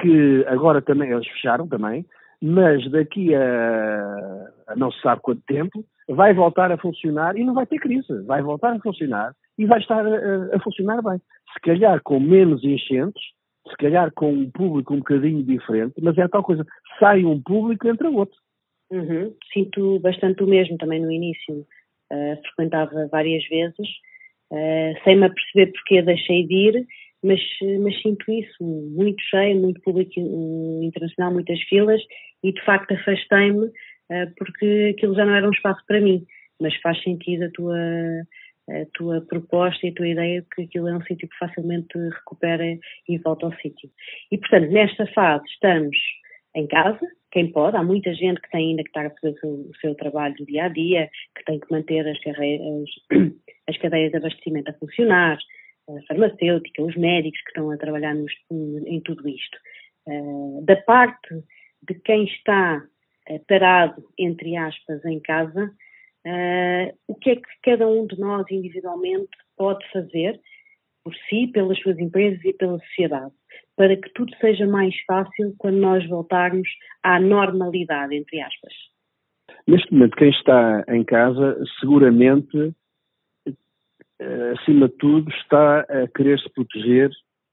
que 0.00 0.46
agora 0.48 0.80
também 0.80 1.10
eles 1.10 1.28
fecharam 1.28 1.68
também, 1.68 2.06
mas 2.40 2.90
daqui 2.90 3.34
a, 3.34 4.48
a, 4.68 4.76
não 4.76 4.90
se 4.90 5.02
sabe 5.02 5.20
quanto 5.20 5.42
tempo 5.46 5.84
vai 6.08 6.32
voltar 6.32 6.72
a 6.72 6.78
funcionar 6.78 7.36
e 7.36 7.44
não 7.44 7.52
vai 7.52 7.66
ter 7.66 7.80
crise, 7.80 8.22
vai 8.22 8.40
voltar 8.40 8.72
a 8.72 8.80
funcionar 8.80 9.34
e 9.58 9.66
vai 9.66 9.80
estar 9.80 10.06
a, 10.06 10.56
a 10.56 10.60
funcionar 10.60 11.02
bem. 11.02 11.18
Se 11.52 11.60
calhar 11.60 12.00
com 12.02 12.20
menos 12.20 12.62
enchentes, 12.64 13.22
se 13.68 13.76
calhar 13.76 14.12
com 14.14 14.32
um 14.32 14.50
público 14.50 14.94
um 14.94 14.98
bocadinho 14.98 15.42
diferente, 15.42 15.94
mas 16.00 16.16
é 16.18 16.28
tal 16.28 16.42
coisa, 16.42 16.64
sai 16.98 17.24
um 17.24 17.42
público 17.42 17.88
entra 17.88 18.10
outro. 18.10 18.36
Uhum. 18.90 19.34
Sinto 19.52 19.98
bastante 20.00 20.42
o 20.42 20.46
mesmo 20.46 20.78
também 20.78 21.00
no 21.00 21.10
início. 21.10 21.66
Uh, 22.12 22.40
frequentava 22.42 23.08
várias 23.10 23.44
vezes 23.48 23.88
Uh, 24.52 24.94
sem 25.02 25.16
me 25.16 25.26
aperceber 25.26 25.72
porque 25.72 26.02
deixei 26.02 26.46
de 26.46 26.54
ir, 26.54 26.86
mas, 27.22 27.40
mas 27.80 28.00
sinto 28.00 28.30
isso, 28.30 28.62
muito 28.62 29.20
cheio, 29.24 29.60
muito 29.60 29.80
público 29.80 30.12
internacional, 30.82 31.32
muitas 31.32 31.60
filas, 31.62 32.00
e 32.44 32.52
de 32.52 32.64
facto 32.64 32.92
afastei-me 32.92 33.70
porque 34.36 34.94
aquilo 34.96 35.16
já 35.16 35.24
não 35.24 35.34
era 35.34 35.48
um 35.48 35.52
espaço 35.52 35.82
para 35.88 36.00
mim. 36.00 36.24
Mas 36.60 36.76
faz 36.76 37.02
sentido 37.02 37.46
a 37.46 37.50
tua, 37.50 37.76
a 38.68 38.84
tua 38.94 39.20
proposta 39.20 39.86
e 39.86 39.90
a 39.90 39.94
tua 39.94 40.08
ideia 40.08 40.42
de 40.42 40.48
que 40.48 40.62
aquilo 40.62 40.88
é 40.88 40.96
um 40.96 41.02
sítio 41.02 41.28
que 41.28 41.38
facilmente 41.38 41.96
recupera 41.96 42.64
e 43.08 43.18
volta 43.18 43.46
ao 43.46 43.54
sítio. 43.56 43.90
E, 44.30 44.38
portanto, 44.38 44.70
nesta 44.70 45.06
fase 45.08 45.44
estamos 45.46 45.96
em 46.54 46.66
casa, 46.66 47.06
quem 47.30 47.52
pode, 47.52 47.76
há 47.76 47.82
muita 47.82 48.14
gente 48.14 48.40
que 48.40 48.50
tem 48.50 48.70
ainda 48.70 48.82
que 48.82 48.88
estar 48.88 49.06
a 49.06 49.10
fazer 49.10 49.36
o 49.44 49.70
seu, 49.80 49.94
trabalho 49.94 50.34
do 50.36 50.46
dia 50.46 50.64
a 50.64 50.68
dia, 50.68 51.10
que 51.36 51.44
tem 51.44 51.60
que 51.60 51.70
manter 51.70 52.06
as, 52.08 52.18
as 53.68 53.76
cadeias 53.78 54.10
de 54.10 54.16
abastecimento 54.16 54.70
a 54.70 54.74
funcionar, 54.74 55.38
a 55.88 56.02
farmacêutica, 56.08 56.82
os 56.82 56.96
médicos 56.96 57.40
que 57.42 57.50
estão 57.50 57.70
a 57.70 57.76
trabalhar 57.76 58.14
nos, 58.14 58.32
em 58.50 59.00
tudo 59.02 59.28
isto. 59.28 59.58
Uh, 60.06 60.62
da 60.64 60.76
parte 60.76 61.44
de 61.82 61.94
quem 61.96 62.24
está 62.24 62.82
uh, 63.28 63.44
parado, 63.46 64.02
entre 64.18 64.56
aspas, 64.56 65.04
em 65.04 65.20
casa, 65.20 65.70
Uh, 66.26 66.92
o 67.06 67.14
que 67.14 67.30
é 67.30 67.36
que 67.36 67.48
cada 67.62 67.86
um 67.86 68.04
de 68.04 68.18
nós 68.18 68.44
individualmente 68.50 69.30
pode 69.56 69.88
fazer 69.92 70.40
por 71.04 71.14
si, 71.28 71.46
pelas 71.46 71.78
suas 71.78 71.96
empresas 72.00 72.44
e 72.44 72.52
pela 72.52 72.80
sociedade, 72.80 73.32
para 73.76 73.96
que 73.96 74.12
tudo 74.12 74.34
seja 74.40 74.66
mais 74.66 74.92
fácil 75.06 75.54
quando 75.56 75.76
nós 75.76 76.04
voltarmos 76.08 76.68
à 77.04 77.20
normalidade, 77.20 78.16
entre 78.16 78.40
aspas? 78.40 78.72
Neste 79.68 79.92
momento, 79.92 80.16
quem 80.16 80.30
está 80.30 80.84
em 80.88 81.04
casa, 81.04 81.62
seguramente, 81.78 82.74
eh, 84.18 84.54
acima 84.58 84.88
de 84.88 84.96
tudo, 84.96 85.30
está 85.30 85.80
a 85.80 86.08
querer 86.08 86.40
se 86.40 86.52
proteger 86.52 87.10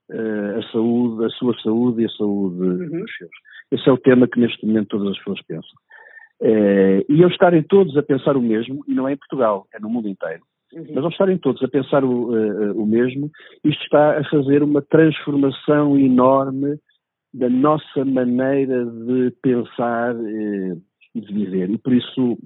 uh, 0.09 0.57
a 0.57 0.71
saúde, 0.71 1.25
a 1.25 1.29
sua 1.29 1.55
saúde 1.61 2.01
e 2.01 2.05
a 2.05 2.09
saúde 2.09 2.59
uhum. 2.59 3.01
dos 3.01 3.17
seus. 3.17 3.31
Esse 3.71 3.87
é 3.87 3.91
o 3.91 3.97
tema 3.97 4.27
que 4.27 4.39
neste 4.39 4.65
momento 4.65 4.89
todas 4.89 5.09
as 5.09 5.17
pessoas 5.19 5.41
pensam. 5.43 5.82
Uh, 6.43 6.99
e 7.07 7.21
eles 7.21 7.31
estarem 7.31 7.63
todos 7.63 7.95
a 7.95 8.03
pensar 8.03 8.35
o 8.35 8.41
mesmo, 8.41 8.83
e 8.85 8.93
não 8.93 9.07
é 9.07 9.13
em 9.13 9.17
Portugal, 9.17 9.65
é 9.73 9.79
no 9.79 9.89
mundo 9.89 10.09
inteiro, 10.09 10.43
uhum. 10.73 10.85
mas 10.93 11.05
ao 11.05 11.09
estarem 11.09 11.37
todos 11.37 11.63
a 11.63 11.69
pensar 11.69 12.03
o, 12.03 12.33
uh, 12.33 12.77
o 12.77 12.85
mesmo, 12.85 13.31
isto 13.63 13.81
está 13.81 14.19
a 14.19 14.23
fazer 14.25 14.61
uma 14.61 14.81
transformação 14.81 15.97
enorme 15.97 16.77
da 17.33 17.49
nossa 17.49 18.03
maneira 18.03 18.85
de 18.85 19.31
pensar 19.41 20.13
uh, 20.13 20.81
e 21.15 21.21
de 21.21 21.33
viver. 21.33 21.69
E 21.69 21.77
por 21.77 21.93
isso, 21.93 22.37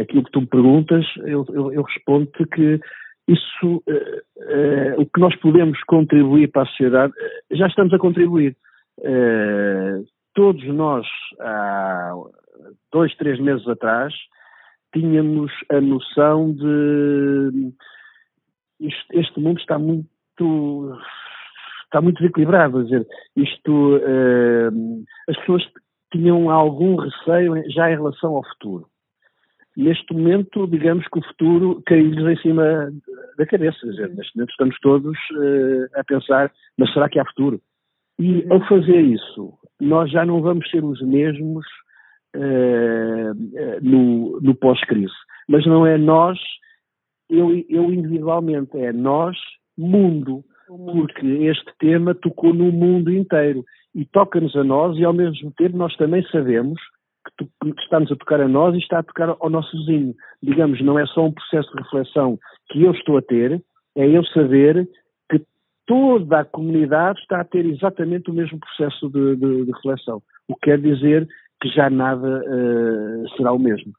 aquilo 0.00 0.24
que 0.24 0.32
tu 0.32 0.40
me 0.40 0.46
perguntas, 0.48 1.06
eu, 1.18 1.46
eu, 1.50 1.72
eu 1.72 1.82
respondo-te 1.82 2.44
que 2.46 2.80
isso, 3.28 3.82
o 4.96 5.06
que 5.06 5.20
nós 5.20 5.36
podemos 5.36 5.78
contribuir 5.84 6.50
para 6.50 6.62
a 6.62 6.66
sociedade, 6.66 7.12
já 7.52 7.66
estamos 7.66 7.92
a 7.92 7.98
contribuir 7.98 8.56
todos 10.40 10.64
nós, 10.68 11.06
há 11.38 12.14
dois, 12.90 13.14
três 13.16 13.38
meses 13.38 13.68
atrás, 13.68 14.14
tínhamos 14.90 15.52
a 15.68 15.78
noção 15.82 16.54
de 16.54 17.74
isto, 18.80 19.06
este 19.10 19.38
mundo 19.38 19.60
está 19.60 19.78
muito 19.78 20.96
está 21.84 22.00
muito 22.00 22.22
desequilibrado, 22.22 22.84
dizer, 22.84 23.06
isto 23.36 23.98
uh, 23.98 25.04
as 25.28 25.36
pessoas 25.40 25.62
tinham 26.10 26.48
algum 26.48 26.96
receio 26.96 27.62
já 27.70 27.90
em 27.90 27.96
relação 27.96 28.34
ao 28.34 28.48
futuro. 28.54 28.86
Neste 29.76 30.14
momento, 30.14 30.66
digamos 30.66 31.06
que 31.08 31.18
o 31.18 31.22
futuro 31.22 31.82
caiu-lhes 31.84 32.38
em 32.38 32.40
cima 32.40 32.90
da 33.36 33.44
cabeça, 33.44 33.86
dizer, 33.86 34.08
neste 34.14 34.34
momento 34.34 34.52
estamos 34.52 34.80
todos 34.80 35.18
uh, 35.32 36.00
a 36.00 36.02
pensar, 36.02 36.50
mas 36.78 36.90
será 36.94 37.10
que 37.10 37.18
há 37.18 37.26
futuro? 37.26 37.60
E 38.18 38.46
ao 38.50 38.66
fazer 38.66 39.00
isso, 39.02 39.59
nós 39.80 40.10
já 40.10 40.24
não 40.24 40.42
vamos 40.42 40.68
ser 40.70 40.84
os 40.84 41.00
mesmos 41.02 41.64
uh, 42.36 43.80
no, 43.82 44.40
no 44.40 44.54
pós-crise. 44.54 45.12
Mas 45.48 45.66
não 45.66 45.86
é 45.86 45.98
nós, 45.98 46.38
eu, 47.28 47.64
eu 47.68 47.92
individualmente, 47.92 48.76
é 48.78 48.92
nós, 48.92 49.36
mundo, 49.76 50.44
porque 50.66 51.26
este 51.26 51.72
tema 51.78 52.14
tocou 52.14 52.54
no 52.54 52.70
mundo 52.70 53.12
inteiro 53.12 53.64
e 53.94 54.04
toca-nos 54.04 54.54
a 54.54 54.62
nós 54.62 54.96
e 54.96 55.04
ao 55.04 55.12
mesmo 55.12 55.50
tempo 55.56 55.76
nós 55.76 55.96
também 55.96 56.22
sabemos 56.30 56.80
que, 57.36 57.48
estamos 57.80 58.10
a 58.12 58.16
tocar 58.16 58.40
a 58.40 58.48
nós 58.48 58.74
e 58.74 58.78
está 58.78 59.00
a 59.00 59.02
tocar 59.02 59.36
ao 59.40 59.50
nosso 59.50 59.76
vizinho. 59.78 60.14
Digamos, 60.42 60.80
não 60.80 60.98
é 60.98 61.06
só 61.06 61.26
um 61.26 61.32
processo 61.32 61.70
de 61.72 61.82
reflexão 61.82 62.38
que 62.70 62.82
eu 62.82 62.92
estou 62.92 63.18
a 63.18 63.22
ter, 63.22 63.62
é 63.96 64.06
eu 64.06 64.24
saber 64.26 64.88
toda 65.90 66.38
a 66.38 66.44
comunidade 66.44 67.18
está 67.18 67.40
a 67.40 67.44
ter 67.44 67.66
exatamente 67.66 68.30
o 68.30 68.32
mesmo 68.32 68.60
processo 68.60 69.10
de, 69.10 69.34
de, 69.34 69.64
de 69.64 69.72
reflexão. 69.72 70.22
O 70.46 70.54
que 70.54 70.70
quer 70.70 70.80
dizer 70.80 71.26
que 71.60 71.68
já 71.68 71.90
nada 71.90 72.44
uh, 72.46 73.28
será 73.36 73.52
o 73.52 73.58
mesmo. 73.58 73.92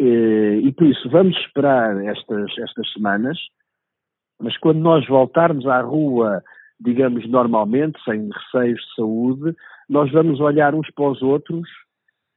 Uh, 0.00 0.58
e 0.66 0.72
por 0.72 0.88
isso 0.88 1.08
vamos 1.08 1.36
esperar 1.38 2.04
estas, 2.04 2.50
estas 2.58 2.92
semanas, 2.92 3.38
mas 4.42 4.58
quando 4.58 4.80
nós 4.80 5.06
voltarmos 5.06 5.64
à 5.68 5.80
rua, 5.82 6.42
digamos 6.80 7.24
normalmente, 7.30 7.96
sem 8.04 8.28
receios 8.28 8.80
de 8.80 8.94
saúde, 8.96 9.56
nós 9.88 10.10
vamos 10.10 10.40
olhar 10.40 10.74
uns 10.74 10.90
para 10.90 11.10
os 11.10 11.22
outros 11.22 11.68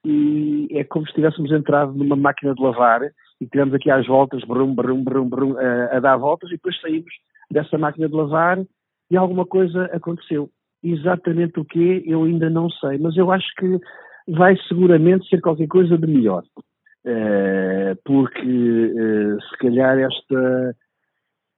e 0.05 0.68
é 0.72 0.84
como 0.84 1.07
se 1.07 1.14
tivéssemos 1.16 1.51
entrado 1.51 1.93
numa 1.93 2.16
máquina 2.16 2.53
de 2.53 2.62
lavar 2.62 3.01
e 3.41 3.47
tivemos 3.47 3.74
aqui 3.74 3.89
às 3.89 4.05
voltas, 4.05 4.43
brum, 4.43 4.76
brum, 4.76 5.03
brum, 5.03 5.28
brum, 5.28 5.57
a, 5.57 5.97
a 5.97 5.99
dar 5.99 6.18
voltas 6.18 6.51
e 6.51 6.53
depois 6.53 6.80
saímos 6.80 7.12
dessa 7.51 7.76
máquina 7.76 8.07
de 8.07 8.14
lavar 8.14 8.60
e 9.10 9.18
alguma 9.18 9.45
coisa 9.45 9.86
aconteceu. 9.86 10.49
Exatamente 10.84 11.60
o 11.60 11.66
que 11.66 12.03
eu 12.05 12.24
ainda 12.24 12.49
não 12.49 12.70
sei, 12.70 12.97
mas 12.97 13.18
eu 13.18 13.32
acho 13.32 13.47
que 13.57 13.80
vai 14.28 14.55
seguramente 14.68 15.28
ser 15.28 15.41
qualquer 15.41 15.68
coisa 15.68 15.97
de 15.97 16.07
melhor. 16.07 16.43
Uh, 17.05 17.95
porque 18.05 18.93
uh, 18.93 19.41
se 19.41 19.57
calhar 19.57 19.97
esta, 19.97 20.76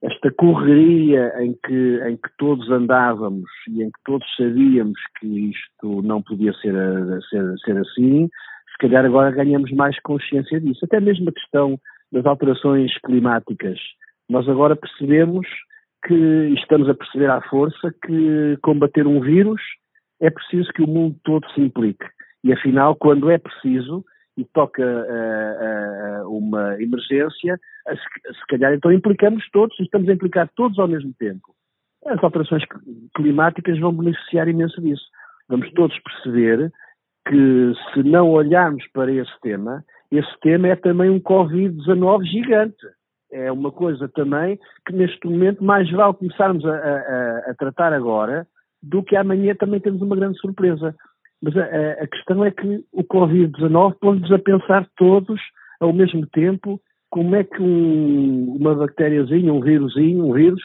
esta 0.02 0.32
correria 0.32 1.32
em 1.40 1.52
que, 1.64 2.00
em 2.08 2.16
que 2.16 2.28
todos 2.38 2.70
andávamos 2.70 3.50
e 3.68 3.82
em 3.82 3.90
que 3.90 3.98
todos 4.04 4.26
sabíamos 4.36 4.98
que 5.18 5.50
isto 5.50 6.02
não 6.02 6.22
podia 6.22 6.52
ser, 6.54 6.74
ser, 7.28 7.58
ser 7.64 7.76
assim, 7.78 8.28
se 8.70 8.78
calhar 8.78 9.04
agora 9.04 9.30
ganhamos 9.30 9.70
mais 9.72 9.98
consciência 10.00 10.60
disso. 10.60 10.84
Até 10.84 11.00
mesmo 11.00 11.28
a 11.28 11.32
questão 11.32 11.78
das 12.10 12.24
alterações 12.26 12.92
climáticas. 13.00 13.78
Nós 14.28 14.48
agora 14.48 14.76
percebemos 14.76 15.46
que 16.04 16.14
estamos 16.58 16.88
a 16.88 16.94
perceber 16.94 17.30
à 17.30 17.40
força 17.42 17.94
que 18.04 18.56
combater 18.62 19.06
um 19.06 19.20
vírus 19.20 19.60
é 20.20 20.30
preciso 20.30 20.72
que 20.72 20.82
o 20.82 20.86
mundo 20.86 21.16
todo 21.24 21.48
se 21.52 21.60
implique. 21.60 22.04
E 22.44 22.52
afinal, 22.52 22.96
quando 22.96 23.30
é 23.30 23.38
preciso 23.38 24.04
e 24.36 24.44
toca 24.44 24.82
uh, 24.82 26.26
uh, 26.26 26.36
uma 26.36 26.80
emergência, 26.82 27.58
se, 27.88 28.34
se 28.34 28.46
calhar 28.48 28.72
então 28.72 28.92
implicamos 28.92 29.44
todos 29.52 29.78
e 29.78 29.82
estamos 29.82 30.08
a 30.08 30.12
implicar 30.12 30.48
todos 30.56 30.78
ao 30.78 30.88
mesmo 30.88 31.12
tempo. 31.18 31.54
As 32.06 32.22
alterações 32.22 32.64
climáticas 33.14 33.78
vão 33.78 33.92
beneficiar 33.92 34.48
imenso 34.48 34.80
disso. 34.80 35.04
Vamos 35.48 35.70
todos 35.72 35.96
perceber 36.00 36.72
que 37.28 37.72
se 37.92 38.02
não 38.02 38.30
olharmos 38.30 38.84
para 38.92 39.12
esse 39.12 39.40
tema, 39.40 39.84
esse 40.10 40.40
tema 40.40 40.68
é 40.68 40.76
também 40.76 41.10
um 41.10 41.20
Covid-19 41.20 42.24
gigante 42.24 42.86
é 43.32 43.50
uma 43.50 43.72
coisa 43.72 44.08
também 44.08 44.58
que 44.86 44.92
neste 44.92 45.26
momento 45.26 45.64
mais 45.64 45.90
vale 45.90 46.14
começarmos 46.14 46.64
a, 46.64 46.74
a, 46.74 47.50
a 47.50 47.54
tratar 47.58 47.92
agora 47.92 48.46
do 48.82 49.02
que 49.02 49.16
amanhã 49.16 49.54
também 49.54 49.80
temos 49.80 50.02
uma 50.02 50.16
grande 50.16 50.38
surpresa. 50.38 50.94
Mas 51.40 51.56
a, 51.56 51.64
a 52.02 52.06
questão 52.06 52.44
é 52.44 52.50
que 52.50 52.84
o 52.92 53.02
Covid-19 53.02 53.96
pôs-nos 54.00 54.30
a 54.32 54.38
pensar 54.38 54.86
todos 54.96 55.40
ao 55.80 55.92
mesmo 55.92 56.26
tempo 56.28 56.80
como 57.10 57.34
é 57.36 57.44
que 57.44 57.60
um, 57.60 58.56
uma 58.56 58.74
bactériazinha, 58.74 59.52
um 59.52 59.60
vírusinho, 59.60 60.26
um 60.26 60.32
vírus, 60.32 60.62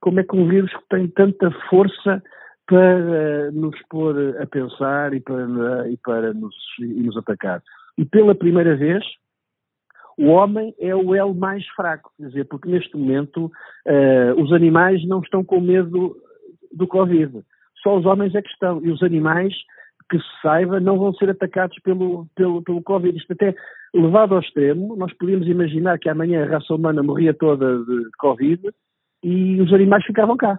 como 0.00 0.20
é 0.20 0.24
que 0.24 0.34
um 0.34 0.48
vírus 0.48 0.70
tem 0.88 1.08
tanta 1.08 1.50
força 1.68 2.22
para 2.66 3.50
nos 3.50 3.76
pôr 3.90 4.36
a 4.40 4.46
pensar 4.46 5.12
e 5.12 5.20
para, 5.20 5.90
e 5.90 5.96
para 5.98 6.32
nos, 6.32 6.54
e 6.78 7.02
nos 7.02 7.16
atacar. 7.16 7.62
E 7.98 8.04
pela 8.04 8.34
primeira 8.34 8.76
vez, 8.76 9.04
o 10.20 10.26
homem 10.26 10.74
é 10.78 10.94
o 10.94 11.14
elo 11.14 11.34
mais 11.34 11.66
fraco, 11.68 12.12
quer 12.18 12.26
dizer, 12.26 12.44
porque 12.44 12.68
neste 12.68 12.94
momento 12.94 13.46
uh, 13.46 14.42
os 14.42 14.52
animais 14.52 15.02
não 15.08 15.20
estão 15.20 15.42
com 15.42 15.58
medo 15.62 16.14
do 16.70 16.86
Covid. 16.86 17.42
Só 17.82 17.96
os 17.96 18.04
homens 18.04 18.34
é 18.34 18.42
que 18.42 18.50
estão. 18.50 18.84
E 18.84 18.90
os 18.90 19.02
animais, 19.02 19.54
que 20.10 20.18
se 20.18 20.42
saiba, 20.42 20.78
não 20.78 20.98
vão 20.98 21.14
ser 21.14 21.30
atacados 21.30 21.78
pelo, 21.82 22.26
pelo, 22.34 22.62
pelo 22.62 22.82
Covid. 22.82 23.16
Isto 23.16 23.32
até 23.32 23.54
levado 23.94 24.34
ao 24.34 24.42
extremo, 24.42 24.94
nós 24.94 25.10
podíamos 25.14 25.48
imaginar 25.48 25.98
que 25.98 26.10
amanhã 26.10 26.44
a 26.44 26.50
raça 26.50 26.74
humana 26.74 27.02
morria 27.02 27.32
toda 27.32 27.78
de 27.78 28.10
Covid 28.18 28.68
e 29.24 29.58
os 29.62 29.72
animais 29.72 30.04
ficavam 30.04 30.36
cá. 30.36 30.58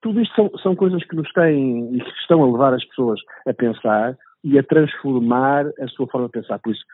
Tudo 0.00 0.20
isto 0.20 0.32
são, 0.36 0.58
são 0.62 0.76
coisas 0.76 1.04
que 1.04 1.16
nos 1.16 1.28
têm 1.32 1.92
e 1.92 2.00
que 2.00 2.20
estão 2.20 2.40
a 2.44 2.46
levar 2.46 2.72
as 2.72 2.84
pessoas 2.84 3.20
a 3.44 3.52
pensar 3.52 4.16
e 4.44 4.56
a 4.56 4.62
transformar 4.62 5.66
a 5.80 5.88
sua 5.88 6.06
forma 6.06 6.28
de 6.28 6.32
pensar. 6.34 6.60
Por 6.60 6.72
isso, 6.72 6.84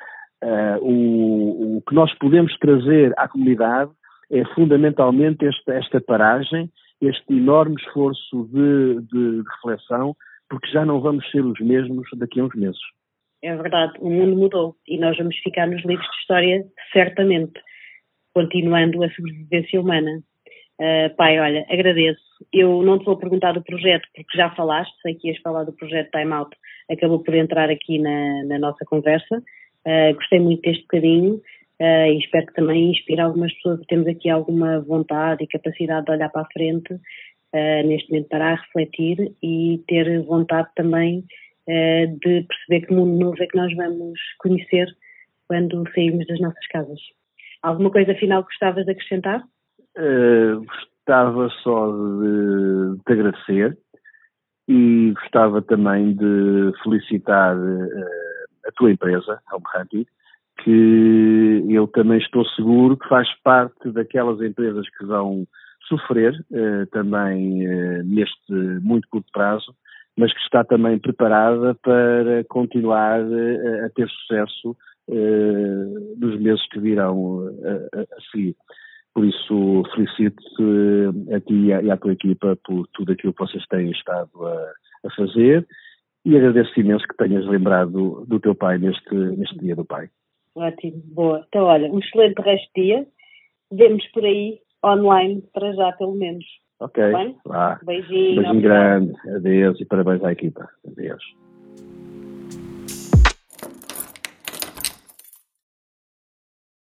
Uh, 0.45 0.79
o, 0.83 1.77
o, 1.79 1.83
que 1.89 1.95
nós 1.95 2.13
podemos 2.19 2.55
trazer 2.59 3.15
à 3.17 3.27
comunidade 3.27 3.91
é 4.31 4.45
fundamentalmente 4.55 5.47
esta, 5.47 5.73
esta 5.73 6.01
paragem, 6.03 6.71
este 7.01 7.33
enorme 7.33 7.77
esforço 7.81 8.45
de, 8.53 9.01
de, 9.07 9.43
de, 9.43 9.49
reflexão, 9.57 10.15
porque 10.51 10.71
já 10.71 10.85
não 10.85 11.01
vamos 11.01 11.31
ser 11.31 11.43
os 11.43 11.59
mesmos 11.61 12.07
daqui 12.19 12.41
a 12.41 12.45
uns 12.45 12.55
meses. 12.55 12.81
É 13.43 13.57
verdade, 13.57 13.95
o 14.01 14.11
mundo 14.11 14.37
mudou 14.37 14.77
e 14.87 14.99
nós 14.99 15.17
vamos 15.17 15.35
ficar 15.39 15.67
nos 15.67 15.83
livros 15.83 16.07
de 16.07 16.17
história 16.21 16.65
certamente. 16.93 17.59
continuando 18.35 19.03
a 19.03 19.11
sobrevivência 19.13 19.81
humana. 19.81 20.23
Uh, 20.79 21.15
pai, 21.17 21.41
olha, 21.41 21.65
agradeço. 21.71 22.21
Eu 22.53 22.83
não 22.83 22.99
te 22.99 23.07
vou 23.07 23.17
perguntar 23.17 23.53
do 23.53 23.63
projeto, 23.63 24.07
porque 24.15 24.37
já 24.37 24.51
falaste, 24.51 24.93
sei 25.01 25.15
que 25.15 25.29
ias 25.29 25.41
falar 25.41 25.65
do 25.65 25.73
projeto 25.73 26.11
Time 26.11 26.33
Out, 26.33 26.55
acabou 26.91 27.21
por 27.21 27.35
entrar 27.35 27.71
aqui 27.71 27.99
na, 27.99 28.45
na 28.45 28.59
nossa 28.59 28.85
conversa. 28.85 29.43
Uh, 29.87 30.15
gostei 30.15 30.41
muito 30.41 30.63
deste 30.63 30.83
bocadinho 30.83 31.35
uh, 31.35 32.07
e 32.07 32.19
espero 32.19 32.47
que 32.47 32.55
também 32.55 32.91
inspire 32.91 33.21
algumas 33.21 33.53
pessoas 33.55 33.81
que 33.81 33.87
temos 33.87 34.07
aqui 34.07 34.31
alguma 34.31 34.81
vontade 34.81 35.45
e 35.45 35.49
capacidade 35.49 36.07
de 36.07 36.13
olhar 36.13 36.31
para 36.31 36.43
a 36.43 36.53
frente, 36.53 36.99
neste 37.85 38.11
momento 38.11 38.29
para 38.31 38.57
refletir 38.57 39.33
e 39.41 39.81
ter 39.87 40.21
vontade 40.25 40.69
também 40.75 41.25
de 41.69 42.43
perceber 42.43 42.85
que 42.85 42.93
mundo 42.93 43.17
novo 43.17 43.41
é 43.41 43.47
que 43.47 43.57
nós 43.57 43.73
vamos 43.77 44.19
conhecer 44.39 44.89
quando 45.47 45.85
sairmos 45.95 46.27
das 46.27 46.41
nossas 46.41 46.67
casas. 46.67 46.99
Alguma 47.63 47.91
coisa 47.91 48.15
final 48.17 48.43
gostavas 48.43 48.85
de 48.85 48.93
acrescentar? 48.93 49.43
Uh, 49.97 50.65
gostava 50.65 51.49
só 51.63 51.91
de 51.91 52.99
te 53.07 53.13
agradecer 53.13 53.79
e 54.69 55.13
gostava 55.13 55.63
também 55.63 56.15
de 56.15 56.73
felicitar 56.83 57.57
uh, 57.57 58.34
a 58.67 58.73
tua 58.73 58.91
empresa, 58.91 59.41
a 59.47 59.57
Home 59.57 60.07
que 60.63 61.65
eu 61.69 61.87
também 61.89 62.19
estou 62.19 62.45
seguro 62.51 62.97
que 62.97 63.09
faz 63.09 63.29
parte 63.43 63.91
daquelas 63.91 64.41
empresas 64.41 64.89
que 64.97 65.05
vão 65.05 65.47
sofrer 65.89 66.33
uh, 66.33 66.87
também 66.93 67.67
neste 68.05 68.53
muito 68.81 69.09
curto 69.09 69.31
prazo, 69.33 69.75
mas 70.17 70.33
que 70.33 70.41
está 70.41 70.65
também 70.65 70.99
preparada 70.99 71.75
para 71.75 72.45
continuar 72.49 73.21
a 73.21 73.91
ter 73.91 74.09
sucesso 74.09 74.77
nos 76.17 76.41
meses 76.41 76.67
que 76.71 76.81
virão 76.81 77.49
a, 77.93 78.01
a 78.01 78.21
seguir. 78.31 78.57
Por 79.15 79.25
isso, 79.25 79.83
felicito-te 79.95 81.35
a 81.35 81.41
ti 81.41 81.67
e 81.67 81.91
à 81.91 81.97
tua 81.97 82.13
equipa 82.13 82.59
por 82.65 82.87
tudo 82.93 83.13
aquilo 83.13 83.33
que 83.33 83.45
vocês 83.45 83.65
têm 83.67 83.91
estado 83.93 84.31
a, 84.45 84.73
a 85.07 85.11
fazer 85.15 85.65
e 86.25 86.37
agradeço 86.37 86.79
imenso 86.81 87.07
que 87.07 87.17
tenhas 87.17 87.47
lembrado 87.47 88.25
do 88.27 88.41
teu 88.41 88.55
pai 88.55 88.79
neste, 88.79 89.15
neste 89.15 89.59
dia 89.59 89.77
do 89.77 89.85
pai. 89.85 90.09
Ótimo, 90.55 91.03
boa. 91.07 91.45
Então, 91.49 91.65
olha, 91.65 91.91
um 91.93 91.99
excelente 91.99 92.41
resto 92.41 92.69
de 92.75 92.83
dia. 92.83 93.07
Vemos 93.73 94.07
por 94.13 94.25
aí, 94.25 94.61
online, 94.85 95.43
para 95.53 95.73
já, 95.73 95.93
pelo 95.93 96.15
menos. 96.15 96.45
Ok. 96.81 97.03
Tá. 97.45 97.81
Beijinho. 97.85 98.43
Beijinho 98.43 98.63
grande. 98.63 99.13
Adeus 99.37 99.81
e 99.81 99.85
parabéns 99.85 100.23
à 100.23 100.33
equipa. 100.33 100.69
Adeus. 100.87 101.23